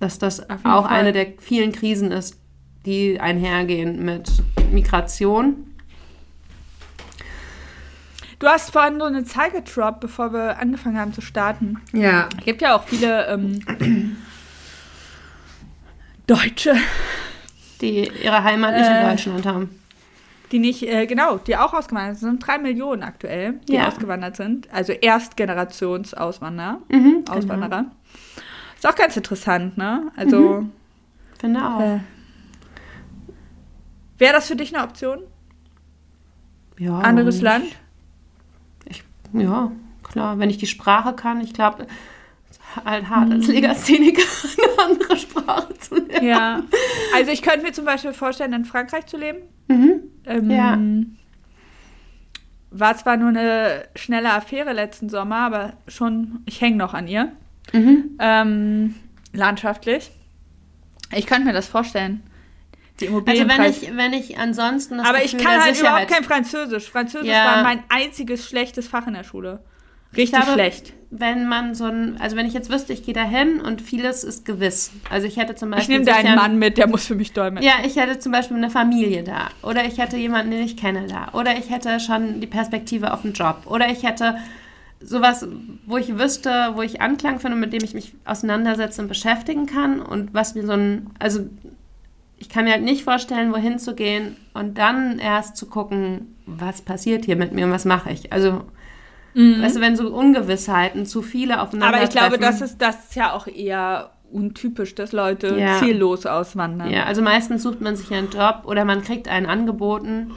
[0.00, 0.88] dass das auch Fall.
[0.88, 2.36] eine der vielen Krisen ist,
[2.84, 4.28] die einhergehen mit
[4.72, 5.68] Migration.
[8.40, 11.78] Du hast vorhin so eine Zahl getroppt, bevor wir angefangen haben zu starten.
[11.92, 12.28] Ja.
[12.36, 14.16] Es gibt ja auch viele ähm,
[16.34, 16.74] Deutsche,
[17.80, 19.78] Die ihre Heimat nicht Äh, in Deutschland haben.
[20.52, 22.46] die nicht, äh, genau, die auch ausgewandert sind.
[22.46, 23.88] Drei Millionen aktuell, die Ja.
[23.88, 24.72] ausgewandert sind.
[24.72, 26.78] Also Erstgenerationsauswanderer.
[26.88, 27.86] Mhm, Auswanderer.
[28.76, 30.10] Ist auch ganz interessant, ne?
[30.16, 30.66] Also,
[31.38, 31.80] Finde auch.
[31.80, 32.00] äh,
[34.18, 35.20] wäre das für dich eine Option?
[36.78, 37.64] ja, Anderes Land?
[38.86, 39.70] Ich, ja,
[40.02, 40.38] klar.
[40.38, 41.86] Wenn ich die Sprache kann, ich glaube,
[42.84, 44.22] halt hart als Legastheniker
[44.78, 46.26] eine andere Sprache zu lernen.
[46.26, 46.62] Ja.
[47.14, 49.38] Also ich könnte mir zum Beispiel vorstellen, in Frankreich zu leben.
[49.68, 50.00] Mhm.
[50.26, 50.78] Ähm, Ja.
[52.74, 57.30] War zwar nur eine schnelle Affäre letzten Sommer, aber schon, ich hänge noch an ihr.
[57.72, 58.16] Mhm.
[58.18, 58.94] Ähm,
[59.34, 60.10] landschaftlich.
[61.14, 62.22] Ich könnte mir das vorstellen.
[63.00, 63.48] Die Also Immobilien.
[63.48, 66.24] wenn ich, wenn ich ansonsten das aber ich Gefühl kann der halt Sicherheit, überhaupt kein
[66.24, 66.90] Französisch.
[66.90, 67.56] Französisch Ja.
[67.56, 69.62] war mein einziges schlechtes Fach in der Schule.
[70.16, 70.92] Richtig glaube, schlecht.
[71.10, 74.24] wenn man so ein, also wenn ich jetzt wüsste, ich gehe da hin und vieles
[74.24, 74.90] ist gewiss.
[75.10, 77.14] Also ich hätte zum Ich Beispiel nehme da einen sicher- Mann mit, der muss für
[77.14, 77.66] mich dolmetschen.
[77.68, 79.48] Ja, ich hätte zum Beispiel eine Familie da.
[79.62, 81.28] Oder ich hätte jemanden, den ich kenne da.
[81.38, 83.62] Oder ich hätte schon die Perspektive auf einen Job.
[83.66, 84.36] Oder ich hätte
[85.00, 85.46] sowas,
[85.86, 90.00] wo ich wüsste, wo ich Anklang finde, mit dem ich mich auseinandersetzen und beschäftigen kann.
[90.00, 91.40] Und was mir so ein, also
[92.38, 96.82] ich kann mir halt nicht vorstellen, wohin zu gehen und dann erst zu gucken, was
[96.82, 98.32] passiert hier mit mir und was mache ich.
[98.32, 98.62] Also,
[99.34, 102.02] weißt du, wenn so Ungewissheiten zu viele aufeinander Mhm.
[102.02, 105.78] Aber ich glaube, das ist, das ist ja auch eher untypisch, dass Leute Ja.
[105.78, 106.90] ziellos auswandern.
[106.90, 110.32] Ja, also meistens sucht man sich einen Job oder man kriegt einen angeboten.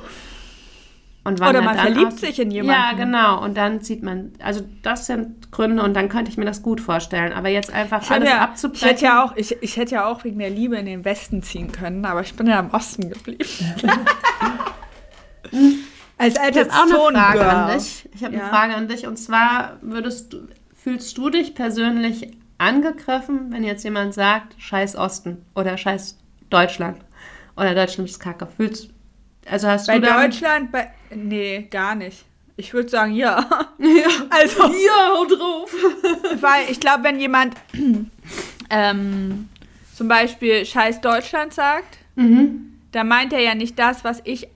[1.28, 2.20] Und Oder man verliebt aus.
[2.20, 2.72] sich in jemanden.
[2.80, 3.44] Ja, genau.
[3.44, 6.80] Und dann zieht man, also das sind Gründe und dann könnte ich mir das gut
[6.80, 7.34] vorstellen.
[7.34, 8.88] Aber jetzt einfach Ich alles ja, ich, abzubrechen.
[8.90, 11.72] hätte ja auch, ich, ich hätte ja auch wegen der Liebe in den Westen ziehen
[11.72, 13.44] können, aber ich bin ja im Osten geblieben.
[16.18, 17.50] Als ich altes habe auch eine Frage Zone-Girl.
[17.72, 18.10] an dich.
[18.14, 18.42] Ich habe Ja.
[18.42, 19.06] eine Frage an dich.
[19.08, 25.46] Und zwar würdest du, fühlst du dich persönlich angegriffen, wenn jetzt jemand sagt, scheiß Osten
[25.56, 26.18] oder scheiß
[26.50, 26.98] Deutschland
[27.58, 28.48] oder Deutschland ist kacke?
[28.48, 28.90] Fühlst
[29.48, 32.26] also hast Bei du dann, Deutschland, bei, nee, gar nicht.
[32.58, 33.46] Ich würde sagen, ja.
[33.78, 34.08] Ja.
[34.30, 35.72] Also, Ja, hau drauf.
[36.42, 37.56] weil ich glaube, wenn jemand
[38.70, 39.50] ähm,
[39.94, 42.80] zum Beispiel Scheiß Deutschland sagt, Mhm.
[42.94, 44.48] dann meint er ja nicht das, was ich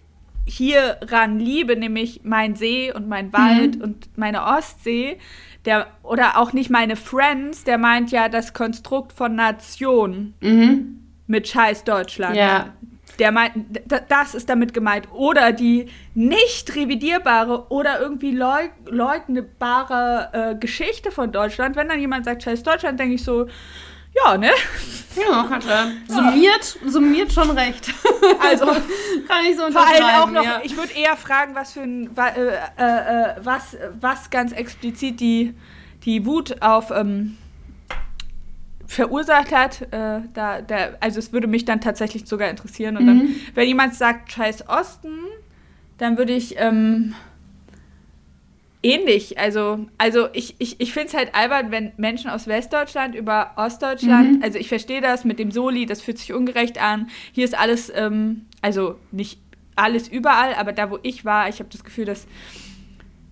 [0.49, 3.81] hieran liebe, nämlich mein See und mein Wald Mhm.
[3.81, 5.17] und meine Ostsee,
[5.65, 10.99] der oder auch nicht meine Friends, der meint ja das Konstrukt von Nation Mhm.
[11.27, 12.35] mit Scheiß Deutschland.
[12.35, 12.73] Ja.
[13.19, 13.51] Der meint,
[14.07, 15.09] das ist damit gemeint.
[15.11, 21.75] Oder die nicht revidierbare oder irgendwie leug leugnbare äh, Geschichte von Deutschland.
[21.75, 23.47] Wenn dann jemand sagt, Scheiß Deutschland, denke ich so,
[24.15, 24.51] ja, ne?
[25.15, 27.91] Ja, hat er summiert, summiert schon recht.
[28.39, 28.65] Also
[29.27, 30.61] Kann ich so vor allem auch noch, ja.
[30.63, 32.29] ich würde eher fragen, was für ein, äh,
[32.77, 35.53] äh, äh, was, was ganz explizit die,
[36.05, 37.37] die Wut auf ähm,
[38.85, 39.81] verursacht hat.
[39.91, 42.97] Äh, da, da, also es würde mich dann tatsächlich sogar interessieren.
[42.97, 43.35] Und dann, Mhm.
[43.55, 45.19] wenn jemand sagt, scheiß Osten,
[45.97, 47.13] dann würde ich ähm,
[48.81, 49.37] ähnlich.
[49.37, 54.37] Also, also ich, ich, ich finde es halt albern, wenn Menschen aus Westdeutschland über Ostdeutschland,
[54.37, 54.43] Mhm.
[54.43, 57.07] also ich verstehe das mit dem Soli, das fühlt sich ungerecht an.
[57.33, 59.39] Hier ist alles, ähm, also nicht
[59.75, 62.25] alles überall, aber da, wo ich war, ich habe das Gefühl, dass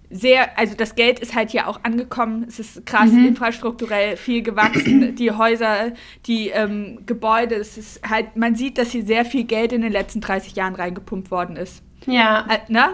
[0.10, 2.45] sehr, also das Geld ist halt hier auch angekommen.
[2.48, 3.28] Es ist krass Mhm.
[3.28, 5.15] infrastrukturell viel gewachsen.
[5.18, 5.91] Die Häuser,
[6.28, 9.91] die ähm, Gebäude, es ist halt, man sieht, dass hier sehr viel Geld in den
[9.91, 11.84] letzten 30 Jahren reingepumpt worden ist.
[12.06, 12.45] Ja.
[12.49, 12.86] Äh, ne?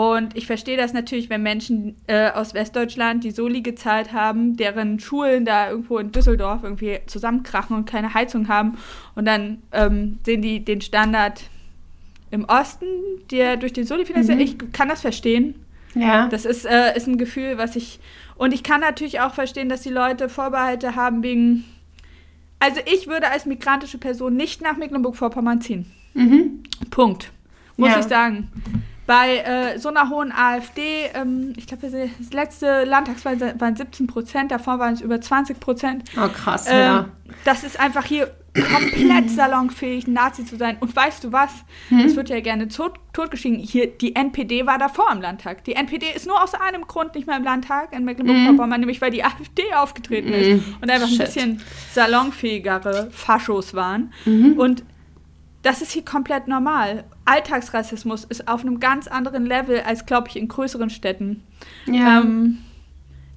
[0.00, 4.98] Und ich verstehe das natürlich, wenn Menschen äh, aus Westdeutschland, die Soli gezahlt haben, deren
[4.98, 8.78] Schulen da irgendwo in Düsseldorf irgendwie zusammenkrachen und keine Heizung haben.
[9.14, 11.42] Und dann ähm, sehen die den Standard
[12.30, 12.86] im Osten,
[13.30, 14.38] der durch den Soli finanziert.
[14.38, 14.42] Mhm.
[14.42, 15.54] Ich kann das verstehen.
[15.94, 16.28] Ja.
[16.28, 18.00] Das ist, äh, ist ein Gefühl, was ich.
[18.36, 21.64] Und ich kann natürlich auch verstehen, dass die Leute Vorbehalte haben wegen.
[22.58, 25.84] Also ich würde als migrantische Person nicht nach Mecklenburg-Vorpommern ziehen.
[26.14, 26.62] mhm.
[26.88, 27.32] Punkt.
[27.76, 27.98] Muss Ja.
[28.00, 28.48] ich sagen.
[29.10, 30.82] Bei äh, so einer hohen AfD,
[31.14, 36.04] ähm, ich glaube, das letzte Landtagswahl waren 17 Prozent, davor waren es über 20 Prozent.
[36.16, 37.08] Oh, krass, Ähm, ja.
[37.44, 40.76] Das ist einfach hier komplett salonfähig, ein Nazi zu sein.
[40.78, 41.50] Und weißt du was?
[41.88, 42.04] Hm?
[42.04, 43.58] Das wird ja gerne tot, totgeschwiegen.
[43.58, 45.64] Hier, die NPD war davor im Landtag.
[45.64, 49.10] Die NPD ist nur aus einem Grund nicht mehr im Landtag in Mecklenburg-Vorpommern, nämlich weil
[49.10, 50.76] die AfD aufgetreten ist Mhm.
[50.82, 51.26] und einfach ein Shit.
[51.26, 51.60] bisschen
[51.92, 54.12] salonfähigere Faschos waren.
[54.24, 54.52] Mhm.
[54.56, 54.84] Und
[55.62, 57.04] das ist hier komplett normal.
[57.30, 61.42] Alltagsrassismus ist auf einem ganz anderen Level als, glaube ich, in größeren Städten.
[61.86, 62.20] Ja.
[62.20, 62.58] Ähm,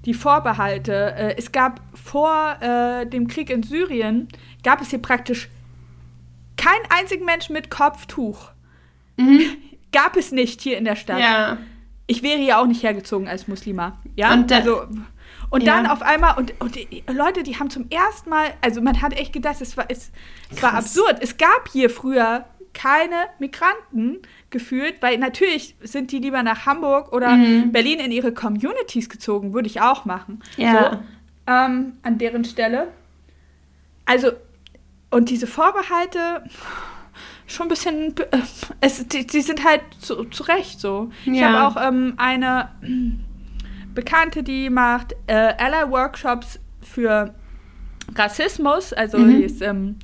[0.05, 1.13] die Vorbehalte.
[1.15, 4.27] Äh, es gab vor äh, dem Krieg in Syrien,
[4.63, 5.49] gab es hier praktisch
[6.57, 8.49] keinen einzigen Menschen mit Kopftuch.
[9.17, 9.41] mhm.
[9.95, 11.19] Gab es nicht hier in der Stadt.
[11.19, 11.57] Ja.
[12.07, 13.99] Ich wäre ja auch nicht hergezogen als Muslima.
[14.15, 14.87] Ja, Und da- also.
[15.51, 15.75] Und Ja.
[15.75, 19.13] dann auf einmal, und, und die Leute, die haben zum ersten Mal, also man hat
[19.13, 20.11] echt gedacht, es war, es,
[20.49, 21.17] es war absurd.
[21.21, 24.19] Es gab hier früher keine Migranten
[24.49, 27.71] gefühlt, weil natürlich sind die lieber nach Hamburg oder Mhm.
[27.71, 30.41] Berlin in ihre Communities gezogen, würde ich auch machen.
[30.57, 30.71] Ja.
[30.91, 30.99] So,
[31.47, 32.87] ähm, an deren Stelle.
[34.05, 34.31] Also,
[35.11, 36.43] und diese Vorbehalte,
[37.45, 38.37] schon ein bisschen, äh,
[38.81, 41.11] es, die, die sind halt zu, zu Recht so.
[41.25, 41.53] Ich Ja.
[41.53, 42.69] habe auch ähm, eine
[43.93, 47.33] Bekannte, die macht äh, Ally-Workshops für
[48.15, 49.29] Rassismus, also Mhm.
[49.29, 49.97] die ist ähm,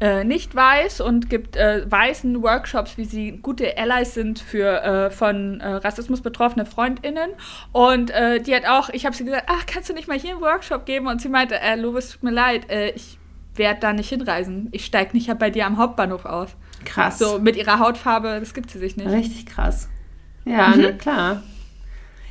[0.00, 5.10] äh, nicht weiß und gibt äh, weißen Workshops, wie sie gute Allies sind für äh,
[5.10, 7.30] von äh, Rassismus betroffene FreundInnen.
[7.72, 10.32] Und äh, die hat auch, ich habe sie gesagt, ach, kannst du nicht mal hier
[10.32, 11.06] einen Workshop geben?
[11.06, 13.18] Und sie meinte, äh, Lovis, tut mir leid, äh, ich
[13.54, 14.68] werde da nicht hinreisen.
[14.72, 16.50] Ich steige nicht bei dir am Hauptbahnhof aus.
[16.84, 17.18] Krass.
[17.18, 19.08] So, mit ihrer Hautfarbe, das gibt sie sich nicht.
[19.08, 19.88] Richtig krass.
[20.44, 20.82] Ja, Mhm.
[20.82, 21.42] na klar.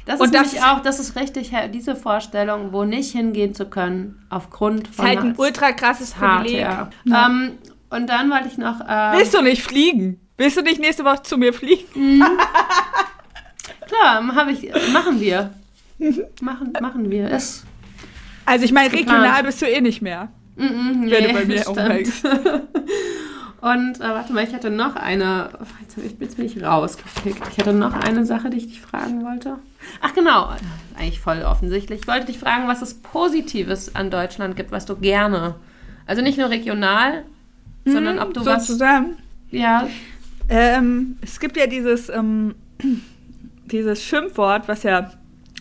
[0.06, 3.54] Das Und ist das nämlich ist- auch, das ist richtig, diese Vorstellung, wo nicht hingehen
[3.56, 6.60] zu können, aufgrund ist von halt ein ultra krasses Privileg.
[6.60, 6.90] ja.
[7.08, 7.54] Ähm,
[7.90, 8.82] und dann wollte ich noch.
[8.88, 10.20] Ähm, Willst du nicht fliegen?
[10.38, 12.20] Willst du nicht nächste Woche zu mir fliegen?
[13.88, 15.52] klar, hab ich, machen wir.
[16.42, 17.30] machen, machen wir.
[17.32, 17.64] Ist,
[18.46, 20.30] Also ich meine, Ist regional bist du eh nicht mehr.
[20.56, 22.26] mm, mm, Wenn du nee, bei mir umhängst.
[23.62, 25.50] Und äh, warte mal, ich hatte noch eine.
[26.20, 27.42] jetzt bin ich rausgekickt.
[27.52, 29.58] Ich hatte noch eine Sache, die ich dich fragen wollte.
[30.02, 30.50] Ach genau,
[30.98, 32.02] eigentlich voll offensichtlich.
[32.02, 35.56] Ich wollte dich fragen, was es Positives an Deutschland gibt, was du gerne.
[36.06, 37.24] Also nicht nur regional,
[37.86, 38.66] sondern ob du so was.
[38.66, 39.18] zusammen.
[39.52, 39.88] Ja.
[40.50, 42.56] Ähm, es gibt ja dieses, ähm,
[43.66, 45.12] dieses Schimpfwort, was ja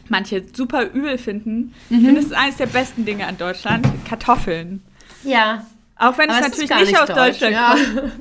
[0.08, 1.72] manche super übel finden.
[1.88, 2.04] Ich Mhm.
[2.04, 3.86] finde, es ist eines der besten Dinge an Deutschland.
[4.08, 4.82] Kartoffeln.
[5.22, 5.66] Ja.
[5.96, 7.70] Auch wenn es Aber natürlich gar nicht, aus deutsch, Deutschland ja.
[7.76, 8.12] kommt.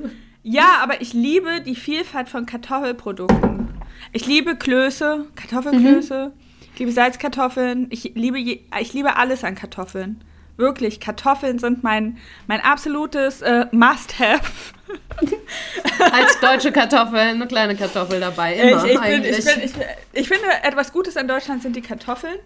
[0.42, 3.68] Ja, aber ich liebe die Vielfalt von Kartoffelprodukten.
[4.14, 6.32] Ich liebe Klöße, Kartoffelklöße.
[6.72, 7.88] Ich liebe Salzkartoffeln.
[7.90, 10.22] Ich liebe, je, ich liebe alles an Kartoffeln.
[10.56, 14.72] Wirklich, Kartoffeln sind mein, mein absolutes äh, Must-Have.
[16.12, 18.54] Als deutsche Kartoffel, eine kleine Kartoffel dabei.
[18.54, 19.72] Immer ich, ich, bin, ich, bin, ich,
[20.12, 22.38] ich finde, etwas Gutes an Deutschland sind die Kartoffeln.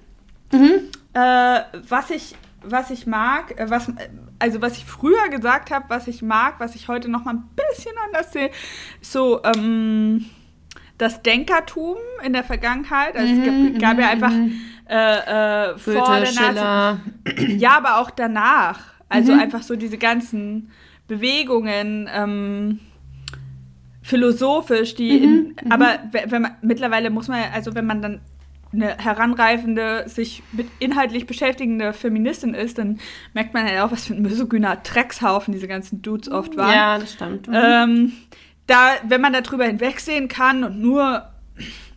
[0.52, 0.90] mhm.
[1.12, 3.90] Äh, was ich was ich mag, äh, was
[4.38, 7.48] also was ich früher gesagt habe, was ich mag, was ich heute noch mal ein
[7.54, 8.50] bisschen anders sehe,
[9.00, 10.26] so ähm,
[10.98, 13.16] das Denkertum in der Vergangenheit.
[13.16, 14.32] Also es gab, gab ja einfach
[14.88, 16.58] äh, äh, vor Goethe, der Nazi
[17.58, 18.80] ja, aber auch danach.
[19.08, 20.70] Also einfach so diese ganzen
[21.06, 22.80] Bewegungen, ähm,
[24.02, 28.20] philosophisch, die, in, aber we- wenn man, mittlerweile muss man, ja- also wenn man dann
[28.72, 32.98] eine heranreifende, sich mit inhaltlich beschäftigende Feministin ist, dann
[33.32, 36.74] merkt man ja auch, was für ein misogyner Dreckshaufen diese ganzen Dudes oft waren.
[36.74, 37.48] Ja, das stimmt.
[37.50, 38.12] Ähm,
[38.68, 41.28] da, wenn man darüber hinwegsehen kann und nur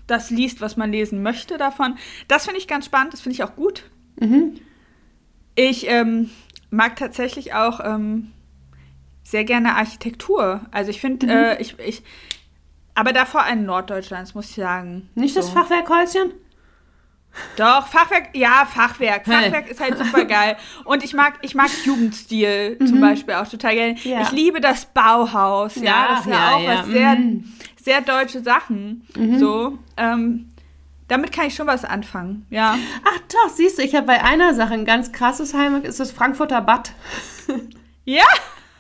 [0.08, 3.44] das liest, was man lesen möchte davon, das finde ich ganz spannend, das finde ich
[3.44, 3.84] auch gut.
[5.56, 6.32] Ich ähm,
[6.72, 8.32] mag tatsächlich auch ähm,
[9.24, 10.62] sehr gerne Architektur.
[10.72, 12.04] Also ich finde, äh, ich, ich,
[12.96, 15.10] aber da vor allem Norddeutschlands, muss ich sagen.
[15.16, 15.52] Nicht das So.
[15.54, 16.32] Fachwerkhäuschen?
[17.56, 19.26] Doch, Fachwerk, ja, Fachwerk.
[19.26, 19.44] Hey.
[19.44, 20.58] Fachwerk ist halt super geil.
[20.86, 23.94] Und ich mag, ich mag Jugendstil zum Beispiel auch total gerne.
[23.94, 24.00] Mhm.
[24.04, 24.22] Ja.
[24.22, 25.84] Ich liebe das Bauhaus, ja.
[25.84, 27.54] Ja, das ist ja, auch was sehr, mhm.
[27.82, 29.08] sehr deutsche Sachen.
[29.38, 29.78] So.
[29.98, 30.48] Ähm,
[31.08, 32.78] damit kann ich schon was anfangen, ja.
[33.04, 36.10] Ach doch, siehst du, ich habe bei einer Sache ein ganz krasses Heimat, ist das
[36.10, 36.94] Frankfurter Bad.
[38.06, 38.24] Ja?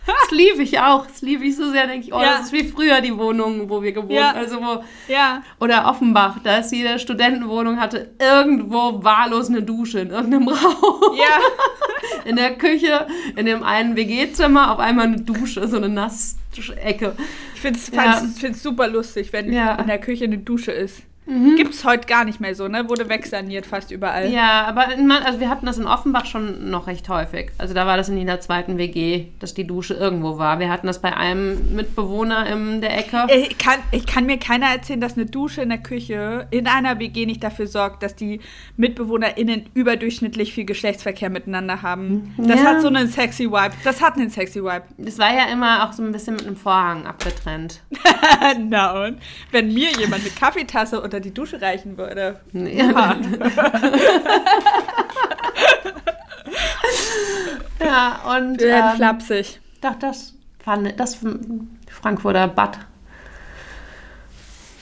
[0.05, 1.05] Das liebe ich auch.
[1.05, 2.37] Das liebe ich so sehr, denke ich, oh, Ja.
[2.37, 4.31] das ist wie früher die Wohnung, wo wir gewohnt Ja.
[4.31, 5.43] Also wo, Ja.
[5.59, 11.15] oder Offenbach, da ist jede Studentenwohnung, hatte irgendwo wahllos eine Dusche in irgendeinem Raum.
[11.17, 12.25] Ja.
[12.25, 13.05] In der Küche,
[13.35, 17.15] in dem einen WG-Zimmer, auf einmal eine Dusche, so eine Nassecke.
[17.55, 18.21] Ich finde es Ja.
[18.53, 19.75] super lustig, wenn Ja.
[19.75, 21.03] in der Küche eine Dusche ist.
[21.55, 22.89] Gibt es heute gar nicht mehr so, ne?
[22.89, 24.29] Wurde wegsaniert fast überall.
[24.31, 27.51] Ja, aber in, also wir hatten das in Offenbach schon noch recht häufig.
[27.57, 30.59] Also da war das in jeder zweiten WG, dass die Dusche irgendwo war.
[30.59, 33.27] Wir hatten das bei einem Mitbewohner in der Ecke.
[33.33, 36.99] Ich kann, ich kann mir keiner erzählen, dass eine Dusche in der Küche in einer
[36.99, 38.41] WG nicht dafür sorgt, dass die
[38.77, 42.33] MitbewohnerInnen überdurchschnittlich viel Geschlechtsverkehr miteinander haben.
[42.37, 42.65] Das Ja.
[42.71, 43.71] hat so einen sexy Vibe.
[43.85, 44.83] Das hat einen sexy Vibe.
[44.97, 47.81] Das war ja immer auch so ein bisschen mit einem Vorhang abgetrennt.
[48.69, 49.17] Na und?
[49.51, 52.39] Wenn mir jemand eine Kaffeetasse unter die Dusche reichen würde.
[52.53, 53.15] Ja,
[57.80, 59.60] ja und Wir werden ähm, flapsig.
[59.81, 60.34] doch, das
[60.64, 61.18] fand das
[61.88, 62.80] Frankfurter Bad.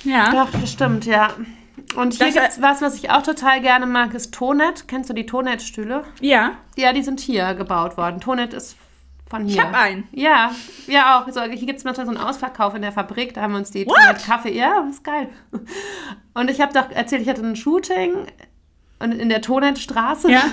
[0.04, 0.32] Ja.
[0.32, 1.34] Doch, das stimmt, ja.
[1.96, 4.88] Und hier gibt es was, was ich auch total gerne mag, ist Tonet.
[4.88, 6.04] Kennst du die Tonet-Stühle?
[6.22, 6.52] Ja.
[6.76, 8.22] Ja, die sind hier gebaut worden.
[8.22, 8.78] Tonet ist
[9.30, 9.56] von hier.
[9.56, 10.08] Ich hab einen.
[10.12, 10.52] Ja,
[10.88, 11.32] wir auch.
[11.32, 13.34] So, hier gibt es manchmal so einen Ausverkauf in der Fabrik.
[13.34, 13.86] Da haben wir uns die?
[13.86, 14.58] Tonet Kaffee.
[14.58, 15.30] Ja, das ist geil.
[16.34, 18.14] Und ich habe doch erzählt, ich hatte ein Shooting
[19.00, 20.32] und in der Tonet-Straße.
[20.32, 20.44] Ja.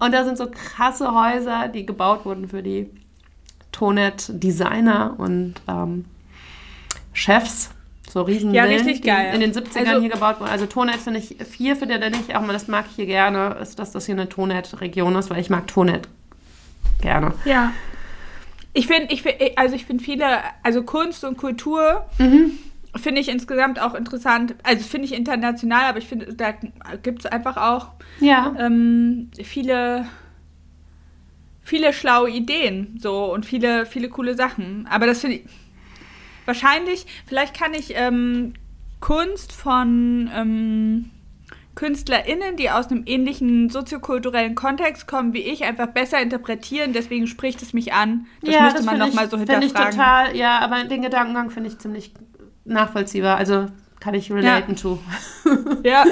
[0.00, 2.90] Und da sind so krasse Häuser, die gebaut wurden für die
[3.72, 6.04] Tonet-Designer und ähm,
[7.12, 7.70] Chefs.
[8.10, 9.34] So riesen Ja, richtig die geil.
[9.34, 10.50] in den 70ern Also- hier gebaut wurden.
[10.50, 13.06] Also Tonet finde ich viel für den, den ich auch mal, das mag ich hier
[13.06, 16.08] gerne, ist, dass das hier eine Tonet-Region ist, weil ich mag Tonet
[17.00, 17.32] gerne.
[17.44, 17.72] Ja.
[18.74, 20.26] Ich finde, ich find, also ich finde viele,
[20.62, 22.04] also Kunst und Kultur
[22.96, 24.54] finde ich insgesamt auch interessant.
[24.64, 26.52] Also finde ich international, aber ich finde, da
[27.02, 27.90] gibt es einfach auch
[28.20, 28.54] Ja.
[28.58, 30.06] ähm, viele,
[31.62, 34.86] viele schlaue Ideen so und viele, viele coole Sachen.
[34.90, 35.44] Aber das finde ich
[36.44, 38.54] wahrscheinlich, vielleicht kann ich ähm,
[39.00, 41.10] Kunst von ähm,
[41.74, 46.92] KünstlerInnen, die aus einem ähnlichen soziokulturellen Kontext kommen wie ich, einfach besser interpretieren.
[46.92, 48.26] Deswegen spricht es mich an.
[48.42, 49.90] Das ja, müsste das man nochmal so finde ich hinterfragen.
[49.98, 52.12] total, ja, aber den Gedankengang finde ich ziemlich
[52.64, 53.36] nachvollziehbar.
[53.36, 53.66] Also
[54.00, 54.98] kann ich relaten to.
[55.84, 56.04] Ja,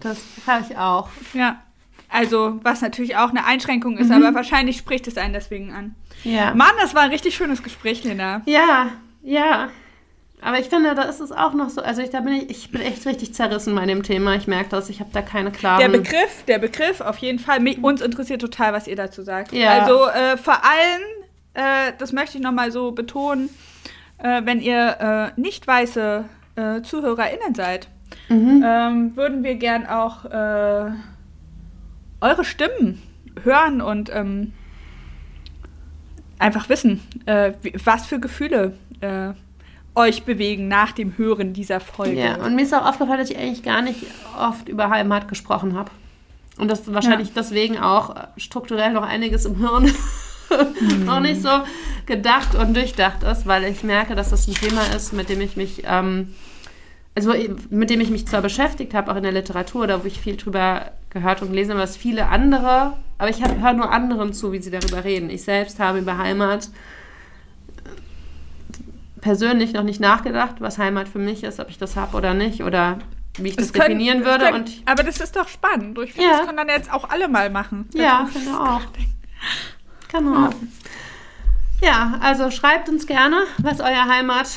[0.00, 1.08] Das habe ich auch.
[1.34, 1.62] ja.
[2.10, 3.98] Also, was natürlich auch eine Einschränkung Mhm.
[4.00, 5.94] ist, aber wahrscheinlich spricht es einen deswegen an.
[6.24, 6.54] Ja.
[6.54, 8.40] Mann, das war ein richtig schönes Gespräch, Lena.
[8.46, 8.88] Ja,
[9.22, 9.68] ja.
[10.40, 12.70] Aber ich finde, da ist es auch noch so, also ich, da bin ich, ich
[12.70, 14.34] bin echt richtig zerrissen bei dem Thema.
[14.36, 15.80] Ich merke das, ich habe da keine klaren...
[15.80, 17.58] Der Begriff, der Begriff, auf jeden Fall.
[17.60, 19.52] Mich, uns interessiert total, was ihr dazu sagt.
[19.52, 19.80] Ja.
[19.80, 21.02] Also äh, vor allem,
[21.54, 23.50] äh, das möchte ich nochmal so betonen,
[24.18, 26.24] äh, wenn ihr äh, nicht weiße
[26.56, 27.88] äh, ZuhörerInnen seid,
[28.30, 28.64] Mhm.
[28.66, 30.90] ähm, würden wir gern auch äh,
[32.20, 33.02] eure Stimmen
[33.42, 34.52] hören und ähm,
[36.38, 37.00] einfach wissen,
[37.84, 38.74] was für Gefühle
[39.98, 42.20] euch bewegen nach dem Hören dieser Folge.
[42.20, 44.00] Ja, und mir ist auch aufgefallen, dass ich eigentlich gar nicht
[44.38, 45.90] oft über Heimat gesprochen habe.
[46.56, 49.92] Und das wahrscheinlich deswegen auch strukturell noch einiges im Hirn
[51.04, 51.50] noch nicht so
[52.06, 55.56] gedacht und durchdacht ist, weil ich merke, dass das ein Thema ist, mit dem ich
[55.56, 56.34] mich, ähm,
[57.14, 57.32] also
[57.70, 60.36] mit dem ich mich zwar beschäftigt habe, auch in der Literatur, da wo ich viel
[60.36, 64.60] drüber gehört und gelesen habe, was viele andere, aber ich höre nur anderen zu, wie
[64.60, 65.30] sie darüber reden.
[65.30, 66.70] Ich selbst habe über Heimat
[69.20, 72.62] persönlich noch nicht nachgedacht, was Heimat für mich ist, ob ich das habe oder nicht
[72.62, 72.98] oder
[73.38, 74.44] wie ich das, können- definieren das würde.
[74.46, 75.98] können- und aber das ist doch spannend.
[75.98, 76.36] Ich finde, Ja.
[76.38, 77.88] das können dann jetzt auch alle mal machen.
[77.94, 78.80] ja, finde auch.
[80.12, 80.50] Genau.
[81.82, 84.48] Ja, also schreibt uns gerne, was euer Heimat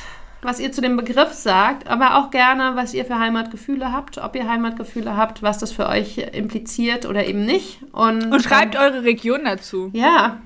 [0.43, 4.35] was ihr zu dem Begriff sagt, aber auch gerne, was ihr für Heimatgefühle habt, ob
[4.35, 7.77] ihr Heimatgefühle habt, was das für euch impliziert oder eben nicht.
[7.91, 9.91] Und, Und schreibt ähm, eure Region dazu.
[9.93, 10.37] Ja.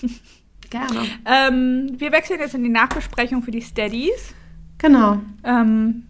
[0.72, 1.06] gerne.
[1.24, 4.34] Ähm, wir wechseln jetzt in die Nachbesprechung für die Steadies.
[4.78, 5.20] Genau.
[5.44, 6.08] Ähm,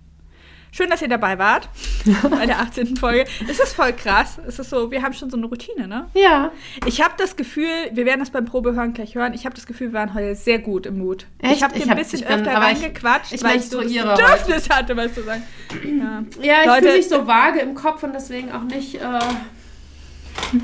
[0.75, 1.69] Schön, dass ihr dabei wart
[2.31, 2.97] bei der 18.
[2.97, 3.27] Folge.
[3.47, 4.41] Es ist voll krass.
[4.47, 6.09] Es ist so, wir haben schon so eine Routine, ne?
[6.15, 6.51] Ja.
[6.87, 9.35] Ich habe das Gefühl, wir werden das beim Probehören gleich hören.
[9.35, 11.27] Ich habe das Gefühl, wir waren heute sehr gut im Mut.
[11.41, 11.57] Echt?
[11.57, 14.75] Ich habe dir ein bisschen bin, öfter reingequatscht, ich, weil ich so das Bedürfnis heute.
[14.75, 15.43] hatte, was zu sagen.
[15.85, 18.95] Ja, ja ich fühle mich so vage im Kopf und deswegen auch nicht.
[18.95, 19.01] Äh,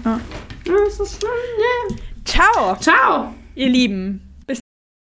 [0.07, 0.21] ja.
[2.25, 2.77] Ciao.
[2.77, 3.35] Ciao.
[3.59, 4.28] Ihr Lieben.